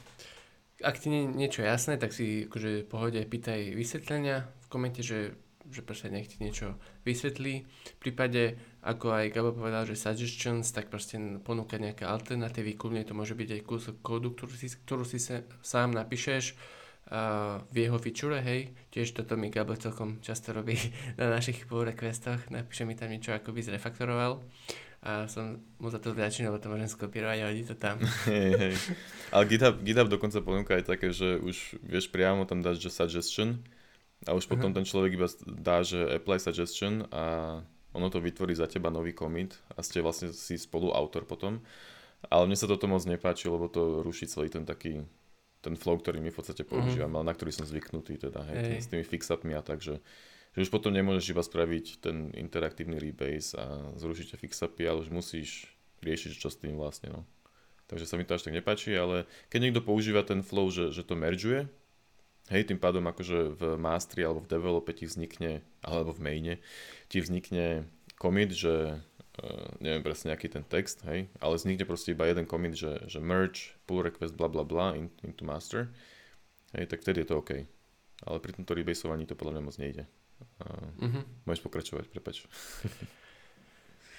ak 0.88 0.96
ti 1.02 1.10
nie 1.10 1.26
niečo 1.26 1.66
jasné, 1.66 1.98
tak 1.98 2.14
si 2.14 2.46
akože 2.46 2.86
pohode 2.86 3.18
pýtaj 3.18 3.74
vysvetlenia 3.74 4.46
v 4.46 4.66
komente, 4.70 5.02
že 5.02 5.34
že 5.70 5.84
proste 5.84 6.08
nech 6.08 6.28
ti 6.28 6.40
niečo 6.40 6.76
vysvetlí. 7.04 7.54
V 7.64 8.00
prípade, 8.00 8.56
ako 8.84 9.12
aj 9.12 9.32
Gabo 9.32 9.50
povedal, 9.52 9.84
že 9.84 9.98
suggestions, 9.98 10.68
tak 10.72 10.88
proste 10.88 11.18
ponúkať 11.18 11.78
nejaké 11.78 12.04
alternatívy, 12.04 12.74
kľudne 12.74 13.04
to 13.04 13.16
môže 13.16 13.36
byť 13.36 13.48
aj 13.58 13.62
kúsok 13.64 13.96
kódu, 14.00 14.32
ktorú 14.32 14.54
si, 14.54 14.68
ktorú 14.72 15.04
si 15.04 15.18
sa, 15.20 15.44
sám 15.60 15.92
napíšeš 15.94 16.54
uh, 16.54 17.60
v 17.72 17.76
jeho 17.88 17.98
feature, 18.00 18.40
hej. 18.40 18.72
Tiež 18.90 19.12
toto 19.12 19.36
mi 19.36 19.52
Gabo 19.52 19.76
celkom 19.76 20.20
často 20.24 20.56
robí 20.56 20.76
na 21.20 21.28
našich 21.30 21.68
pull 21.68 21.86
requestoch, 21.86 22.48
napíše 22.48 22.88
mi 22.88 22.96
tam 22.96 23.12
niečo, 23.12 23.36
ako 23.36 23.52
by 23.52 23.60
zrefaktoroval 23.62 24.44
a 24.98 25.30
som 25.30 25.62
mu 25.78 25.88
za 25.94 26.02
to 26.02 26.10
vďačný, 26.10 26.50
lebo 26.50 26.58
to 26.58 26.66
môžem 26.66 26.90
skopírovať 26.90 27.38
a 27.38 27.48
hodí 27.54 27.62
to 27.62 27.78
tam. 27.78 28.02
Hej, 28.30 28.50
hej. 28.58 28.74
Ale 29.30 29.46
GitHub, 29.46 29.78
GitHub 29.86 30.10
dokonca 30.10 30.42
ponúka 30.42 30.74
aj 30.74 30.90
také, 30.90 31.14
že 31.14 31.38
už 31.38 31.78
vieš 31.86 32.10
priamo 32.10 32.42
tam 32.50 32.66
dať, 32.66 32.82
že 32.82 32.90
suggestion, 32.90 33.62
a 34.26 34.34
už 34.34 34.50
potom 34.50 34.74
uh-huh. 34.74 34.82
ten 34.82 34.88
človek 34.88 35.14
iba 35.14 35.28
dá, 35.46 35.86
že 35.86 35.98
apply 36.18 36.42
suggestion 36.42 37.06
a 37.14 37.58
ono 37.94 38.08
to 38.10 38.18
vytvorí 38.18 38.52
za 38.56 38.66
teba 38.66 38.90
nový 38.90 39.14
commit 39.14 39.54
a 39.74 39.82
ste 39.86 40.02
vlastne 40.02 40.34
si 40.34 40.58
spolu 40.58 40.90
autor 40.90 41.22
potom. 41.22 41.62
Ale 42.26 42.50
mne 42.50 42.58
sa 42.58 42.66
toto 42.66 42.90
moc 42.90 43.06
nepáči, 43.06 43.46
lebo 43.46 43.70
to 43.70 44.02
ruší 44.02 44.26
celý 44.26 44.50
ten 44.50 44.66
taký 44.66 45.06
ten 45.58 45.74
flow, 45.74 45.98
ktorý 45.98 46.22
my 46.22 46.30
v 46.30 46.38
podstate 46.38 46.62
mhm. 46.62 46.70
používam, 46.70 47.10
uh-huh. 47.10 47.22
ale 47.22 47.30
na 47.30 47.34
ktorý 47.34 47.50
som 47.50 47.66
zvyknutý 47.66 48.18
teda, 48.18 48.46
hej, 48.46 48.56
hey. 48.58 48.78
s 48.78 48.90
tými 48.90 49.02
fix-upmi 49.02 49.58
a 49.58 49.62
tak, 49.62 49.82
že, 49.82 49.98
už 50.58 50.74
potom 50.74 50.90
nemôžeš 50.90 51.34
iba 51.34 51.42
spraviť 51.42 52.02
ten 52.02 52.34
interaktívny 52.34 52.98
rebase 52.98 53.54
a 53.54 53.94
zrušiť 53.94 54.34
tie 54.34 54.38
fix-upy, 54.38 54.82
ale 54.86 55.06
už 55.06 55.10
musíš 55.14 55.70
riešiť, 56.02 56.34
čo 56.34 56.50
s 56.50 56.58
tým 56.58 56.78
vlastne, 56.78 57.14
no. 57.14 57.22
Takže 57.88 58.04
sa 58.04 58.20
mi 58.20 58.26
to 58.26 58.36
až 58.36 58.44
tak 58.44 58.54
nepáči, 58.54 58.92
ale 58.92 59.24
keď 59.48 59.60
niekto 59.64 59.80
používa 59.80 60.20
ten 60.20 60.44
flow, 60.44 60.68
že, 60.68 60.92
že 60.92 61.06
to 61.06 61.16
mergeuje, 61.16 61.70
Hej, 62.48 62.72
tým 62.72 62.80
pádom 62.80 63.04
akože 63.04 63.60
v 63.60 63.62
mastri 63.76 64.24
alebo 64.24 64.40
v 64.40 64.48
develope 64.48 64.88
ti 64.96 65.04
vznikne, 65.04 65.60
alebo 65.84 66.16
v 66.16 66.24
maine, 66.24 66.54
ti 67.12 67.20
vznikne 67.20 67.84
commit, 68.16 68.56
že 68.56 68.96
uh, 68.96 69.68
neviem 69.84 70.00
presne 70.00 70.32
nejaký 70.32 70.48
ten 70.56 70.64
text, 70.64 71.04
hej, 71.04 71.28
ale 71.44 71.54
vznikne 71.60 71.84
proste 71.84 72.16
iba 72.16 72.24
jeden 72.24 72.48
commit, 72.48 72.72
že, 72.72 73.04
že 73.04 73.20
merge, 73.20 73.76
pull 73.84 74.00
request, 74.00 74.32
bla 74.32 74.48
bla 74.48 74.64
bla 74.64 74.96
in, 74.96 75.12
into 75.20 75.44
master, 75.44 75.92
hej, 76.72 76.88
tak 76.88 77.04
vtedy 77.04 77.20
je 77.24 77.28
to 77.28 77.44
OK. 77.44 77.52
Ale 78.24 78.36
pri 78.40 78.56
tomto 78.56 78.72
rebasovaní 78.74 79.28
to 79.28 79.36
podľa 79.36 79.60
mňa 79.60 79.62
moc 79.62 79.76
nejde. 79.76 80.04
Uh, 80.64 80.88
uh-huh. 81.04 81.22
Môžeš 81.44 81.62
pokračovať, 81.62 82.08
prepač. 82.08 82.48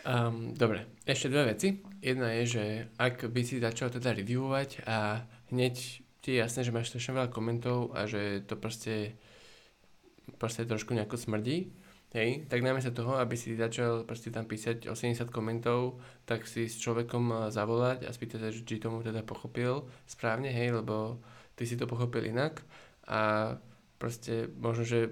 um, 0.06 0.54
dobre, 0.62 0.86
ešte 1.04 1.34
dve 1.34 1.58
veci. 1.58 1.82
Jedna 1.98 2.32
je, 2.40 2.44
že 2.46 2.64
ak 2.96 3.26
by 3.26 3.42
si 3.42 3.58
začal 3.58 3.90
teda 3.90 4.14
reviewovať 4.14 4.86
a 4.88 5.26
hneď 5.52 6.06
ti 6.20 6.36
je 6.36 6.42
jasné, 6.44 6.68
že 6.68 6.76
máš 6.76 6.92
strašne 6.92 7.16
veľa 7.16 7.30
komentov 7.32 7.96
a 7.96 8.06
že 8.06 8.44
to 8.44 8.60
proste, 8.60 9.16
proste 10.36 10.68
trošku 10.68 10.92
nejako 10.92 11.16
smrdí, 11.16 11.72
hej, 12.14 12.50
tak 12.50 12.66
namiesto 12.66 12.92
toho, 12.92 13.22
aby 13.22 13.38
si 13.38 13.54
začal 13.56 14.04
proste 14.04 14.34
tam 14.34 14.50
písať 14.50 14.90
80 14.90 15.30
komentov, 15.30 16.02
tak 16.26 16.50
si 16.50 16.66
s 16.66 16.82
človekom 16.82 17.24
eh, 17.30 17.38
zavolať 17.54 18.06
a 18.06 18.14
spýtať 18.14 18.40
sa, 18.42 18.50
či 18.52 18.82
tomu 18.82 19.06
teda 19.06 19.22
pochopil 19.24 19.88
správne, 20.10 20.50
hej, 20.50 20.74
lebo 20.74 21.22
ty 21.56 21.68
si 21.68 21.78
to 21.78 21.86
pochopil 21.86 22.24
inak 22.24 22.64
a 23.10 23.56
proste 24.00 24.48
možno, 24.60 24.88
že 24.88 25.12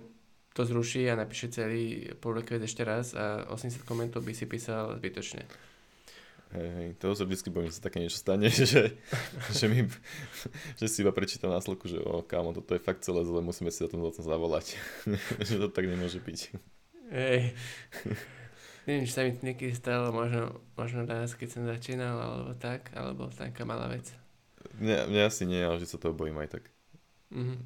to 0.58 0.66
zruší 0.66 1.06
a 1.12 1.20
napíše 1.20 1.54
celý 1.54 2.10
request 2.18 2.66
ešte 2.66 2.82
raz 2.82 3.14
a 3.14 3.46
80 3.54 3.86
komentov 3.86 4.26
by 4.26 4.34
si 4.34 4.50
písal 4.50 4.98
zbytočne. 4.98 5.46
Hej, 6.48 6.70
hej, 6.80 6.90
toho 6.96 7.12
sa 7.12 7.28
vždycky 7.28 7.52
bojím, 7.52 7.68
že 7.68 7.78
sa 7.80 7.92
také 7.92 8.00
niečo 8.00 8.24
stane, 8.24 8.48
že, 8.56 8.96
že, 9.52 9.66
mi, 9.68 9.84
že 10.80 10.88
si 10.88 11.04
iba 11.04 11.12
prečítam 11.12 11.52
na 11.52 11.60
sloku, 11.60 11.92
že 11.92 12.00
o 12.00 12.24
kámo, 12.24 12.56
toto 12.56 12.72
je 12.72 12.80
fakt 12.80 13.04
celé 13.04 13.28
zle, 13.28 13.44
musíme 13.44 13.68
si 13.68 13.84
za 13.84 13.92
tom 13.92 14.00
zavolať. 14.08 14.80
že 15.48 15.60
to 15.60 15.68
tak 15.68 15.92
nemôže 15.92 16.24
byť. 16.24 16.40
Hej. 17.12 17.52
Neviem, 18.88 19.04
či 19.04 19.12
sa 19.12 19.28
mi 19.28 19.36
to 19.36 19.44
niekedy 19.44 19.76
stalo, 19.76 20.16
možno, 20.16 20.64
možno 20.80 21.04
raz, 21.04 21.36
keď 21.36 21.50
som 21.52 21.68
začínal, 21.68 22.16
alebo 22.16 22.56
tak, 22.56 22.96
alebo 22.96 23.28
taká 23.28 23.68
malá 23.68 23.92
vec. 23.92 24.08
Mne, 24.80 25.12
mne 25.12 25.28
asi 25.28 25.44
nie, 25.44 25.60
ale 25.60 25.84
že 25.84 25.92
sa 25.92 26.00
toho 26.00 26.16
bojím 26.16 26.40
aj 26.40 26.56
tak. 26.56 26.64
Mm-hmm. 27.36 27.60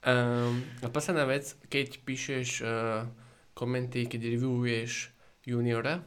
um, 0.08 0.64
a 0.80 0.88
posledná 0.88 1.28
vec, 1.28 1.52
keď 1.68 2.00
píšeš 2.08 2.48
uh, 2.64 3.04
komenty, 3.52 4.08
keď 4.08 4.32
reviewuješ 4.32 5.12
juniora, 5.44 6.00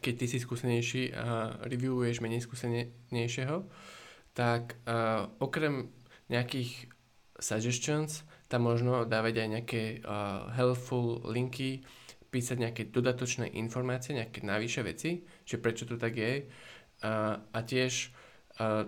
keď 0.00 0.14
ty 0.16 0.26
si 0.26 0.38
skúsenejší 0.40 1.02
a 1.14 1.56
reviewuješ 1.64 2.20
menej 2.20 2.44
skúsenejšieho, 2.44 3.66
tak 4.36 4.76
uh, 4.84 5.32
okrem 5.40 5.88
nejakých 6.28 6.92
suggestions 7.40 8.24
tam 8.46 8.68
možno 8.68 9.08
dávať 9.08 9.42
aj 9.42 9.48
nejaké 9.48 9.82
uh, 10.04 10.52
helpful 10.54 11.24
linky, 11.26 11.82
písať 12.30 12.56
nejaké 12.60 12.82
dodatočné 12.92 13.48
informácie, 13.56 14.12
nejaké 14.12 14.44
navyše 14.44 14.84
veci, 14.84 15.24
že 15.46 15.56
prečo 15.56 15.88
to 15.88 15.96
tak 15.96 16.14
je. 16.14 16.44
Uh, 17.00 17.40
a 17.40 17.58
tiež 17.64 18.12
uh, 18.60 18.84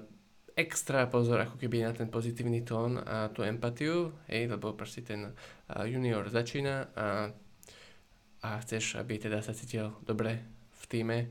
extra 0.58 1.06
pozor 1.06 1.46
ako 1.46 1.56
keby 1.56 1.86
na 1.86 1.94
ten 1.94 2.10
pozitívny 2.10 2.66
tón 2.66 2.98
a 2.98 3.30
tú 3.30 3.46
empatiu, 3.46 4.12
hej, 4.26 4.50
lebo 4.50 4.74
proste 4.74 5.06
ten 5.06 5.32
uh, 5.32 5.86
junior 5.86 6.26
začína 6.26 6.92
a, 6.92 7.06
a 8.42 8.48
chceš, 8.66 8.98
aby 8.98 9.22
teda 9.22 9.38
sa 9.38 9.54
cítil 9.54 9.94
dobre 10.02 10.57
týme, 10.88 11.28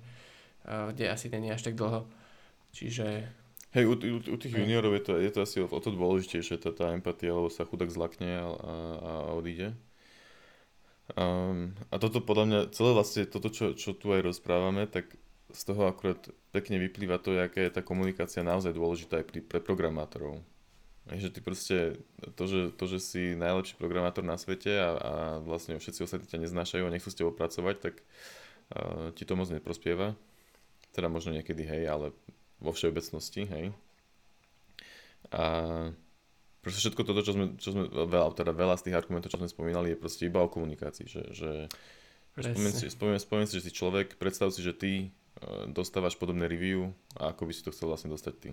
kde 0.68 1.10
asi 1.10 1.30
není 1.30 1.51
až 1.51 1.62
tak 1.62 1.76
dlho. 1.76 2.08
Čiže... 2.72 3.28
Hej, 3.72 3.86
u, 3.88 3.93
u, 3.93 4.18
u 4.20 4.38
tých 4.39 4.53
juniorov 4.55 4.95
je 4.95 5.03
to, 5.03 5.14
je 5.20 5.32
to 5.32 5.39
asi 5.43 5.58
o, 5.60 5.68
o 5.68 5.80
to 5.80 5.91
dôležitejšie, 5.91 6.60
tá, 6.60 6.72
tá 6.72 6.95
empatia, 6.95 7.36
lebo 7.36 7.51
sa 7.51 7.68
chudák 7.68 7.91
zlakne 7.91 8.39
a, 8.39 8.47
a, 8.47 8.74
a 9.01 9.12
odíde. 9.36 9.76
Um, 11.16 11.72
a 11.88 11.95
toto 11.99 12.20
podľa 12.20 12.45
mňa, 12.47 12.60
celé 12.76 12.91
vlastne 12.91 13.24
toto, 13.28 13.47
čo, 13.47 13.72
čo 13.76 13.95
tu 13.95 14.12
aj 14.12 14.28
rozprávame, 14.28 14.88
tak 14.91 15.16
z 15.55 15.62
toho 15.64 15.88
akurát 15.88 16.20
pekne 16.51 16.80
vyplýva 16.84 17.20
to, 17.24 17.32
aká 17.39 17.64
je 17.64 17.72
tá 17.72 17.80
komunikácia 17.80 18.43
naozaj 18.43 18.76
dôležitá 18.76 19.24
aj 19.24 19.26
pri, 19.32 19.39
pre 19.39 19.60
programátorov. 19.64 20.43
Že 21.08 21.32
ty 21.32 21.39
proste, 21.39 21.78
to 22.36 22.43
že, 22.51 22.76
to, 22.76 22.84
že 22.91 22.99
si 22.99 23.22
najlepší 23.39 23.80
programátor 23.80 24.28
na 24.28 24.36
svete 24.36 24.76
a, 24.76 24.89
a 24.99 25.14
vlastne 25.39 25.80
všetci 25.80 26.03
ostatní 26.03 26.28
ťa 26.28 26.43
neznášajú 26.43 26.84
a 26.84 26.91
nechcú 26.91 27.08
s 27.08 27.16
tebou 27.16 27.32
pracovať, 27.32 27.76
tak 27.80 27.95
uh, 28.03 28.47
ti 29.15 29.24
to 29.24 29.34
moc 29.36 29.47
neprospieva. 29.51 30.18
Teda 30.91 31.07
možno 31.07 31.36
niekedy, 31.36 31.63
hej, 31.63 31.84
ale 31.88 32.15
vo 32.57 32.74
všeobecnosti, 32.74 33.45
hej. 33.47 33.65
A 35.32 35.43
Proste 36.68 36.84
všetko 36.84 37.07
toto, 37.07 37.24
čo 37.24 37.32
sme, 37.32 37.55
čo 37.55 37.72
sme 37.72 37.88
veľa, 37.88 38.36
teda 38.36 38.51
veľa 38.51 38.76
z 38.76 38.91
tých 38.91 38.99
argumentov, 38.99 39.32
čo 39.32 39.39
sme 39.39 39.47
spomínali, 39.47 39.95
je 39.95 40.03
proste 40.03 40.28
iba 40.28 40.43
o 40.43 40.51
komunikácii, 40.51 41.07
že, 41.07 41.24
že 41.32 41.72
spomen 42.36 42.74
si, 42.76 42.91
spomen, 42.91 43.15
spomen 43.24 43.47
si, 43.47 43.63
že 43.63 43.70
si 43.70 43.72
človek, 43.72 44.20
predstav 44.20 44.51
si, 44.51 44.59
že 44.59 44.76
ty 44.76 44.91
uh, 45.07 45.63
dostávaš 45.72 46.20
podobné 46.20 46.43
review 46.43 46.91
a 47.15 47.32
ako 47.32 47.47
by 47.47 47.53
si 47.55 47.63
to 47.63 47.72
chcel 47.72 47.88
vlastne 47.88 48.11
dostať 48.11 48.34
ty. 48.36 48.49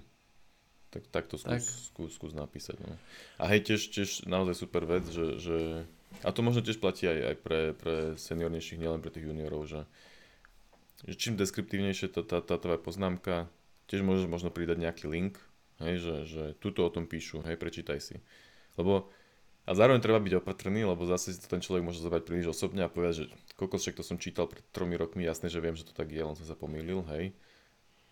Tak, 0.95 1.03
tak 1.11 1.25
to 1.27 1.35
skús, 1.35 1.51
tak. 1.51 1.61
Skús, 1.61 2.11
skús 2.15 2.33
napísať. 2.39 2.79
No. 2.79 2.95
A 3.43 3.51
hej, 3.51 3.67
tiež, 3.67 3.91
tiež 3.91 4.31
naozaj 4.31 4.55
super 4.55 4.87
vec, 4.87 5.03
že, 5.11 5.43
že 5.43 5.59
a 6.23 6.31
to 6.31 6.47
možno 6.47 6.63
tiež 6.63 6.79
platí 6.79 7.11
aj, 7.11 7.35
aj 7.35 7.37
pre, 7.43 7.61
pre 7.75 7.95
seniornejších, 8.15 8.79
nielen 8.79 9.03
pre 9.03 9.11
tých 9.11 9.27
juniorov, 9.27 9.67
že, 9.67 9.83
že 11.03 11.19
čím 11.19 11.35
deskriptívnejšie 11.35 12.15
tá, 12.15 12.23
tá, 12.23 12.39
tá 12.39 12.55
tvoja 12.63 12.79
poznámka, 12.79 13.51
tiež 13.91 14.07
môžeš 14.07 14.31
možno 14.31 14.55
pridať 14.55 14.79
nejaký 14.79 15.11
link, 15.11 15.43
hej, 15.83 15.99
že, 15.99 16.15
že 16.31 16.43
tuto 16.63 16.87
o 16.87 16.95
tom 16.95 17.11
píšu, 17.11 17.43
hej, 17.43 17.59
prečítaj 17.59 17.99
si. 17.99 18.23
Lebo 18.79 19.11
a 19.65 19.73
zároveň 19.73 20.05
treba 20.05 20.21
byť 20.21 20.45
opatrný, 20.45 20.85
lebo 20.85 21.09
zase 21.09 21.33
si 21.33 21.41
to 21.41 21.49
ten 21.49 21.65
človek 21.65 21.83
môže 21.83 22.05
zobrať 22.05 22.23
príliš 22.29 22.53
osobne 22.53 22.85
a 22.85 22.93
povedať, 22.93 23.25
že 23.25 23.35
koľko 23.57 23.81
však 23.81 23.97
to 23.97 24.05
som 24.05 24.21
čítal 24.21 24.45
pred 24.45 24.61
tromi 24.77 24.95
rokmi, 24.95 25.25
jasné, 25.25 25.49
že 25.49 25.59
viem, 25.59 25.73
že 25.73 25.89
to 25.89 25.97
tak 25.97 26.13
je, 26.13 26.21
len 26.21 26.37
som 26.37 26.45
sa 26.45 26.55
pomýlil, 26.55 27.01
hej. 27.17 27.33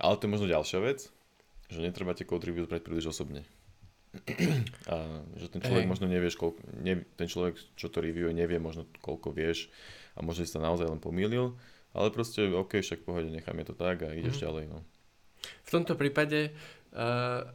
Ale 0.00 0.16
to 0.16 0.26
je 0.26 0.32
možno 0.32 0.48
ďalšia 0.48 0.80
vec, 0.80 1.12
že 1.72 1.80
netreba 1.80 2.12
tie 2.12 2.28
code 2.28 2.44
reviews 2.44 2.68
brať 2.68 2.84
príliš 2.84 3.10
osobne. 3.16 3.42
A 4.92 5.24
že 5.40 5.48
ten 5.48 5.64
človek 5.64 5.88
hey. 5.88 5.90
možno 5.90 6.04
nevieš, 6.04 6.36
koľko, 6.36 6.60
ne, 6.84 7.00
ten 7.16 7.26
človek, 7.26 7.56
čo 7.80 7.88
to 7.88 8.04
reviewuje, 8.04 8.36
nevie 8.36 8.60
možno 8.60 8.84
koľko 9.00 9.32
vieš 9.32 9.72
a 10.12 10.20
možno 10.20 10.44
si 10.44 10.52
sa 10.52 10.60
naozaj 10.60 10.84
len 10.84 11.00
pomýlil, 11.00 11.56
ale 11.96 12.12
proste 12.12 12.44
OK, 12.52 12.84
však 12.84 13.08
pohode, 13.08 13.32
necháme 13.32 13.64
to 13.64 13.72
tak 13.72 14.04
a 14.04 14.12
ideš 14.12 14.36
mm. 14.40 14.44
ďalej. 14.44 14.64
No. 14.68 14.78
V 15.64 15.70
tomto 15.72 15.96
prípade 15.96 16.52
uh, 16.92 17.48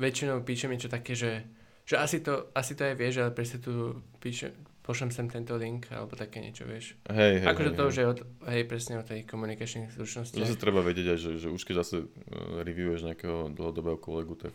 väčšinou 0.00 0.40
píšem 0.40 0.72
niečo 0.72 0.88
také, 0.88 1.12
že, 1.12 1.44
že 1.84 2.00
asi, 2.00 2.24
to, 2.24 2.48
asi 2.56 2.72
to 2.72 2.88
aj 2.88 2.96
vieš, 2.96 3.20
ale 3.20 3.36
presne 3.36 3.60
tu 3.60 4.00
píšem, 4.24 4.56
pošlem 4.90 5.14
sem 5.14 5.30
tento 5.30 5.54
link, 5.54 5.86
alebo 5.94 6.18
také 6.18 6.42
niečo, 6.42 6.66
vieš. 6.66 6.98
Hej, 7.06 7.46
hej, 7.46 7.46
akože 7.46 7.70
to 7.78 7.82
už 7.86 7.94
je 7.94 8.06
od, 8.10 8.18
hej, 8.50 8.66
presne 8.66 8.98
o 8.98 9.06
tej 9.06 9.22
komunikačnej 9.22 9.94
zručnosti. 9.94 10.34
Zase 10.34 10.58
treba 10.58 10.82
vedieť 10.82 11.14
aj, 11.14 11.18
že, 11.22 11.30
že 11.38 11.48
už 11.54 11.62
keď 11.62 11.86
zase 11.86 12.10
uh, 12.10 12.66
reviewuješ 12.66 13.06
nejakého 13.06 13.54
dlhodobého 13.54 13.94
kolegu, 14.02 14.34
tak 14.34 14.50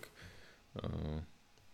uh, 0.84 1.24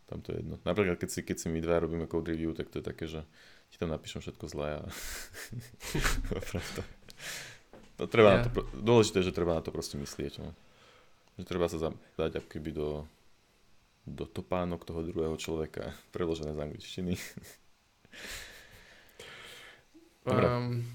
tam 0.06 0.22
to 0.22 0.38
je 0.38 0.46
jedno. 0.46 0.62
Napríklad, 0.62 1.02
keď 1.02 1.10
si, 1.10 1.26
keď 1.26 1.38
si 1.42 1.48
my 1.50 1.58
dva 1.58 1.82
robíme 1.82 2.06
code 2.06 2.30
review, 2.30 2.54
tak 2.54 2.70
to 2.70 2.78
je 2.78 2.86
také, 2.86 3.10
že 3.10 3.26
ti 3.74 3.82
tam 3.82 3.90
napíšem 3.90 4.22
všetko 4.22 4.46
zlé 4.46 4.78
a 4.78 4.86
to 7.98 8.06
treba 8.06 8.30
ja. 8.30 8.38
na 8.38 8.46
to, 8.46 8.62
dôležité 8.78 9.26
je, 9.26 9.34
že 9.34 9.38
treba 9.42 9.58
na 9.58 9.66
to 9.66 9.74
proste 9.74 9.98
myslieť. 9.98 10.38
No. 10.38 10.54
Že 11.42 11.50
treba 11.50 11.66
sa 11.66 11.90
dať 12.20 12.46
ako 12.46 12.50
keby 12.52 12.70
do, 12.78 13.10
do 14.06 14.30
topánok 14.30 14.86
toho 14.86 15.02
druhého 15.02 15.34
človeka, 15.40 15.98
preložené 16.14 16.54
z 16.54 16.62
angličtiny. 16.62 17.18
Um, 20.22 20.86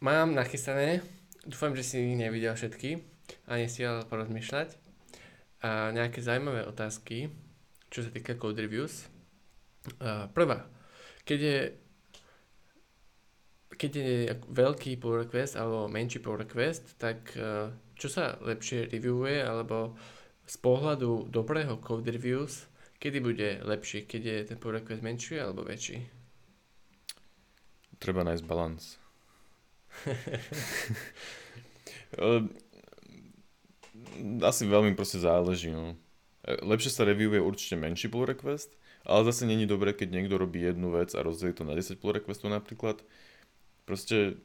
mám 0.00 0.32
nachystané, 0.32 1.04
dúfam, 1.44 1.76
že 1.76 1.84
si 1.84 2.00
nevidel 2.16 2.56
všetky 2.56 3.04
a 3.44 3.60
nestiel 3.60 4.00
porozmýšľať. 4.08 4.80
A 5.60 5.92
nejaké 5.92 6.24
zaujímavé 6.24 6.64
otázky, 6.64 7.28
čo 7.92 8.00
sa 8.00 8.08
týka 8.08 8.40
code 8.40 8.56
reviews. 8.56 9.12
Uh, 10.00 10.24
prvá, 10.32 10.64
keď 11.28 11.40
je 11.40 11.58
keď 13.74 13.92
je 13.92 14.30
veľký 14.54 15.02
pull 15.02 15.26
request 15.26 15.58
alebo 15.58 15.90
menší 15.90 16.22
pull 16.22 16.40
request, 16.40 16.96
tak 16.96 17.34
uh, 17.36 17.68
čo 17.98 18.08
sa 18.08 18.40
lepšie 18.40 18.88
reviewuje, 18.88 19.44
alebo 19.44 19.98
z 20.48 20.56
pohľadu 20.64 21.28
dobrého 21.28 21.76
code 21.82 22.08
reviews, 22.08 22.70
kedy 22.96 23.18
bude 23.20 23.48
lepší, 23.66 24.08
keď 24.08 24.22
je 24.22 24.36
ten 24.48 24.56
pull 24.56 24.72
request 24.78 25.04
menší 25.04 25.42
alebo 25.42 25.66
väčší? 25.66 26.23
Treba 28.04 28.20
nájsť 28.20 28.44
balans. 28.44 29.00
Asi 34.44 34.62
veľmi 34.68 34.92
proste 34.92 35.24
záleží. 35.24 35.72
No. 35.72 35.96
E, 36.44 36.60
lepšie 36.60 36.92
sa 36.92 37.08
reviewuje 37.08 37.40
určite 37.40 37.80
menší 37.80 38.12
pull 38.12 38.28
request, 38.28 38.76
ale 39.08 39.24
zase 39.24 39.48
není 39.48 39.64
dobré, 39.64 39.96
keď 39.96 40.12
niekto 40.12 40.36
robí 40.36 40.60
jednu 40.60 40.92
vec 40.92 41.16
a 41.16 41.24
rozdelí 41.24 41.56
to 41.56 41.64
na 41.64 41.72
10 41.72 41.96
pull 41.96 42.12
requestov 42.12 42.52
napríklad. 42.52 43.00
Proste 43.88 44.36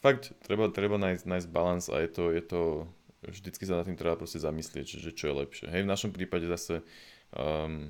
fakt 0.00 0.32
treba, 0.44 0.68
treba 0.68 1.00
nájsť, 1.00 1.24
nájsť 1.24 1.48
balans 1.48 1.88
a 1.88 1.96
je 2.04 2.08
to, 2.12 2.28
je 2.28 2.42
to, 2.44 2.62
vždycky 3.24 3.64
sa 3.64 3.80
nad 3.80 3.88
tým 3.88 3.96
treba 3.96 4.20
proste 4.20 4.40
zamyslieť, 4.40 5.00
že 5.00 5.16
čo 5.16 5.32
je 5.32 5.38
lepšie. 5.44 5.66
Hej, 5.72 5.88
v 5.88 5.92
našom 5.92 6.12
prípade 6.12 6.44
zase 6.44 6.84
um, 7.32 7.88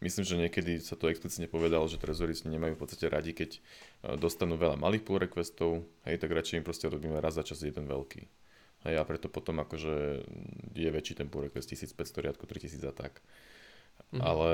myslím, 0.00 0.24
že 0.24 0.40
niekedy 0.40 0.80
sa 0.80 0.96
to 0.96 1.12
explicitne 1.12 1.46
povedalo, 1.46 1.84
že 1.86 2.00
trezoristi 2.00 2.48
nemajú 2.48 2.76
v 2.76 2.80
podstate 2.80 3.06
radi, 3.06 3.36
keď 3.36 3.60
dostanú 4.00 4.56
veľa 4.56 4.80
malých 4.80 5.04
pull 5.04 5.20
requestov, 5.20 5.84
hej, 6.08 6.16
tak 6.16 6.32
radšej 6.32 6.60
im 6.60 6.66
proste 6.66 6.88
robíme 6.88 7.20
raz 7.20 7.36
za 7.36 7.44
čas 7.44 7.60
jeden 7.60 7.84
veľký. 7.84 8.22
Hej, 8.88 8.94
a 8.96 9.04
preto 9.04 9.28
potom 9.28 9.60
akože 9.60 10.24
je 10.72 10.88
väčší 10.88 11.20
ten 11.20 11.28
pull 11.28 11.44
request 11.44 11.68
1500 11.68 12.24
riadku, 12.24 12.48
3000 12.48 12.80
a 12.88 12.94
tak. 12.96 13.20
Mhm. 14.16 14.20
Ale 14.24 14.52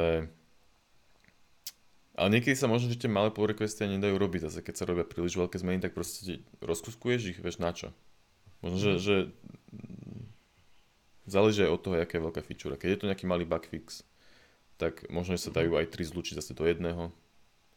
ale 2.17 2.33
niekedy 2.33 2.57
sa 2.57 2.65
možno, 2.65 2.89
že 2.89 2.97
tie 2.97 3.13
malé 3.13 3.29
pull 3.29 3.45
requesty 3.45 3.85
nedajú 3.85 4.17
robiť. 4.17 4.49
Zase 4.49 4.65
keď 4.65 4.75
sa 4.75 4.89
robia 4.89 5.05
príliš 5.05 5.37
veľké 5.37 5.61
zmeny, 5.61 5.85
tak 5.85 5.93
proste 5.93 6.41
rozkuskuješ 6.65 7.37
ich, 7.37 7.39
vieš 7.45 7.61
na 7.61 7.77
čo. 7.77 7.93
Možno, 8.65 8.81
že, 8.81 8.93
mhm. 8.97 9.01
že 9.05 9.17
záleží 11.29 11.61
aj 11.63 11.77
od 11.77 11.81
toho, 11.85 11.95
aká 12.01 12.17
je 12.17 12.25
veľká 12.25 12.41
feature. 12.41 12.75
Keď 12.81 12.89
je 12.89 12.99
to 13.05 13.09
nejaký 13.13 13.29
malý 13.29 13.45
bug 13.45 13.69
fix, 13.69 14.01
tak 14.81 15.05
možno, 15.13 15.37
že 15.37 15.45
sa 15.45 15.53
dajú 15.53 15.77
aj 15.77 15.93
tri 15.93 16.09
zlučiť 16.09 16.41
zase 16.41 16.57
do 16.57 16.65
jedného, 16.65 17.13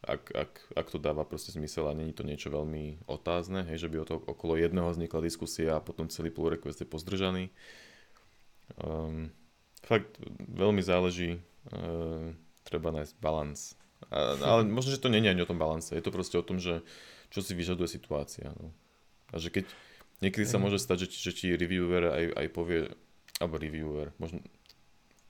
ak, 0.00 0.32
ak, 0.32 0.52
ak 0.76 0.86
to 0.88 0.98
dáva 0.98 1.28
proste 1.28 1.52
zmysel 1.52 1.88
a 1.88 1.96
není 1.96 2.16
to 2.16 2.24
niečo 2.24 2.48
veľmi 2.48 3.04
otázne, 3.04 3.68
hej, 3.68 3.84
že 3.84 3.90
by 3.92 3.96
o 4.00 4.08
to 4.08 4.14
okolo 4.16 4.56
jedného 4.56 4.88
vznikla 4.88 5.20
diskusia 5.20 5.76
a 5.76 5.84
potom 5.84 6.08
celý 6.08 6.32
pull 6.32 6.48
request 6.48 6.80
je 6.80 6.88
pozdržaný. 6.88 7.52
Um, 8.80 9.28
fakt 9.84 10.16
veľmi 10.48 10.80
záleží, 10.80 11.42
uh, 11.74 12.32
treba 12.64 12.94
nájsť 12.96 13.14
balans 13.20 13.80
a, 14.08 14.40
ale 14.40 14.64
možno, 14.76 14.96
že 14.96 15.02
to 15.02 15.12
je 15.12 15.20
ani 15.20 15.42
o 15.44 15.50
tom 15.50 15.60
balance. 15.60 15.92
Je 15.92 16.00
to 16.00 16.14
proste 16.14 16.40
o 16.40 16.46
tom, 16.46 16.56
že 16.56 16.80
čo 17.28 17.44
si 17.44 17.52
vyžaduje 17.52 17.86
situácia. 17.86 18.48
No. 18.56 18.72
A 19.30 19.36
že 19.36 19.52
keď 19.52 19.68
niekedy 20.24 20.48
sa 20.48 20.56
môže 20.56 20.80
stať, 20.80 21.06
že, 21.06 21.30
že 21.30 21.32
ti 21.36 21.46
reviewer 21.52 22.08
aj, 22.08 22.24
aj 22.40 22.46
povie, 22.50 22.88
alebo 23.38 23.60
reviewer, 23.60 24.10
možno, 24.16 24.40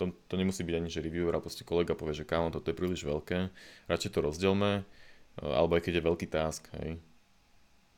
to, 0.00 0.16
to 0.26 0.34
nemusí 0.40 0.64
byť 0.64 0.74
ani, 0.80 0.88
že 0.88 1.04
reviewer, 1.04 1.36
ale 1.36 1.44
proste 1.44 1.68
kolega 1.68 1.92
povie, 1.92 2.16
že 2.16 2.24
kámo, 2.24 2.48
toto 2.48 2.72
je 2.72 2.78
príliš 2.80 3.04
veľké, 3.04 3.52
radšej 3.92 4.10
to 4.16 4.24
rozdelme, 4.24 4.88
alebo 5.36 5.76
aj 5.76 5.84
keď 5.84 6.00
je 6.00 6.08
veľký 6.08 6.26
task, 6.32 6.72
hej, 6.80 6.96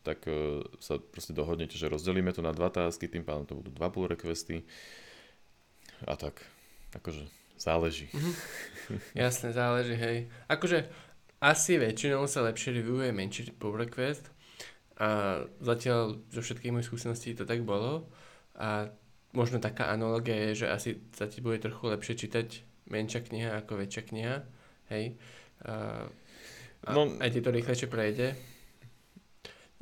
tak 0.03 0.26
uh, 0.26 0.66
sa 0.82 0.98
proste 0.98 1.30
dohodnete, 1.30 1.78
že 1.78 1.86
rozdelíme 1.86 2.34
to 2.34 2.42
na 2.42 2.50
dva 2.50 2.74
tasky, 2.74 3.07
tým 3.07 3.22
pádom 3.22 3.46
to 3.46 3.55
budú 3.55 3.70
dva 3.70 3.86
pull 3.94 4.11
requesty 4.11 4.66
a 6.03 6.18
tak, 6.18 6.42
akože 6.98 7.22
Záleží. 7.62 8.11
Mm-hmm. 8.11 8.34
Jasné, 9.22 9.55
záleží, 9.55 9.94
hej. 9.94 10.26
Akože 10.50 10.90
asi 11.38 11.78
väčšinou 11.78 12.26
sa 12.26 12.42
lepšie 12.42 12.74
reviewuje 12.74 13.14
menší 13.14 13.55
pull 13.55 13.78
request 13.78 14.34
a 14.98 15.42
zatiaľ 15.62 16.26
zo 16.34 16.42
všetkých 16.42 16.74
mojich 16.74 16.90
skúseností 16.90 17.38
to 17.38 17.46
tak 17.46 17.62
bolo 17.62 18.11
a 18.59 18.90
možno 19.32 19.58
taká 19.58 19.88
analogia 19.92 20.52
je, 20.52 20.64
že 20.64 20.66
asi 20.68 20.90
sa 21.16 21.28
ti 21.28 21.40
bude 21.40 21.60
trochu 21.60 21.88
lepšie 21.88 22.14
čítať 22.16 22.48
menšia 22.88 23.20
kniha 23.24 23.50
ako 23.64 23.80
väčšia 23.80 24.02
kniha, 24.08 24.36
hej. 24.92 25.16
A, 25.64 26.06
a 26.84 26.90
no, 26.92 27.16
aj 27.18 27.30
ti 27.32 27.40
to 27.40 27.50
rýchlejšie 27.52 27.88
prejde. 27.88 28.36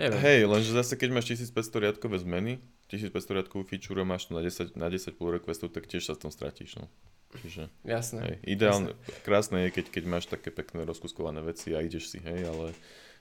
Neviem. 0.01 0.21
Hej, 0.25 0.41
lenže 0.49 0.73
zase 0.73 0.97
keď 0.97 1.21
máš 1.21 1.37
1500 1.37 1.85
riadkové 1.85 2.17
zmeny, 2.23 2.63
1500 2.89 3.37
riadkovú 3.37 3.69
feature 3.69 4.01
máš 4.03 4.33
na 4.33 4.41
10, 4.41 4.75
na 4.75 4.89
10 4.89 5.15
pull 5.15 5.37
requestov, 5.37 5.71
tak 5.77 5.85
tiež 5.87 6.09
sa 6.09 6.17
v 6.17 6.27
tom 6.27 6.33
stratíš. 6.33 6.81
No. 6.81 6.89
Čiže, 7.31 7.71
jasné. 7.87 8.21
Hej, 8.27 8.37
ideálne, 8.43 8.91
jasné. 8.91 9.23
krásne 9.23 9.59
je, 9.67 9.69
keď, 9.71 9.87
keď 9.95 10.05
máš 10.11 10.27
také 10.27 10.51
pekné 10.51 10.83
rozkuskované 10.83 11.39
veci 11.47 11.71
a 11.71 11.79
ideš 11.79 12.11
si, 12.11 12.19
hej, 12.19 12.43
ale 12.43 12.75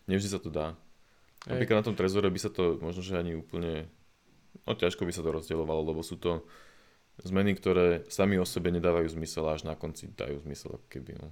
nevždy 0.09 0.29
sa 0.33 0.41
to 0.41 0.49
dá. 0.49 0.73
Hej. 1.45 1.61
Napríklad 1.61 1.77
na 1.83 1.85
tom 1.85 1.95
trezore 1.99 2.31
by 2.33 2.39
sa 2.41 2.49
to 2.49 2.81
možno, 2.81 3.05
že 3.05 3.21
ani 3.21 3.37
úplne, 3.37 3.85
no 4.65 4.71
ťažko 4.73 5.05
by 5.05 5.11
sa 5.13 5.25
to 5.25 5.33
rozdielovalo, 5.33 5.81
lebo 5.81 6.01
sú 6.01 6.19
to 6.19 6.45
zmeny, 7.23 7.55
ktoré 7.55 8.07
sami 8.07 8.39
o 8.39 8.45
sebe 8.47 8.71
nedávajú 8.71 9.11
zmysel 9.11 9.47
a 9.49 9.55
až 9.57 9.67
na 9.67 9.75
konci 9.75 10.11
dajú 10.13 10.39
zmysel, 10.43 10.79
keby, 10.87 11.19
no. 11.19 11.29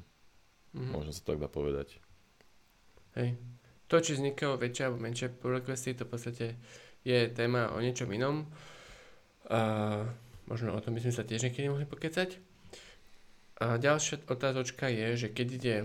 Mm-hmm. 0.75 0.91
Možno 0.91 1.11
sa 1.15 1.23
to 1.23 1.31
tak 1.35 1.41
dá 1.41 1.47
povedať. 1.47 1.97
Hej. 3.15 3.39
To, 3.87 4.03
či 4.03 4.19
vznikajú 4.19 4.59
väčšie 4.59 4.83
alebo 4.83 4.99
menšie 4.99 5.31
pull 5.31 5.55
requesty, 5.55 5.95
to 5.95 6.03
v 6.03 6.11
podstate 6.11 6.45
je 7.07 7.31
téma 7.31 7.71
o 7.71 7.79
niečom 7.79 8.11
inom. 8.11 8.51
A 9.47 10.03
možno 10.51 10.75
o 10.75 10.83
tom 10.83 10.91
by 10.91 11.07
sme 11.07 11.15
sa 11.15 11.23
tiež 11.23 11.47
niekedy 11.47 11.71
mohli 11.71 11.87
pokecať. 11.87 12.35
A 13.63 13.79
ďalšia 13.79 14.27
otázočka 14.27 14.91
je, 14.91 15.07
že 15.15 15.27
keď 15.31 15.47
ide 15.55 15.75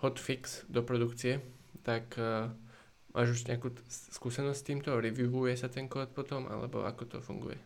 hotfix 0.00 0.64
do 0.72 0.80
produkcie, 0.80 1.44
tak 1.84 2.16
uh, 2.16 2.48
máš 3.14 3.38
už 3.38 3.40
nejakú 3.50 3.74
t- 3.74 3.82
skúsenosť 4.14 4.58
s 4.58 4.66
týmto? 4.66 4.90
Reviewuje 4.94 5.54
sa 5.58 5.70
ten 5.70 5.86
kód 5.90 6.10
potom, 6.14 6.46
alebo 6.46 6.86
ako 6.86 7.02
to 7.06 7.18
funguje? 7.18 7.58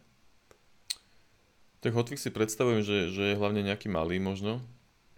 Tak 1.84 1.92
hotfix 1.92 2.24
si 2.24 2.32
predstavujem, 2.32 2.80
že, 2.80 3.12
že 3.12 3.22
je 3.32 3.38
hlavne 3.38 3.60
nejaký 3.60 3.92
malý 3.92 4.16
možno. 4.16 4.64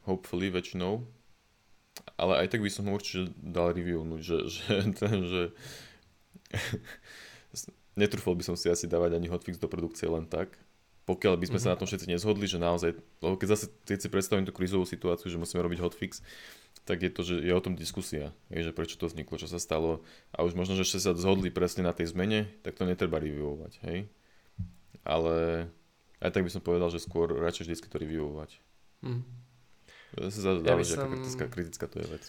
hopefully 0.07 0.51
väčšinou. 0.51 1.03
Ale 2.19 2.43
aj 2.43 2.55
tak 2.55 2.63
by 2.63 2.71
som 2.71 2.87
ho 2.87 2.95
určite 2.95 3.35
dal 3.39 3.75
reviewnúť, 3.75 4.23
že, 4.23 4.39
že, 4.51 4.67
ten, 5.01 5.17
že 5.27 5.43
netrúfol 7.99 8.35
by 8.35 8.45
som 8.45 8.57
si 8.59 8.71
asi 8.71 8.87
dávať 8.87 9.17
ani 9.17 9.31
hotfix 9.31 9.57
do 9.59 9.71
produkcie 9.71 10.07
len 10.07 10.27
tak. 10.27 10.55
Pokiaľ 11.07 11.39
by 11.39 11.47
sme 11.47 11.59
mm-hmm. 11.59 11.63
sa 11.63 11.69
mhm. 11.71 11.75
na 11.75 11.79
tom 11.79 11.89
všetci 11.89 12.07
nezhodli, 12.11 12.47
že 12.51 12.59
naozaj, 12.59 12.91
lebo 13.23 13.35
keď 13.39 13.49
zase 13.55 13.71
keď 13.87 13.99
si 14.03 14.09
predstavím 14.11 14.47
tú 14.47 14.51
krizovú 14.51 14.83
situáciu, 14.83 15.31
že 15.31 15.39
musíme 15.39 15.63
robiť 15.63 15.79
hotfix, 15.79 16.19
tak 16.87 17.03
je 17.03 17.11
to, 17.11 17.21
že 17.27 17.35
je 17.43 17.53
o 17.53 17.61
tom 17.61 17.75
diskusia, 17.75 18.31
je, 18.49 18.63
že 18.63 18.73
prečo 18.73 18.95
to 18.97 19.11
vzniklo, 19.11 19.37
čo 19.37 19.51
sa 19.51 19.59
stalo 19.59 20.07
a 20.31 20.47
už 20.47 20.55
možno, 20.55 20.79
že 20.79 20.87
ste 20.87 21.03
sa 21.03 21.13
zhodli 21.19 21.51
presne 21.51 21.83
na 21.83 21.91
tej 21.91 22.15
zmene, 22.15 22.47
tak 22.63 22.79
to 22.79 22.87
netreba 22.87 23.19
reviewovať, 23.19 23.83
hej. 23.91 24.07
Ale 25.03 25.67
aj 26.23 26.31
tak 26.31 26.47
by 26.47 26.51
som 26.51 26.63
povedal, 26.63 26.89
že 26.89 27.03
skôr 27.03 27.35
radšej 27.35 27.67
vždy 27.67 27.77
to 27.91 27.99
reviewovať. 27.99 28.51
Mm. 29.03 29.23
Zase 30.31 30.39
záleží, 30.63 30.95
ja 30.95 31.03
som... 31.03 31.11
aká 31.11 31.13
kritická, 31.13 31.45
kritická 31.51 31.87
to 31.91 31.99
je 32.01 32.07
vec. 32.09 32.25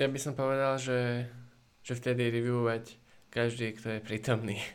Ja 0.00 0.08
by 0.08 0.16
som 0.16 0.32
povedal, 0.32 0.80
že 0.80 1.28
že 1.82 1.96
vtedy 1.96 2.28
reviewovať 2.30 2.96
každý, 3.32 3.72
kto 3.74 3.98
je 3.98 4.00
prítomný. 4.04 4.58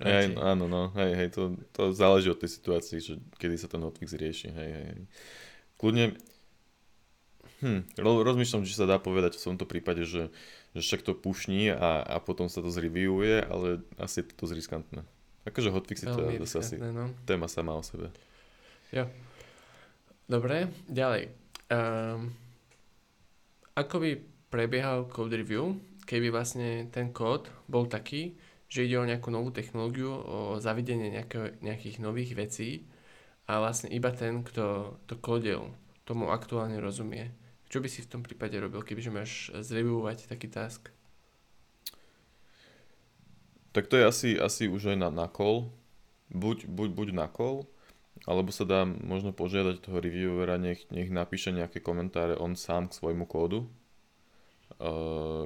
Hej, 0.00 0.40
áno, 0.40 0.64
no, 0.72 0.88
hej, 0.96 1.12
hej, 1.20 1.28
to, 1.36 1.52
to 1.68 1.92
záleží 1.92 2.32
od 2.32 2.40
tej 2.40 2.56
situácii, 2.56 2.96
že 2.96 3.20
kedy 3.36 3.60
sa 3.60 3.68
ten 3.68 3.84
hotfix 3.84 4.16
rieši, 4.16 4.48
hej, 4.48 4.70
hej, 4.72 4.84
hej. 4.88 5.00
Kľudne, 5.82 6.14
hm, 7.58 7.98
rozmýšľam, 7.98 8.62
či 8.62 8.78
sa 8.78 8.86
dá 8.86 9.02
povedať 9.02 9.34
v 9.34 9.46
tomto 9.50 9.66
prípade, 9.66 10.06
že, 10.06 10.30
že 10.78 10.80
však 10.80 11.02
to 11.02 11.18
pušní 11.18 11.74
a, 11.74 12.06
a 12.06 12.16
potom 12.22 12.46
sa 12.46 12.62
to 12.62 12.70
zreviewuje, 12.70 13.42
ale 13.42 13.82
asi 13.98 14.22
je 14.22 14.30
to 14.30 14.46
dosť 14.46 14.54
riskantné. 14.54 15.02
Akože 15.42 15.74
hotfixy 15.74 16.06
to 16.06 16.30
je 16.30 16.38
zase 16.46 16.56
asi 16.62 16.74
no. 16.78 17.10
téma 17.26 17.50
sama 17.50 17.74
o 17.74 17.82
sebe. 17.82 18.14
Jo. 18.94 19.10
Dobre, 20.30 20.70
ďalej. 20.86 21.34
Um, 21.66 22.30
ako 23.74 24.06
by 24.06 24.10
prebiehal 24.54 25.10
code 25.10 25.34
review? 25.34 25.74
keby 26.06 26.28
vlastne 26.34 26.90
ten 26.90 27.14
kód 27.14 27.48
bol 27.70 27.86
taký, 27.86 28.34
že 28.66 28.84
ide 28.84 28.98
o 28.98 29.08
nejakú 29.08 29.28
novú 29.30 29.52
technológiu, 29.52 30.12
o 30.12 30.38
zavedenie 30.58 31.12
nejakých 31.60 31.96
nových 32.00 32.32
vecí 32.34 32.88
a 33.46 33.52
vlastne 33.58 33.90
iba 33.90 34.10
ten, 34.14 34.46
kto 34.46 34.96
to 35.06 35.14
kodil, 35.18 35.74
tomu 36.06 36.30
aktuálne 36.30 36.78
rozumie. 36.78 37.34
Čo 37.72 37.80
by 37.80 37.88
si 37.88 38.04
v 38.04 38.10
tom 38.10 38.20
prípade 38.20 38.54
robil, 38.60 38.84
kebyže 38.84 39.10
máš 39.10 39.48
zreviewovať 39.54 40.28
taký 40.28 40.46
task? 40.52 40.92
Tak 43.72 43.88
to 43.88 43.96
je 43.96 44.04
asi, 44.04 44.28
asi 44.36 44.68
už 44.68 44.92
aj 44.92 44.98
na, 45.00 45.08
na 45.08 45.26
call. 45.32 45.72
Buď, 46.32 46.68
buď, 46.68 46.88
buď 46.96 47.08
na 47.12 47.28
call, 47.28 47.68
alebo 48.24 48.48
sa 48.52 48.64
dá 48.64 48.88
možno 48.88 49.36
požiadať 49.36 49.84
toho 49.84 50.00
reviewera, 50.00 50.56
nech, 50.56 50.88
nech 50.88 51.12
napíše 51.12 51.52
nejaké 51.52 51.84
komentáre 51.84 52.40
on 52.40 52.56
sám 52.56 52.88
k 52.88 52.96
svojmu 52.96 53.28
kódu, 53.28 53.68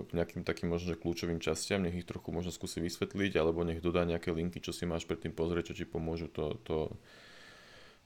k 0.06 0.10
nejakým 0.14 0.46
takým 0.46 0.70
možno 0.70 0.94
že 0.94 1.00
kľúčovým 1.02 1.42
častiam, 1.42 1.82
nech 1.82 1.98
ich 1.98 2.06
trochu 2.06 2.30
možno 2.30 2.54
skúsi 2.54 2.78
vysvetliť, 2.78 3.34
alebo 3.34 3.66
nech 3.66 3.82
dodá 3.82 4.06
nejaké 4.06 4.30
linky, 4.30 4.62
čo 4.62 4.70
si 4.70 4.86
máš 4.86 5.10
predtým 5.10 5.34
pozrieť, 5.34 5.74
čo 5.74 5.82
ti 5.82 5.84
pomôžu 5.86 6.30
to, 6.30 6.54
to 6.62 6.94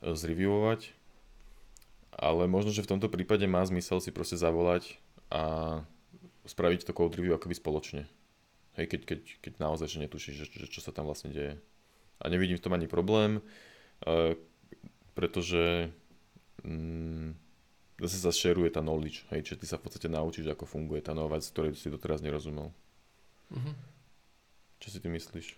zreviewovať. 0.03 0.97
Ale 2.11 2.45
možno, 2.51 2.75
že 2.75 2.85
v 2.85 2.97
tomto 2.97 3.09
prípade 3.09 3.47
má 3.49 3.65
zmysel 3.65 4.03
si 4.03 4.13
proste 4.13 4.37
zavolať 4.37 5.01
a 5.33 5.43
spraviť 6.45 6.91
to 6.91 6.93
code 6.93 7.17
review 7.17 7.37
akoby 7.37 7.57
spoločne. 7.57 8.03
Hej, 8.77 8.87
keď, 8.91 9.01
keď, 9.07 9.21
keď 9.41 9.53
naozaj 9.63 9.89
že 9.89 10.03
netušíš, 10.05 10.35
že, 10.37 10.47
že 10.51 10.67
čo 10.69 10.81
sa 10.83 10.91
tam 10.91 11.07
vlastne 11.07 11.31
deje. 11.31 11.55
A 12.21 12.25
nevidím 12.29 12.59
v 12.59 12.65
tom 12.65 12.77
ani 12.77 12.91
problém, 12.91 13.41
uh, 14.05 14.37
pretože 15.17 15.89
mm, 16.65 17.33
zase 18.05 18.19
sa 18.21 18.33
šeruje 18.33 18.73
tá 18.73 18.85
knowledge, 18.85 19.25
hej, 19.33 19.45
čiže 19.45 19.61
ty 19.65 19.67
sa 19.69 19.77
v 19.81 19.89
podstate 19.89 20.09
naučíš, 20.09 20.53
ako 20.53 20.69
funguje 20.69 21.01
tá 21.01 21.17
nová 21.17 21.41
vec, 21.41 21.45
ktorej 21.49 21.77
si 21.77 21.93
doteraz 21.93 22.21
nerozumel. 22.21 22.73
Mm-hmm. 23.53 23.75
Čo 24.81 24.89
si 24.89 24.99
ty 25.01 25.09
myslíš? 25.13 25.49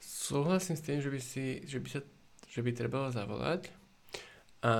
Súhlasím 0.00 0.76
s 0.80 0.82
tým, 0.82 0.98
že 0.98 1.10
by, 1.12 1.20
si, 1.20 1.44
že 1.68 1.78
by, 1.78 1.88
sa, 1.92 2.00
že 2.50 2.60
by 2.60 2.70
trebalo 2.74 3.14
zavolať. 3.14 3.70
A 4.66 4.72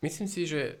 myslím 0.00 0.30
si, 0.30 0.46
že 0.46 0.78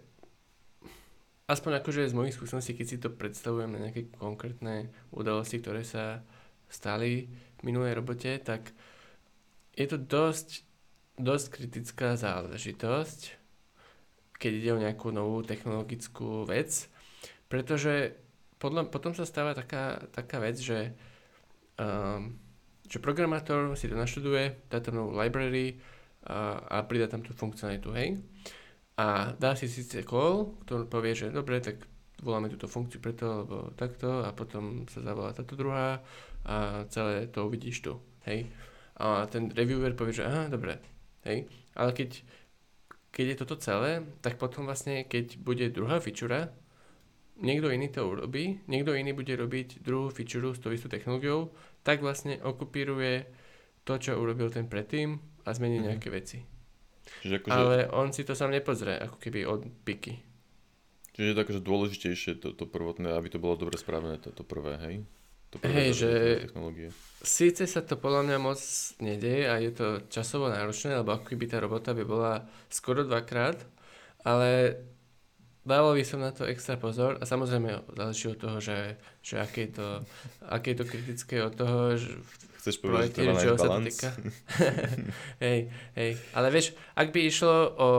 aspoň 1.50 1.82
akože 1.82 2.08
z 2.08 2.16
mojich 2.16 2.38
skúseností, 2.38 2.78
keď 2.78 2.86
si 2.86 3.02
to 3.02 3.10
predstavujem 3.10 3.74
na 3.74 3.82
nejaké 3.90 4.08
konkrétne 4.16 4.88
udalosti, 5.10 5.58
ktoré 5.58 5.82
sa 5.82 6.22
stali 6.70 7.28
v 7.28 7.60
minulej 7.66 7.98
robote, 7.98 8.38
tak 8.40 8.70
je 9.76 9.84
to 9.90 9.98
dosť 10.00 10.64
dosť 11.20 11.46
kritická 11.52 12.16
záležitosť, 12.16 13.20
keď 14.40 14.52
ide 14.52 14.70
o 14.72 14.82
nejakú 14.82 15.12
novú 15.12 15.44
technologickú 15.44 16.48
vec, 16.48 16.88
pretože 17.52 18.16
podľa, 18.56 18.88
potom 18.88 19.12
sa 19.12 19.28
stáva 19.28 19.52
taká, 19.52 20.08
taká 20.14 20.40
vec, 20.40 20.56
že, 20.56 20.96
um, 21.76 22.38
že 22.86 22.98
programátor 23.02 23.74
si 23.78 23.88
to 23.88 23.96
naštuduje, 23.98 24.68
dá 24.70 24.78
tam 24.80 24.98
novú 24.98 25.12
library 25.16 25.78
a, 26.26 26.60
a 26.66 26.76
pridá 26.86 27.06
tam 27.10 27.22
tú 27.22 27.34
funkcionalitu, 27.34 27.90
hej. 27.94 28.18
A 28.98 29.32
dá 29.38 29.56
si 29.56 29.66
síce 29.66 30.04
call, 30.04 30.54
ktorý 30.68 30.84
povie, 30.86 31.12
že 31.16 31.26
dobre, 31.32 31.58
tak 31.58 31.82
voláme 32.22 32.52
túto 32.52 32.70
funkciu 32.70 33.02
preto, 33.02 33.42
alebo 33.42 33.56
takto 33.74 34.22
a 34.22 34.30
potom 34.30 34.86
sa 34.86 35.02
zavolá 35.02 35.34
táto 35.34 35.58
druhá 35.58 35.98
a 36.46 36.86
celé 36.90 37.26
to 37.26 37.46
uvidíš 37.46 37.82
tu, 37.82 37.98
hej. 38.28 38.46
A 39.02 39.26
ten 39.26 39.50
reviewer 39.50 39.96
povie, 39.96 40.22
že 40.22 40.28
aha, 40.28 40.46
dobre, 40.46 40.78
Hej? 41.24 41.46
Ale 41.78 41.90
keď, 41.94 42.22
keď 43.14 43.24
je 43.26 43.36
toto 43.38 43.56
celé, 43.58 44.02
tak 44.20 44.36
potom 44.38 44.66
vlastne, 44.66 45.06
keď 45.06 45.38
bude 45.38 45.70
druhá 45.70 46.02
feature, 46.02 46.50
niekto 47.38 47.70
iný 47.70 47.88
to 47.88 48.06
urobí, 48.06 48.60
niekto 48.66 48.94
iný 48.94 49.14
bude 49.14 49.32
robiť 49.34 49.82
druhú 49.82 50.10
feature 50.10 50.50
s 50.52 50.60
tou 50.60 50.74
istou 50.74 50.90
technológiou, 50.90 51.54
tak 51.82 52.02
vlastne 52.02 52.38
okupíruje 52.42 53.26
to, 53.82 53.98
čo 53.98 54.18
urobil 54.18 54.50
ten 54.50 54.70
predtým 54.70 55.18
a 55.42 55.50
zmení 55.50 55.78
mm-hmm. 55.78 55.88
nejaké 55.90 56.08
veci. 56.10 56.38
Čiže 57.22 57.42
akože... 57.42 57.52
Ale 57.52 57.76
on 57.90 58.14
si 58.14 58.22
to 58.22 58.38
sám 58.38 58.54
nepozrie, 58.54 58.94
ako 58.94 59.18
keby 59.18 59.42
od 59.46 59.66
piky. 59.82 60.22
Čiže 61.12 61.26
je 61.28 61.34
to 61.36 61.42
akože 61.44 61.60
dôležitejšie 61.60 62.32
to, 62.40 62.54
to 62.56 62.64
prvotné, 62.64 63.12
aby 63.12 63.28
to 63.28 63.42
bolo 63.42 63.58
dobre 63.58 63.76
spravené, 63.76 64.22
to, 64.22 64.32
to 64.32 64.46
prvé, 64.46 64.78
hej? 64.80 64.96
To 65.52 65.60
Hej, 65.68 66.00
že 66.00 66.10
technológie. 66.48 66.88
síce 67.20 67.68
sa 67.68 67.84
to 67.84 68.00
podľa 68.00 68.24
mňa 68.24 68.38
moc 68.40 68.56
nedieje 69.04 69.52
a 69.52 69.60
je 69.60 69.68
to 69.76 69.86
časovo 70.08 70.48
náročné, 70.48 70.96
lebo 70.96 71.12
ako 71.12 71.28
keby 71.28 71.44
tá 71.44 71.60
robota 71.60 71.92
by 71.92 72.08
bola 72.08 72.48
skoro 72.72 73.04
dvakrát, 73.04 73.60
ale 74.24 74.80
dával 75.62 75.94
by 75.94 76.04
som 76.06 76.20
na 76.22 76.30
to 76.34 76.46
extra 76.46 76.78
pozor 76.78 77.18
a 77.18 77.24
samozrejme 77.26 77.94
záleží 77.94 78.26
od 78.30 78.38
toho, 78.38 78.58
že, 78.58 78.98
že 79.22 79.42
aké, 79.42 79.68
je 79.68 79.70
to, 79.78 79.88
aké 80.46 80.74
je 80.74 80.78
to 80.78 80.86
kritické 80.86 81.36
od 81.42 81.54
toho, 81.54 81.96
že 81.96 82.10
Chceš 82.62 82.78
povedať, 82.78 83.18
že 83.42 83.58
to 83.58 83.58
sa 83.58 83.74
to 83.74 83.82
týka. 83.82 84.10
hej, 85.42 85.66
hej. 85.98 86.10
Ale 86.30 86.46
vieš, 86.54 86.78
ak 86.94 87.10
by 87.10 87.26
išlo 87.26 87.54
o, 87.74 87.90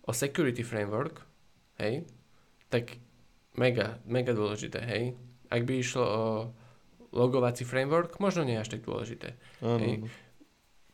o 0.00 0.10
security 0.16 0.64
framework, 0.64 1.20
hej, 1.76 2.08
tak 2.72 2.96
mega, 3.60 4.00
mega 4.08 4.32
dôležité, 4.32 4.80
hej 4.80 5.12
ak 5.50 5.62
by 5.62 5.74
išlo 5.78 6.04
o 6.04 6.24
logovací 7.14 7.64
framework, 7.64 8.18
možno 8.18 8.44
nie 8.44 8.58
až 8.58 8.76
tak 8.76 8.84
dôležité. 8.84 9.38
Ano. 9.62 10.10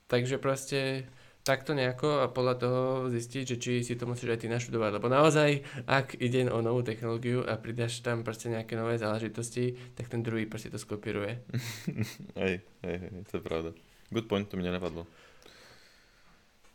Takže 0.07 0.37
proste 0.37 1.09
takto 1.43 1.75
nejako 1.75 2.23
a 2.23 2.31
podľa 2.31 2.55
toho 2.55 2.83
zistiť, 3.11 3.45
že 3.55 3.57
či 3.59 3.73
si 3.83 3.99
to 3.99 4.07
musíš 4.07 4.35
aj 4.35 4.41
ty 4.43 4.47
naštudovať. 4.47 4.91
Lebo 4.95 5.11
naozaj, 5.11 5.63
ak 5.91 6.19
ide 6.23 6.47
o 6.47 6.63
novú 6.63 6.87
technológiu 6.87 7.43
a 7.43 7.59
pridáš 7.59 7.99
tam 8.03 8.23
proste 8.23 8.51
nejaké 8.51 8.79
nové 8.79 8.95
záležitosti, 8.99 9.75
tak 9.99 10.07
ten 10.07 10.23
druhý 10.23 10.47
proste 10.47 10.71
to 10.71 10.79
skopíruje. 10.79 11.43
hej, 12.43 12.63
hej, 12.87 12.97
hej, 12.99 13.11
to 13.27 13.39
je 13.39 13.43
pravda. 13.43 13.71
Good 14.15 14.31
point, 14.31 14.47
to 14.47 14.55
mi 14.55 14.63
nenapadlo. 14.63 15.03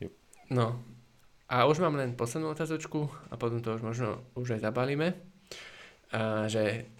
Yep. 0.03 0.11
No. 0.51 0.83
A 1.47 1.63
už 1.63 1.79
mám 1.79 1.95
len 1.95 2.19
poslednú 2.19 2.51
otázočku 2.51 3.07
a 3.31 3.39
potom 3.39 3.63
to 3.63 3.79
už 3.79 3.83
možno 3.83 4.27
už 4.35 4.59
aj 4.59 4.67
zabalíme. 4.67 5.15
A 6.11 6.51
že 6.51 6.91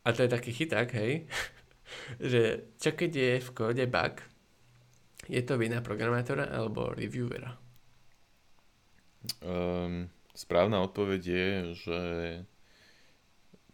a 0.00 0.12
to 0.16 0.24
je 0.24 0.32
taký 0.32 0.52
chyták, 0.56 0.88
hej, 0.96 1.28
že 2.32 2.72
čo 2.80 2.96
keď 2.96 3.10
je 3.12 3.32
v 3.44 3.48
kóde 3.52 3.84
bug, 3.84 4.24
je 5.28 5.42
to 5.44 5.60
vina 5.60 5.84
programátora 5.84 6.48
alebo 6.48 6.90
reviewera? 6.96 7.54
Um, 9.44 10.08
správna 10.32 10.80
odpoveď 10.82 11.22
je, 11.22 11.48
že 11.76 11.98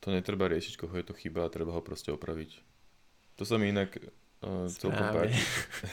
to 0.03 0.13
netreba 0.13 0.51
riešiť, 0.51 0.77
koho 0.77 0.95
je 0.99 1.07
to 1.07 1.15
chyba 1.17 1.47
a 1.47 1.53
treba 1.53 1.73
ho 1.73 1.81
proste 1.81 2.13
opraviť. 2.13 2.61
To 3.41 3.49
sa 3.49 3.57
mi 3.57 3.71
inak 3.71 3.97
uh, 4.43 4.69
celkom 4.69 5.07
páči. 5.15 5.41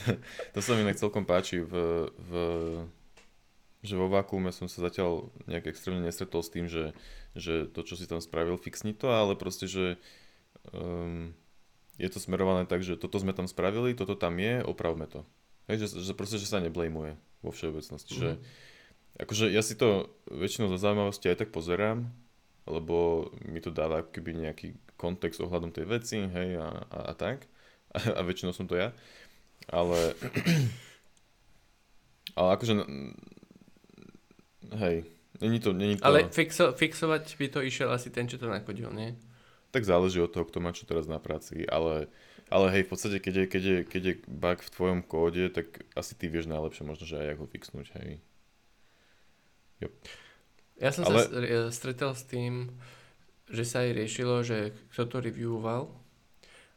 to 0.54 0.60
sa 0.60 0.76
mi 0.76 0.84
inak 0.84 0.98
celkom 0.98 1.24
páči 1.24 1.62
v, 1.62 1.72
v 2.10 2.32
že 3.82 3.98
vo 3.98 4.06
vakuume 4.06 4.54
som 4.54 4.70
sa 4.70 4.86
zatiaľ 4.86 5.34
nejak 5.50 5.74
extrémne 5.74 6.06
nestretol 6.06 6.46
s 6.46 6.54
tým, 6.54 6.70
že, 6.70 6.94
že 7.34 7.66
to, 7.66 7.82
čo 7.82 7.98
si 7.98 8.06
tam 8.06 8.22
spravil, 8.22 8.54
fixni 8.54 8.94
to, 8.94 9.10
ale 9.10 9.34
proste, 9.34 9.66
že 9.66 9.98
um, 10.70 11.34
je 11.98 12.06
to 12.06 12.22
smerované 12.22 12.62
tak, 12.62 12.86
že 12.86 12.94
toto 12.94 13.18
sme 13.18 13.34
tam 13.34 13.50
spravili, 13.50 13.98
toto 13.98 14.14
tam 14.14 14.38
je, 14.38 14.62
opravme 14.62 15.10
to. 15.10 15.26
Hej, 15.70 15.86
že, 15.86 16.02
že 16.02 16.12
proste, 16.14 16.38
že 16.38 16.50
sa 16.50 16.58
neblejmuje 16.58 17.14
vo 17.42 17.50
všeobecnosti. 17.50 18.14
Mm. 18.14 18.18
Že, 18.18 18.30
Mhm. 18.32 18.42
akože 19.22 19.44
ja 19.52 19.62
si 19.62 19.74
to 19.76 20.10
väčšinou 20.26 20.70
za 20.72 20.78
zaujímavosti 20.78 21.28
aj 21.28 21.46
tak 21.46 21.50
pozerám, 21.54 22.10
lebo 22.66 23.28
mi 23.46 23.58
to 23.58 23.74
dáva 23.74 24.06
keby 24.06 24.38
nejaký 24.38 24.78
kontext 24.96 25.42
ohľadom 25.42 25.74
tej 25.74 25.86
veci, 25.90 26.22
hej, 26.22 26.58
a, 26.58 26.86
a, 26.90 26.98
a 27.10 27.12
tak. 27.14 27.46
A, 27.90 27.98
a 28.18 28.20
väčšinou 28.22 28.54
som 28.54 28.66
to 28.66 28.78
ja. 28.78 28.94
Ale, 29.70 30.14
ale 32.38 32.48
akože, 32.56 32.72
hej, 34.78 34.96
není 35.40 35.58
to, 35.60 35.72
není 35.72 35.96
to, 35.98 36.06
Ale 36.06 36.30
fixo, 36.30 36.72
fixovať 36.72 37.36
by 37.38 37.46
to 37.48 37.60
išiel 37.62 37.92
asi 37.92 38.10
ten, 38.10 38.26
čo 38.26 38.38
to 38.38 38.50
nakodil, 38.50 38.90
nie? 38.94 39.14
tak 39.72 39.88
záleží 39.88 40.20
od 40.20 40.28
toho, 40.28 40.44
kto 40.44 40.60
má 40.60 40.68
čo 40.76 40.84
teraz 40.84 41.08
na 41.08 41.16
práci, 41.16 41.64
ale, 41.64 42.12
ale 42.52 42.66
hej, 42.76 42.82
v 42.84 42.90
podstate, 42.92 43.16
keď 43.16 43.34
je, 43.34 43.44
keď, 43.48 43.62
je, 43.64 43.78
keď 43.88 44.02
je 44.04 44.14
bug 44.28 44.58
v 44.60 44.72
tvojom 44.76 45.00
kóde, 45.00 45.48
tak 45.48 45.88
asi 45.96 46.12
ty 46.12 46.28
vieš 46.28 46.52
najlepšie 46.52 46.84
možno, 46.84 47.08
že 47.08 47.16
aj 47.16 47.40
ako 47.40 47.44
fixnúť, 47.48 47.88
hej. 47.96 48.20
Ja 50.78 50.92
som 50.92 51.08
Ale- 51.08 51.26
sa 51.26 51.72
stretol 51.72 52.12
s 52.12 52.28
tým, 52.28 52.76
že 53.48 53.64
sa 53.64 53.82
aj 53.82 53.90
riešilo, 53.96 54.44
že 54.44 54.76
kto 54.94 55.08
to 55.08 55.16
reviewoval, 55.24 55.90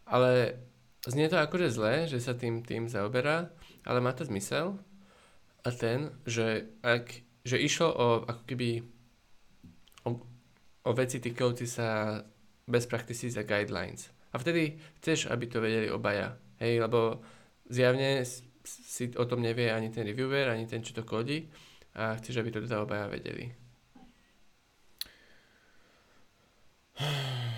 ale 0.08 0.58
znie 1.06 1.30
to 1.30 1.38
akože 1.38 1.70
zle, 1.70 2.08
že 2.10 2.24
sa 2.24 2.34
tým 2.34 2.66
tým 2.66 2.90
zaoberá, 2.90 3.52
ale 3.86 4.00
má 4.02 4.16
to 4.16 4.26
zmysel 4.26 4.80
a 5.66 5.70
ten, 5.74 6.14
že 6.26 6.70
ak, 6.82 7.22
že 7.46 7.62
išlo 7.62 7.90
o 7.94 8.08
ako 8.26 8.42
keby 8.48 8.70
o, 10.06 10.10
o 10.86 10.92
veci 10.94 11.18
týkajúci 11.22 11.66
sa 11.70 12.22
best 12.66 12.90
practices 12.90 13.38
a 13.38 13.46
guidelines. 13.46 14.15
A 14.36 14.38
vtedy 14.38 14.76
chceš, 15.00 15.32
aby 15.32 15.48
to 15.48 15.64
vedeli 15.64 15.88
obaja. 15.88 16.36
Hej, 16.60 16.84
lebo 16.84 17.24
zjavne 17.72 18.28
si 18.68 19.08
o 19.16 19.24
tom 19.24 19.40
nevie 19.40 19.72
ani 19.72 19.88
ten 19.96 20.04
reviewer, 20.04 20.52
ani 20.52 20.68
ten, 20.68 20.84
čo 20.84 20.92
to 20.92 21.08
kodí 21.08 21.48
a 21.96 22.20
chceš, 22.20 22.44
aby 22.44 22.52
to 22.52 22.60
teda 22.68 22.84
obaja 22.84 23.08
vedeli. 23.08 23.56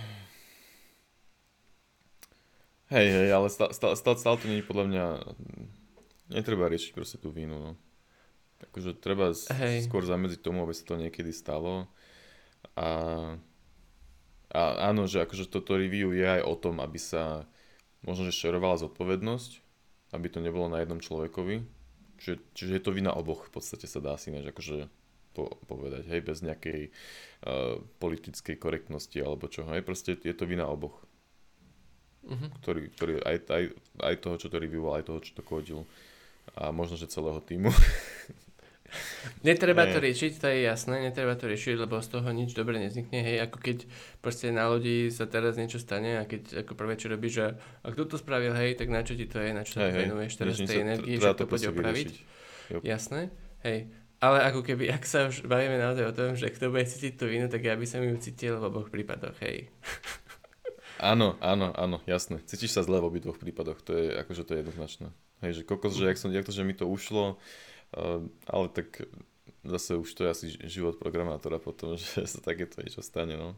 Hej, 2.87 3.07
hej, 3.11 3.35
ale 3.35 3.51
stále, 3.51 3.75
stále, 3.75 3.99
stále, 3.99 4.15
stále 4.15 4.39
to 4.39 4.47
nie 4.47 4.63
je 4.63 4.69
podľa 4.69 4.85
mňa... 4.87 5.05
Netreba 6.31 6.71
riešiť 6.71 6.95
proste 6.95 7.19
tú 7.19 7.35
vínu, 7.35 7.59
no. 7.59 7.75
Takže 8.63 8.95
treba 8.95 9.35
Hej. 9.35 9.91
skôr 9.91 10.07
zamedziť 10.07 10.39
tomu, 10.39 10.63
aby 10.63 10.71
sa 10.71 10.87
to 10.87 10.95
niekedy 10.95 11.35
stalo. 11.35 11.91
A, 12.79 12.87
a 14.51 14.91
áno, 14.91 15.05
že 15.09 15.23
akože 15.23 15.51
toto 15.51 15.75
review 15.75 16.15
je 16.15 16.23
aj 16.23 16.41
o 16.43 16.55
tom, 16.55 16.79
aby 16.79 16.95
sa 16.95 17.43
možno, 18.03 18.27
že 18.29 18.35
šerovala 18.35 18.79
zodpovednosť, 18.79 19.51
aby 20.15 20.27
to 20.31 20.39
nebolo 20.39 20.71
na 20.71 20.79
jednom 20.79 21.03
človekovi. 21.03 21.67
Čiže, 22.17 22.35
čiže 22.55 22.71
je 22.79 22.83
to 22.83 22.95
vina 22.95 23.13
oboch, 23.13 23.45
v 23.45 23.51
podstate 23.59 23.85
sa 23.85 24.01
dá 24.01 24.17
si 24.17 24.33
než 24.33 24.49
akože 24.49 24.89
po, 25.37 25.53
povedať, 25.69 26.09
hej, 26.09 26.21
bez 26.25 26.41
nejakej 26.41 26.89
uh, 26.89 27.77
politickej 28.01 28.57
korektnosti 28.57 29.21
alebo 29.21 29.45
čo, 29.45 29.67
hej, 29.69 29.85
proste 29.85 30.17
je 30.17 30.33
to 30.33 30.49
vina 30.49 30.65
oboch 30.65 30.97
Mhm. 32.27 32.47
ktorý, 32.59 32.81
ktorý 32.91 33.13
aj, 33.23 33.37
aj, 33.47 33.63
aj 34.03 34.15
toho, 34.19 34.35
čo 34.35 34.47
to 34.51 34.59
reviewoval, 34.59 34.99
aj 34.99 35.07
toho, 35.07 35.19
čo 35.23 35.31
to 35.31 35.43
kodil 35.43 35.87
a 36.59 36.75
možno, 36.75 36.99
že 36.99 37.07
celého 37.07 37.39
týmu. 37.39 37.71
Netreba 39.43 39.83
to 39.85 39.99
riešiť, 39.99 40.39
to 40.39 40.47
je 40.47 40.63
jasné, 40.63 41.03
netreba 41.03 41.35
to 41.35 41.45
riešiť, 41.45 41.75
lebo 41.75 41.99
z 41.99 42.09
toho 42.17 42.29
nič 42.31 42.55
dobre 42.55 42.79
nevznikne, 42.79 43.19
hej, 43.19 43.37
ako 43.43 43.57
keď 43.59 43.77
proste 44.23 44.49
na 44.49 44.71
lodi 44.71 45.11
sa 45.11 45.27
teraz 45.27 45.59
niečo 45.59 45.77
stane 45.77 46.19
a 46.19 46.23
keď 46.23 46.63
ako 46.65 46.73
prvé 46.73 46.95
čo 46.95 47.11
robíš, 47.11 47.33
že 47.35 47.45
a 47.59 47.87
kto 47.91 48.07
to 48.07 48.15
spravil, 48.15 48.55
hej, 48.55 48.79
tak 48.79 48.87
na 48.87 49.03
čo 49.03 49.13
ti 49.13 49.27
to 49.27 49.43
je, 49.43 49.51
na 49.51 49.67
čo 49.67 49.83
Hej, 49.83 49.91
to 49.91 49.97
venuješ 49.99 50.33
teraz 50.39 50.55
tej 50.63 50.83
treba 50.87 51.19
že 51.19 51.29
to 51.35 51.45
poď 51.45 51.47
proste 51.47 51.69
opraviť. 51.75 52.09
Jop. 52.67 52.81
jasné, 52.83 53.21
hej, 53.67 53.91
ale 54.17 54.37
ako 54.49 54.65
keby, 54.65 54.89
ak 54.89 55.03
sa 55.05 55.29
už 55.29 55.45
bavíme 55.45 55.77
naozaj 55.77 56.05
o 56.09 56.13
tom, 56.15 56.33
že 56.33 56.49
kto 56.49 56.73
bude 56.73 56.87
cítiť 56.87 57.13
tú 57.19 57.29
vinu, 57.29 57.51
tak 57.51 57.61
ja 57.61 57.77
by 57.77 57.85
som 57.85 58.01
ju 58.01 58.15
cítil 58.17 58.57
v 58.57 58.63
oboch 58.65 58.89
prípadoch, 58.89 59.35
hej. 59.43 59.69
Áno, 60.97 61.37
áno, 61.45 61.69
áno, 61.77 62.01
jasné. 62.09 62.41
Cítiš 62.49 62.73
sa 62.73 62.81
zle 62.81 62.97
v 62.97 63.13
obidvoch 63.13 63.37
prípadoch, 63.37 63.85
to 63.85 63.93
je 63.93 64.17
akože 64.17 64.41
to 64.41 64.57
je 64.57 64.59
jednoznačné. 64.65 65.07
Hej, 65.45 65.61
že 65.61 65.63
kokos, 65.69 65.93
že 65.93 66.09
jak, 66.09 66.17
som, 66.17 66.33
jak 66.33 66.41
to, 66.41 66.49
že 66.49 66.65
mi 66.65 66.73
to 66.73 66.89
ušlo, 66.89 67.37
ale 68.47 68.67
tak 68.73 69.07
zase 69.67 69.99
už 69.99 70.09
to 70.15 70.21
je 70.25 70.29
asi 70.29 70.45
ži- 70.55 70.63
život 70.67 70.95
programátora 70.99 71.59
potom, 71.59 71.95
že 71.99 72.23
sa 72.27 72.39
takéto 72.39 72.79
niečo 72.81 73.03
stane, 73.03 73.35
no. 73.35 73.55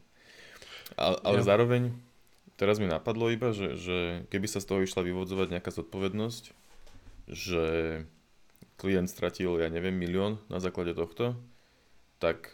Ale, 0.97 1.21
ale 1.21 1.37
Jo. 1.41 1.45
zároveň, 1.45 1.93
teraz 2.57 2.81
mi 2.81 2.89
napadlo 2.89 3.29
iba, 3.29 3.53
že, 3.53 3.77
že 3.77 3.97
keby 4.33 4.47
sa 4.49 4.57
z 4.57 4.67
toho 4.73 4.79
išla 4.81 5.05
vyvodzovať 5.05 5.47
nejaká 5.53 5.69
zodpovednosť, 5.69 6.43
že 7.29 7.65
klient 8.81 9.11
stratil, 9.11 9.59
ja 9.61 9.69
neviem, 9.69 9.93
milión 9.93 10.41
na 10.49 10.57
základe 10.57 10.97
tohto, 10.97 11.37
tak 12.17 12.49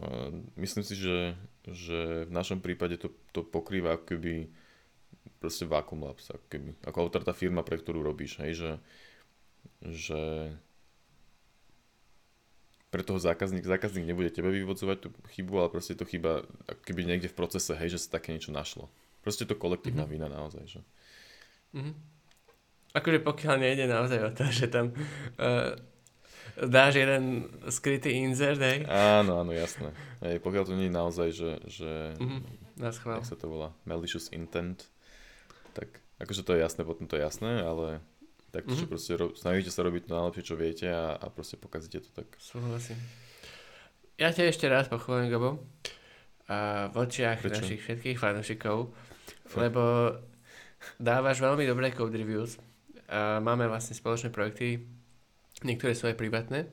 uh, 0.00 0.32
myslím 0.58 0.82
si, 0.82 0.98
že, 0.98 1.38
že 1.70 2.26
v 2.26 2.32
našom 2.34 2.58
prípade 2.58 2.98
to, 2.98 3.14
to 3.30 3.46
pokrýva 3.46 4.00
keby 4.00 4.50
proste 5.38 5.68
Vacuum 5.68 6.02
Labs, 6.02 6.32
ako 6.34 6.46
keby, 6.50 6.68
ako 6.82 6.98
autor 6.98 7.22
tá 7.22 7.36
firma, 7.36 7.62
pre 7.62 7.78
ktorú 7.78 8.02
robíš, 8.02 8.42
hej, 8.42 8.52
že, 8.58 8.70
že 9.80 10.52
pre 12.90 13.06
toho 13.06 13.22
zákazník, 13.22 13.62
zákazník 13.62 14.02
nebude 14.02 14.34
tebe 14.34 14.50
vyvodzovať 14.50 14.98
tú 14.98 15.08
chybu, 15.30 15.62
ale 15.62 15.68
proste 15.70 15.94
je 15.94 16.00
to 16.02 16.10
chyba 16.10 16.42
keby 16.82 17.06
niekde 17.06 17.30
v 17.30 17.38
procese, 17.38 17.70
hej, 17.78 17.94
že 17.94 18.02
sa 18.02 18.18
také 18.18 18.34
niečo 18.34 18.50
našlo. 18.50 18.90
Proste 19.22 19.46
je 19.46 19.54
to 19.54 19.60
kolektívna 19.60 20.04
Mhm. 20.04 20.10
vina 20.10 20.26
naozaj, 20.26 20.64
že. 20.66 20.80
Mhm. 21.70 21.94
Akože 22.90 23.22
pokiaľ 23.22 23.54
nejde 23.62 23.86
naozaj 23.86 24.18
o 24.26 24.30
to, 24.34 24.44
že 24.50 24.66
tam 24.66 24.90
uh, 24.90 25.78
dáš 26.58 26.98
jeden 26.98 27.46
skrytý 27.70 28.18
insert, 28.26 28.58
hej, 28.58 28.82
Áno, 28.90 29.38
áno, 29.38 29.54
jasné. 29.54 29.94
Hej, 30.18 30.42
pokiaľ 30.42 30.64
to 30.66 30.74
nie 30.74 30.90
je 30.90 30.98
naozaj, 30.98 31.28
že, 31.30 31.50
že 31.70 31.90
Mhm, 32.18 32.42
jak 32.82 33.22
sa 33.22 33.38
to 33.38 33.46
volá, 33.46 33.70
malicious 33.86 34.26
intent, 34.34 34.90
tak 35.78 36.02
akože 36.18 36.42
to 36.42 36.58
je 36.58 36.60
jasné, 36.66 36.82
potom 36.82 37.06
to 37.06 37.14
je 37.14 37.22
jasné, 37.22 37.62
ale 37.62 38.02
tak 38.50 38.64
Mhm. 38.64 38.86
proste 38.86 39.12
ro- 39.14 39.32
snažíte 39.32 39.70
sa 39.70 39.80
robiť 39.80 40.04
to 40.04 40.12
najlepšie, 40.12 40.44
čo 40.44 40.54
viete 40.54 40.86
a, 40.86 41.14
a 41.14 41.26
proste 41.26 41.54
pokazíte 41.54 42.00
to 42.00 42.10
tak. 42.12 42.26
Súhlasím. 42.36 42.98
Ja 44.16 44.28
ťa 44.28 44.46
ešte 44.46 44.66
raz 44.66 44.86
pochválim, 44.86 45.28
Gabo. 45.28 45.62
A 46.46 46.90
v 46.90 46.96
očiach 47.00 47.40
Prečo? 47.40 47.56
našich 47.56 47.80
všetkých 47.80 48.18
fanúšikov, 48.18 48.90
lebo 49.54 49.82
dávaš 50.98 51.38
veľmi 51.38 51.62
dobré 51.62 51.88
code 51.88 52.12
reviews. 52.12 52.58
A 53.06 53.38
máme 53.38 53.64
vlastne 53.64 53.92
spoločné 53.92 54.28
projekty, 54.28 54.82
niektoré 55.62 55.94
sú 55.94 56.06
aj 56.06 56.14
privátne, 56.14 56.66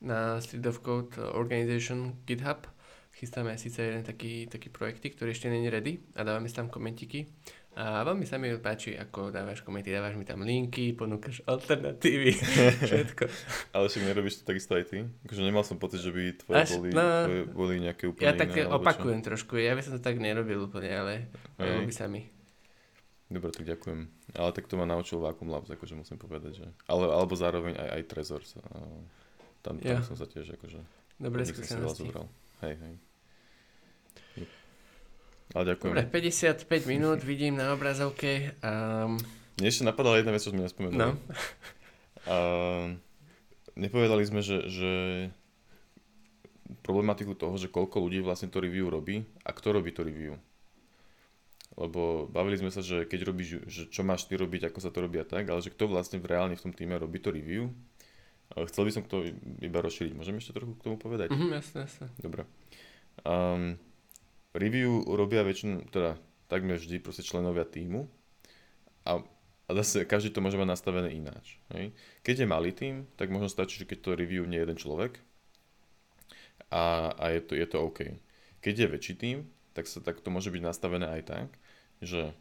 na 0.00 0.36
Street 0.38 0.62
of 0.64 0.80
Code 0.80 1.14
Organization 1.32 2.18
GitHub. 2.24 2.66
Chystáme 3.12 3.54
síce 3.54 3.78
jeden 3.80 4.02
taký, 4.02 4.46
taký 4.46 4.66
projektik, 4.68 5.14
ktorý 5.14 5.30
ešte 5.30 5.46
není 5.46 5.68
ready 5.68 6.02
a 6.12 6.24
dávame 6.24 6.46
si 6.46 6.56
tam 6.56 6.66
komentiky. 6.66 7.30
A 7.72 8.04
veľmi 8.04 8.22
sa 8.22 8.36
mi 8.36 8.52
páči, 8.54 8.92
ako 8.92 9.32
dávaš 9.32 9.60
komenty, 9.60 9.88
dávaš 9.88 10.12
mi 10.12 10.22
tam 10.22 10.40
linky, 10.40 10.92
ponúkaš 10.92 11.40
alternatívy, 11.42 12.36
všetko. 12.84 13.24
Ale 13.72 13.84
však 13.86 14.02
nerobíš 14.04 14.34
to 14.38 14.44
takisto 14.44 14.76
aj 14.76 14.84
ty? 14.86 15.08
Akože 15.24 15.40
nemal 15.40 15.64
som 15.64 15.76
pocit, 15.76 15.98
že 15.98 16.12
by 16.12 16.36
tvoje, 16.36 16.58
Až- 16.58 16.76
boli, 16.76 16.88
no. 16.90 17.00
tvoje 17.00 17.42
boli 17.48 17.74
nejaké 17.80 18.04
úplne 18.06 18.24
Ja 18.24 18.36
tak 18.36 18.52
iné, 18.52 18.68
alebo 18.68 18.76
čo? 18.76 18.80
opakujem 18.84 19.20
trošku, 19.22 19.56
ja 19.56 19.72
by 19.72 19.80
som 19.80 19.96
to 19.96 20.00
tak 20.00 20.16
nerobil 20.16 20.60
úplne, 20.62 20.90
ale 20.90 21.12
Hej. 21.56 21.80
robí 21.80 21.90
sa 21.90 22.04
mi. 22.06 22.28
Dobre, 23.26 23.48
tak 23.48 23.64
ďakujem. 23.64 24.00
Ale 24.34 24.50
tak 24.52 24.68
to 24.68 24.76
ma 24.76 24.84
naučil 24.84 25.16
Vacuum 25.16 25.48
Labs, 25.48 25.72
akože 25.72 25.96
musím 25.96 26.20
povedať, 26.20 26.52
že... 26.54 26.66
Ale, 26.84 27.08
alebo 27.08 27.32
zároveň 27.32 27.72
aj, 27.72 27.88
aj 27.90 28.02
Trezor. 28.04 28.42
Tam, 28.44 28.60
tam 29.64 29.74
Ja. 29.80 30.04
som 30.04 30.12
sa 30.12 30.28
tiež 30.28 30.52
akože... 30.52 30.76
By 31.16 31.28
veľa 31.30 31.46
skúsenosti. 31.46 32.12
Hej, 32.60 32.74
hej. 32.76 32.94
Ale 35.52 35.76
ďakujem. 35.76 35.92
Dobre, 35.92 36.04
55 36.08 36.64
minút 36.88 37.20
vidím 37.30 37.60
na 37.60 37.76
obrazovke. 37.76 38.56
Um, 38.64 39.20
Mne 39.60 39.68
ešte 39.68 39.84
napadala 39.84 40.20
jedna 40.20 40.32
vec, 40.32 40.40
čo 40.40 40.52
sme 40.52 40.64
nespomenuli. 40.64 40.96
no, 40.96 41.16
A 42.28 42.36
nepovedali 43.76 44.24
sme, 44.24 44.40
že, 44.40 44.64
že 44.70 44.92
problematiku 46.80 47.36
toho, 47.36 47.54
že 47.60 47.68
koľko 47.68 48.00
ľudí 48.00 48.24
vlastne 48.24 48.48
to 48.48 48.64
review 48.64 48.88
robí 48.88 49.22
a 49.44 49.50
kto 49.52 49.76
robí 49.76 49.92
to 49.92 50.00
review. 50.02 50.40
Lebo 51.72 52.28
bavili 52.28 52.60
sme 52.60 52.68
sa, 52.68 52.84
že 52.84 53.08
keď 53.08 53.32
robíš, 53.32 53.64
že 53.64 53.88
čo 53.88 54.04
máš 54.04 54.28
ty 54.28 54.36
robiť, 54.36 54.68
ako 54.68 54.78
sa 54.80 54.92
to 54.92 55.04
robí 55.04 55.16
a 55.16 55.24
tak, 55.24 55.48
ale 55.48 55.64
že 55.64 55.72
kto 55.72 55.88
vlastne 55.88 56.20
v 56.20 56.28
reálne 56.28 56.56
v 56.56 56.64
tom 56.68 56.72
týme 56.72 56.96
robí 57.00 57.16
to 57.16 57.32
review. 57.32 57.72
Ale 58.52 58.68
chcel 58.68 58.84
by 58.84 58.92
som 58.92 59.04
to 59.08 59.24
iba 59.64 59.80
rozšíriť. 59.80 60.12
Môžem 60.12 60.36
ešte 60.36 60.52
trochu 60.52 60.76
k 60.76 60.84
tomu 60.84 61.00
povedať? 61.00 61.32
mhm, 61.32 61.56
jasné, 61.56 61.88
jasné. 61.88 62.06
Dobre. 62.20 62.44
Um, 63.24 63.80
review 64.52 65.04
robia 65.08 65.44
väčšinu, 65.44 65.88
teda 65.88 66.20
takmer 66.48 66.76
vždy 66.76 67.00
proste 67.00 67.24
členovia 67.24 67.64
týmu 67.64 68.04
a, 69.08 69.24
a 69.68 69.70
zase 69.80 70.04
každý 70.04 70.32
to 70.32 70.44
môže 70.44 70.60
mať 70.60 70.68
nastavené 70.68 71.16
ináč. 71.16 71.56
Hej? 71.72 71.96
Keď 72.20 72.44
je 72.44 72.46
malý 72.46 72.70
tým, 72.76 73.08
tak 73.16 73.32
možno 73.32 73.48
stačí, 73.48 73.80
že 73.80 73.88
keď 73.88 73.98
to 74.04 74.10
review 74.18 74.44
nie 74.44 74.60
jeden 74.60 74.76
človek 74.76 75.16
a, 76.68 77.16
a 77.16 77.24
je, 77.32 77.40
to, 77.40 77.52
je 77.56 77.66
to 77.66 77.78
OK. 77.80 78.00
Keď 78.60 78.74
je 78.76 78.92
väčší 78.92 79.14
tým, 79.16 79.36
tak, 79.72 79.88
sa, 79.88 80.04
tak 80.04 80.20
to 80.20 80.28
môže 80.28 80.52
byť 80.52 80.62
nastavené 80.62 81.08
aj 81.08 81.22
tak, 81.24 81.48
že 82.04 82.36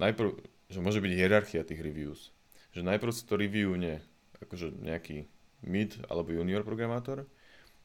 najprv, 0.00 0.40
že 0.72 0.80
môže 0.80 1.04
byť 1.04 1.12
hierarchia 1.12 1.62
tých 1.62 1.84
reviews. 1.84 2.32
že 2.72 2.82
najprv 2.82 3.12
si 3.12 3.22
to 3.28 3.36
reviewne 3.36 4.00
akože 4.40 4.72
nejaký 4.80 5.28
mid 5.64 5.96
alebo 6.08 6.32
junior 6.34 6.64
programátor 6.66 7.24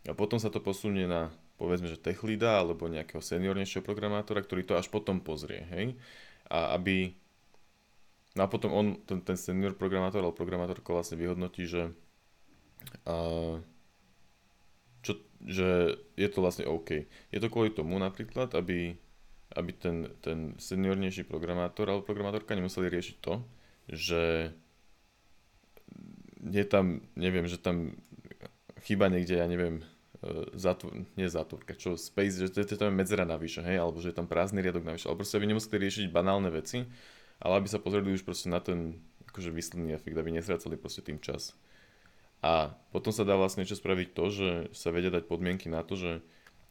a 0.08 0.16
potom 0.16 0.40
sa 0.40 0.52
to 0.52 0.64
posunie 0.64 1.08
na 1.08 1.32
povedzme, 1.60 1.92
že 1.92 2.00
tech 2.00 2.24
leada 2.24 2.64
alebo 2.64 2.88
nejakého 2.88 3.20
seniornejšieho 3.20 3.84
programátora, 3.84 4.40
ktorý 4.40 4.64
to 4.64 4.80
až 4.80 4.88
potom 4.88 5.20
pozrie, 5.20 5.68
hej? 5.70 6.00
A 6.48 6.74
aby 6.80 7.20
No 8.38 8.46
a 8.46 8.48
potom 8.48 8.72
on, 8.72 8.86
ten, 9.04 9.20
ten 9.26 9.36
senior 9.36 9.74
programátor 9.74 10.22
alebo 10.22 10.38
programátorka 10.38 10.94
vlastne 10.94 11.18
vyhodnotí, 11.18 11.66
že, 11.66 11.92
uh, 13.10 13.58
čo, 15.02 15.20
že 15.44 15.98
je 16.14 16.28
to 16.30 16.40
vlastne 16.40 16.70
OK. 16.70 17.10
Je 17.34 17.40
to 17.42 17.50
kvôli 17.50 17.74
tomu 17.74 17.98
napríklad, 17.98 18.54
aby, 18.54 18.94
aby 19.58 19.72
ten, 19.74 20.14
ten 20.22 20.54
seniornejší 20.62 21.26
programátor 21.26 21.90
alebo 21.90 22.06
programátorka 22.06 22.54
nemuseli 22.54 22.88
riešiť 22.88 23.16
to, 23.18 23.42
že 23.90 24.54
je 26.40 26.64
tam, 26.64 27.02
neviem, 27.18 27.50
že 27.50 27.58
tam 27.58 27.98
chyba 28.86 29.10
niekde, 29.10 29.42
ja 29.42 29.50
neviem, 29.50 29.82
zatvor, 30.52 31.08
nie 31.16 31.28
zatvorka, 31.32 31.80
čo 31.80 31.96
space, 31.96 32.44
že 32.44 32.52
to 32.52 32.68
je 32.68 32.80
tam 32.80 32.92
medzera 32.92 33.24
navyše, 33.24 33.64
hej, 33.64 33.80
alebo 33.80 34.04
že 34.04 34.12
je 34.12 34.18
tam 34.20 34.28
prázdny 34.28 34.60
riadok 34.60 34.84
navyše, 34.84 35.08
alebo 35.08 35.24
proste 35.24 35.40
aby 35.40 35.48
nemuseli 35.48 35.76
riešiť 35.80 36.06
banálne 36.12 36.52
veci, 36.52 36.84
ale 37.40 37.54
aby 37.64 37.68
sa 37.72 37.80
pozreli 37.80 38.12
už 38.12 38.28
proste 38.28 38.52
na 38.52 38.60
ten 38.60 39.00
akože 39.32 39.56
výsledný 39.56 39.96
efekt, 39.96 40.18
aby 40.20 40.36
nesracali 40.36 40.76
proste 40.76 41.00
tým 41.00 41.24
čas. 41.24 41.56
A 42.44 42.72
potom 42.92 43.12
sa 43.12 43.28
dá 43.28 43.36
vlastne 43.36 43.64
niečo 43.64 43.80
spraviť 43.80 44.08
to, 44.16 44.26
že 44.32 44.50
sa 44.72 44.92
vedia 44.92 45.12
dať 45.12 45.28
podmienky 45.28 45.68
na 45.68 45.84
to, 45.84 46.00
že, 46.00 46.24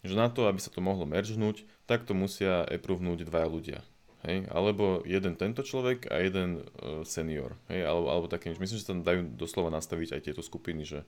že 0.05 0.17
na 0.17 0.33
to, 0.33 0.49
aby 0.49 0.61
sa 0.61 0.73
to 0.73 0.81
mohlo 0.81 1.05
meržnúť, 1.05 1.65
tak 1.85 2.05
to 2.09 2.17
musia 2.17 2.65
approvenúť 2.65 3.29
dvaja 3.29 3.49
ľudia. 3.49 3.81
Hej? 4.25 4.49
Alebo 4.49 5.05
jeden 5.05 5.37
tento 5.37 5.61
človek 5.61 6.09
a 6.09 6.25
jeden 6.25 6.65
uh, 6.65 7.05
senior. 7.05 7.57
Hej? 7.69 7.85
Alebo, 7.85 8.09
alebo 8.09 8.27
také, 8.33 8.53
myslím, 8.57 8.81
že 8.81 8.85
sa 8.85 8.93
tam 8.97 9.05
dajú 9.05 9.29
doslova 9.37 9.69
nastaviť 9.69 10.17
aj 10.17 10.25
tieto 10.25 10.41
skupiny, 10.41 10.89
že, 10.89 11.01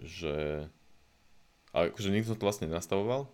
že 0.00 0.66
ale 1.74 1.90
akože 1.90 2.14
nikto 2.14 2.38
to 2.38 2.46
vlastne 2.46 2.70
nastavoval, 2.70 3.26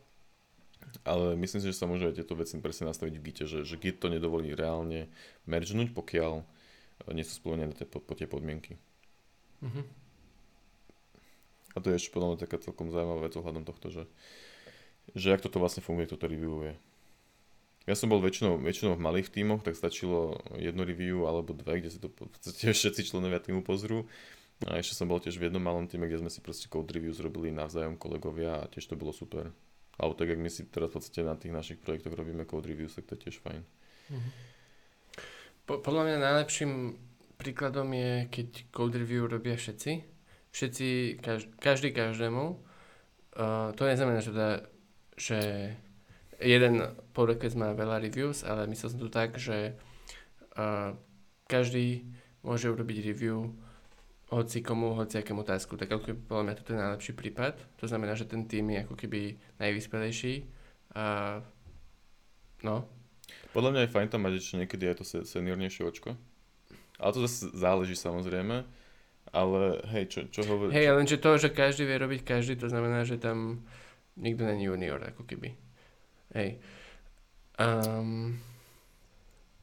ale 1.04 1.36
myslím 1.38 1.60
si, 1.60 1.68
že 1.70 1.78
sa 1.78 1.86
môžu 1.86 2.08
aj 2.08 2.18
tieto 2.18 2.34
veci 2.34 2.56
presne 2.58 2.88
nastaviť 2.90 3.14
v 3.20 3.24
Gite, 3.24 3.44
že, 3.44 3.62
že 3.62 3.76
Git 3.76 4.00
to 4.00 4.08
nedovolí 4.08 4.56
reálne 4.56 5.12
mergenúť, 5.44 5.92
pokiaľ 5.92 6.40
e, 6.40 6.44
nie 7.12 7.24
sú 7.24 7.38
splnené 7.38 7.70
po, 7.86 8.00
po 8.00 8.12
tie 8.16 8.24
podmienky. 8.24 8.80
Mm-hmm. 9.60 9.84
A 11.70 11.76
to 11.78 11.92
je 11.92 11.98
ešte 12.00 12.10
podľa 12.10 12.34
mňa 12.34 12.42
taká 12.42 12.56
celkom 12.58 12.90
zaujímavá 12.90 13.30
vec 13.30 13.34
ohľadom 13.38 13.62
tohto, 13.62 13.92
že, 13.92 14.04
že 15.14 15.30
ak 15.30 15.44
toto 15.44 15.62
vlastne 15.62 15.84
funguje, 15.84 16.10
toto 16.10 16.26
reviewuje. 16.26 16.74
Ja 17.88 17.96
som 17.96 18.12
bol 18.12 18.20
väčšinou, 18.20 18.60
väčšinou 18.60 18.98
v 18.98 19.04
malých 19.04 19.32
tímoch, 19.32 19.64
tak 19.64 19.78
stačilo 19.78 20.42
jedno 20.60 20.84
review 20.84 21.24
alebo 21.24 21.56
dve, 21.56 21.80
kde 21.80 21.90
si 21.90 21.98
to 22.02 22.10
v 22.10 22.28
podstate 22.28 22.72
všetci 22.76 23.06
členovia 23.06 23.38
týmu 23.40 23.62
pozrú. 23.62 24.10
A 24.68 24.76
ešte 24.76 24.92
som 24.92 25.08
bol 25.08 25.16
tiež 25.16 25.40
v 25.40 25.48
jednom 25.48 25.62
malom 25.64 25.88
týme, 25.88 26.04
kde 26.04 26.20
sme 26.20 26.28
si 26.28 26.44
proste 26.44 26.68
code 26.68 26.92
review 26.92 27.16
zrobili 27.16 27.48
navzájom 27.48 27.96
kolegovia 27.96 28.60
a 28.60 28.68
tiež 28.68 28.92
to 28.92 29.00
bolo 29.00 29.08
super. 29.08 29.48
Alebo 29.96 30.12
tak, 30.16 30.36
ak 30.36 30.40
my 30.40 30.52
si 30.52 30.68
teraz 30.68 30.92
v 30.92 31.00
podstate 31.00 31.24
na 31.24 31.36
tých 31.36 31.52
našich 31.52 31.78
projektoch 31.80 32.12
robíme 32.12 32.44
code 32.44 32.68
reviews, 32.68 32.92
tak 32.92 33.08
to 33.08 33.16
je 33.16 33.22
tiež 33.28 33.40
fajn. 33.40 33.60
Mm-hmm. 33.64 34.32
Po, 35.64 35.80
podľa 35.80 36.02
mňa 36.12 36.16
najlepším 36.20 36.72
príkladom 37.40 37.88
je, 37.96 38.28
keď 38.28 38.48
code 38.68 38.96
review 39.00 39.24
robia 39.24 39.56
všetci. 39.56 39.92
Všetci, 40.52 40.88
každý, 41.24 41.48
každý 41.56 41.88
každému. 41.96 42.44
Uh, 43.32 43.72
to 43.80 43.88
neznamená, 43.88 44.20
že, 44.20 44.32
teda, 44.34 44.50
že 45.16 45.38
jeden 46.36 46.84
request 47.16 47.56
má 47.56 47.72
veľa 47.72 48.00
reviews, 48.04 48.44
ale 48.44 48.68
myslel 48.68 48.92
som 48.92 49.00
to 49.00 49.08
tak, 49.08 49.40
že 49.40 49.72
uh, 50.56 50.92
každý 51.48 52.04
môže 52.44 52.68
urobiť 52.68 53.08
review 53.08 53.56
hoci 54.30 54.62
komu, 54.62 54.94
hoci 54.94 55.18
akému 55.18 55.42
tasku. 55.42 55.74
Tak 55.74 55.90
ako 55.90 56.02
keby, 56.06 56.18
podľa 56.30 56.44
mňa 56.46 56.54
toto 56.62 56.70
je 56.70 56.78
najlepší 56.78 57.12
prípad. 57.18 57.54
To 57.82 57.86
znamená, 57.90 58.14
že 58.14 58.30
ten 58.30 58.46
tým 58.46 58.70
je 58.70 58.78
ako 58.86 58.94
keby 58.94 59.20
najvyspelejší. 59.58 60.46
A 60.94 61.04
no. 62.62 62.86
Podľa 63.50 63.70
mňa 63.74 63.80
je 63.86 63.92
fajn 63.94 64.08
tam 64.10 64.22
mať 64.26 64.34
ešte 64.38 64.54
niekedy 64.62 64.84
aj 64.86 64.96
to 65.02 65.04
seniornejšie 65.26 65.82
očko. 65.82 66.14
Ale 67.02 67.10
to 67.10 67.26
zase 67.26 67.50
záleží 67.58 67.98
samozrejme. 67.98 68.62
Ale 69.30 69.60
hej, 69.94 70.04
čo, 70.10 70.20
čo 70.30 70.42
hovorí? 70.46 70.74
Hej, 70.74 70.94
lenže 70.94 71.22
to, 71.22 71.38
že 71.38 71.54
každý 71.54 71.86
vie 71.86 72.02
robiť 72.02 72.20
každý, 72.26 72.58
to 72.58 72.66
znamená, 72.66 73.06
že 73.06 73.18
tam 73.18 73.62
nikto 74.18 74.42
není 74.42 74.66
junior, 74.66 74.98
ako 74.98 75.22
keby. 75.22 75.54
Hej. 76.34 76.58
Um, 77.58 78.38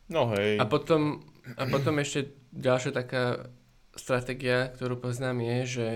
no 0.08 0.32
hej. 0.36 0.56
A 0.60 0.64
potom, 0.68 1.20
a 1.60 1.68
potom 1.68 2.00
ešte 2.00 2.32
ďalšia 2.56 2.96
taká 2.96 3.52
stratégia, 4.00 4.72
ktorú 4.74 4.98
poznám, 5.02 5.42
je, 5.42 5.60
že 5.66 5.90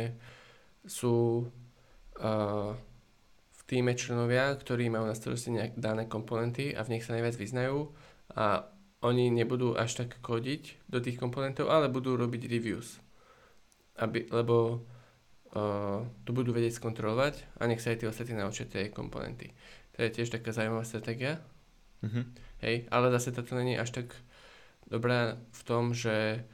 sú 0.86 1.46
uh, 2.18 2.74
v 3.52 3.62
týme 3.70 3.94
členovia, 3.94 4.58
ktorí 4.58 4.90
majú 4.90 5.06
na 5.06 5.16
starosti 5.16 5.54
nejak 5.54 5.78
dané 5.78 6.10
komponenty 6.10 6.74
a 6.74 6.82
v 6.82 6.98
nich 6.98 7.06
sa 7.06 7.14
najviac 7.14 7.38
vyznajú 7.38 7.94
a 8.34 8.66
oni 9.02 9.34
nebudú 9.34 9.74
až 9.74 10.06
tak 10.06 10.22
kodiť 10.22 10.86
do 10.86 11.02
tých 11.02 11.18
komponentov, 11.18 11.74
ale 11.74 11.90
budú 11.90 12.14
robiť 12.14 12.46
reviews. 12.46 13.02
Aby, 13.98 14.30
lebo 14.30 14.86
uh, 15.54 16.06
to 16.26 16.30
budú 16.34 16.54
vedieť 16.54 16.78
skontrolovať 16.78 17.58
a 17.58 17.66
nech 17.66 17.82
sa 17.82 17.94
aj 17.94 18.02
tí 18.02 18.06
ostatní 18.06 18.38
naučia 18.38 18.70
tie 18.70 18.94
komponenty. 18.94 19.54
To 19.98 20.06
je 20.06 20.10
tiež 20.10 20.30
taká 20.30 20.54
zaujímavá 20.54 20.86
stratégia. 20.86 21.42
Mm-hmm. 22.02 22.26
Hej, 22.62 22.76
ale 22.90 23.14
zase 23.14 23.34
toto 23.34 23.58
není 23.58 23.78
až 23.78 23.90
tak 23.90 24.14
dobrá 24.90 25.38
v 25.38 25.62
tom, 25.66 25.94
že 25.94 26.46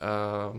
uh, 0.00 0.56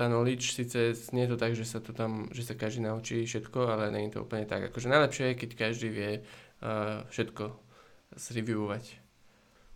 tá 0.00 0.08
knowledge 0.08 0.56
síce 0.56 0.96
nie 1.12 1.28
je 1.28 1.36
to 1.36 1.36
tak, 1.36 1.52
že 1.52 1.68
sa 1.68 1.76
to 1.76 1.92
tam, 1.92 2.32
že 2.32 2.40
sa 2.40 2.56
každý 2.56 2.88
naučí 2.88 3.20
všetko, 3.28 3.68
ale 3.68 3.92
nie 3.92 4.08
je 4.08 4.16
to 4.16 4.24
úplne 4.24 4.48
tak. 4.48 4.72
Akože 4.72 4.88
najlepšie 4.88 5.36
je, 5.36 5.40
keď 5.44 5.50
každý 5.68 5.92
vie 5.92 6.10
uh, 6.64 7.04
všetko 7.12 7.52
zreviewovať. 8.16 8.96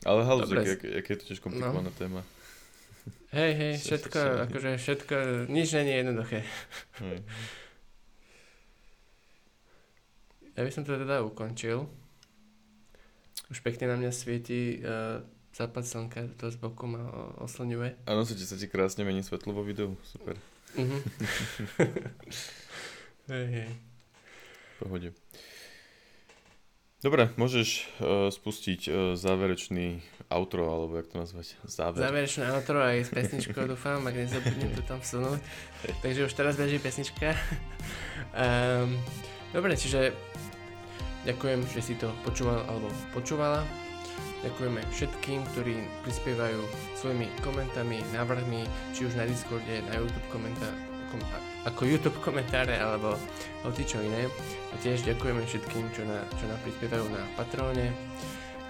Ale 0.09 0.25
halus, 0.25 0.49
jak, 0.49 0.81
jak 0.81 1.05
je 1.05 1.17
to 1.21 1.25
tiež 1.29 1.45
komplikovaná 1.45 1.93
no. 1.93 1.97
téma. 2.01 2.25
Hej, 3.37 3.53
hej, 3.53 3.73
všetko, 3.85 4.49
akože 4.49 4.71
všetko, 4.81 5.15
nič 5.53 5.77
nie 5.77 5.93
je 5.93 6.01
jednoduché. 6.01 6.41
Hej. 7.05 7.19
Ja 10.57 10.61
by 10.65 10.71
som 10.73 10.89
to 10.89 10.97
teda 10.97 11.21
ukončil. 11.21 11.85
Už 13.53 13.61
pekne 13.61 13.93
na 13.93 14.01
mňa 14.01 14.09
svieti 14.09 14.81
uh, 14.81 15.21
západ 15.55 15.85
slnka 15.87 16.21
to 16.35 16.51
z 16.51 16.57
boku 16.59 16.91
ma 16.91 17.07
oslňuje. 17.39 18.11
Áno, 18.11 18.27
sa 18.27 18.35
ti, 18.35 18.43
sa 18.43 18.59
ti 18.59 18.67
krásne 18.67 19.07
mení 19.07 19.23
svetlo 19.23 19.55
vo 19.55 19.63
videu, 19.63 19.95
super. 20.03 20.35
Uh-huh. 20.75 21.01
hej, 23.31 23.47
hej. 23.47 23.71
Pohode. 24.83 25.15
Dobre, 27.05 27.31
môžeš 27.37 27.69
uh, 28.01 28.33
spustiť 28.33 28.81
uh, 28.89 28.95
záverečný 29.15 30.01
outro, 30.33 30.67
alebo 30.67 30.97
jak 30.99 31.13
to 31.13 31.21
nazvať? 31.21 31.55
Záver. 31.69 32.01
Záverečné 32.01 32.45
outro 32.49 32.81
aj 32.81 33.07
s 33.07 33.11
pesničkou, 33.13 33.69
dúfam, 33.69 34.01
ak 34.09 34.17
nezabudnem 34.17 34.73
to 34.73 34.83
tam 34.89 34.99
vsunúť. 35.05 35.39
Takže 36.01 36.25
už 36.27 36.33
teraz 36.33 36.57
beží 36.57 36.81
pesnička. 36.81 37.37
um, 38.35 38.97
dobre, 39.53 39.77
čiže 39.77 40.17
ďakujem, 41.29 41.61
že 41.77 41.81
si 41.85 41.95
to 42.01 42.09
počúval 42.25 42.65
alebo 42.65 42.89
počúvala. 43.13 43.84
Ďakujeme 44.45 44.81
všetkým, 44.93 45.41
ktorí 45.57 45.75
prispievajú 46.05 46.61
svojimi 47.01 47.33
komentami, 47.41 48.05
návrhmi, 48.13 48.69
či 48.93 49.09
už 49.09 49.17
na 49.17 49.25
Discorde, 49.25 49.81
na 49.89 49.97
YouTube 49.97 50.29
komentá- 50.29 50.77
kom- 51.09 51.25
ako 51.65 51.89
YouTube 51.89 52.19
komentáre 52.21 52.77
alebo 52.77 53.17
čo 53.89 54.05
iné. 54.05 54.29
A 54.69 54.75
tiež 54.85 55.09
ďakujeme 55.09 55.41
všetkým, 55.49 55.89
čo, 55.97 56.05
na, 56.05 56.21
čo 56.37 56.45
nám 56.45 56.61
prispievajú 56.61 57.09
na 57.09 57.25
Patróne. 57.41 57.89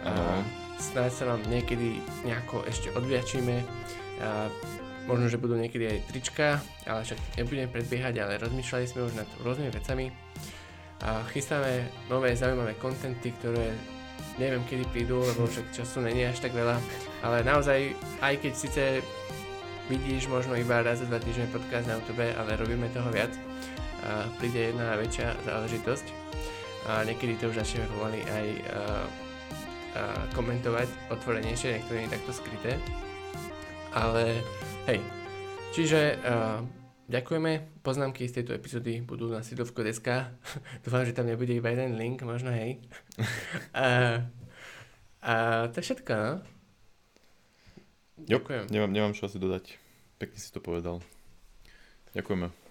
A 0.07 0.39
snáď 0.79 1.11
sa 1.11 1.25
vám 1.35 1.43
niekedy 1.51 1.99
nejako 2.23 2.63
ešte 2.71 2.95
odviačíme. 2.95 3.67
A 4.23 4.47
možno, 5.11 5.27
že 5.27 5.43
budú 5.43 5.59
niekedy 5.59 5.91
aj 5.91 6.07
trička, 6.07 6.47
ale 6.87 7.03
však 7.03 7.19
nebudem 7.41 7.67
predbiehať, 7.67 8.15
ale 8.23 8.39
rozmýšľali 8.39 8.87
sme 8.87 9.11
už 9.11 9.15
nad 9.19 9.29
rôznymi 9.43 9.71
vecami. 9.75 10.07
A 11.03 11.27
chystáme 11.35 11.91
nové 12.07 12.33
zaujímavé 12.39 12.79
kontenty, 12.79 13.35
ktoré 13.43 13.75
neviem 14.39 14.63
kedy 14.67 14.85
prídu, 14.91 15.23
lebo 15.23 15.47
však 15.47 15.71
času 15.71 16.03
není 16.03 16.27
až 16.27 16.43
tak 16.43 16.53
veľa, 16.53 16.79
ale 17.23 17.47
naozaj, 17.47 17.95
aj 18.21 18.35
keď 18.43 18.53
síce 18.53 18.83
vidíš 19.87 20.33
možno 20.33 20.57
iba 20.57 20.81
raz 20.81 21.05
za 21.05 21.07
dva 21.07 21.21
týždne 21.21 21.51
podcast 21.53 21.87
na 21.87 22.01
YouTube, 22.01 22.25
ale 22.25 22.57
robíme 22.57 22.89
toho 22.91 23.09
viac, 23.13 23.31
a 24.05 24.29
príde 24.37 24.73
jedna 24.73 25.01
väčšia 25.01 25.33
záležitosť. 25.49 26.07
A 26.85 27.01
niekedy 27.09 27.41
to 27.41 27.49
už 27.49 27.65
začneme 27.65 27.89
pomaly 27.97 28.21
aj 28.29 28.47
a, 28.53 28.57
a 28.61 28.81
komentovať 30.37 30.89
otvorenejšie, 31.09 31.81
niektoré 31.81 32.05
takto 32.13 32.33
skryté, 32.37 32.77
ale 33.97 34.45
hej, 34.85 35.01
čiže 35.73 36.21
a, 36.21 36.61
Ďakujeme. 37.05 37.85
Poznámky 37.85 38.25
z 38.25 38.41
tejto 38.41 38.57
epizódy 38.57 39.05
budú 39.05 39.29
na 39.29 39.45
sidovko.sk. 39.45 40.09
Dúfam, 40.85 41.05
že 41.05 41.13
tam 41.13 41.29
nebude 41.29 41.53
iba 41.53 41.69
jeden 41.69 42.01
link, 42.01 42.25
možno 42.25 42.49
hej. 42.49 42.81
a, 43.77 43.85
a 45.21 45.33
to 45.69 45.85
je 45.85 45.85
všetko, 45.85 46.13
no? 46.17 46.33
Ďakujem. 48.25 48.73
Nemám, 48.73 48.93
nemám 48.95 49.13
čo 49.13 49.29
asi 49.29 49.37
dodať. 49.37 49.77
Pekne 50.17 50.39
si 50.41 50.49
to 50.49 50.65
povedal. 50.65 51.05
Ďakujeme. 52.17 52.64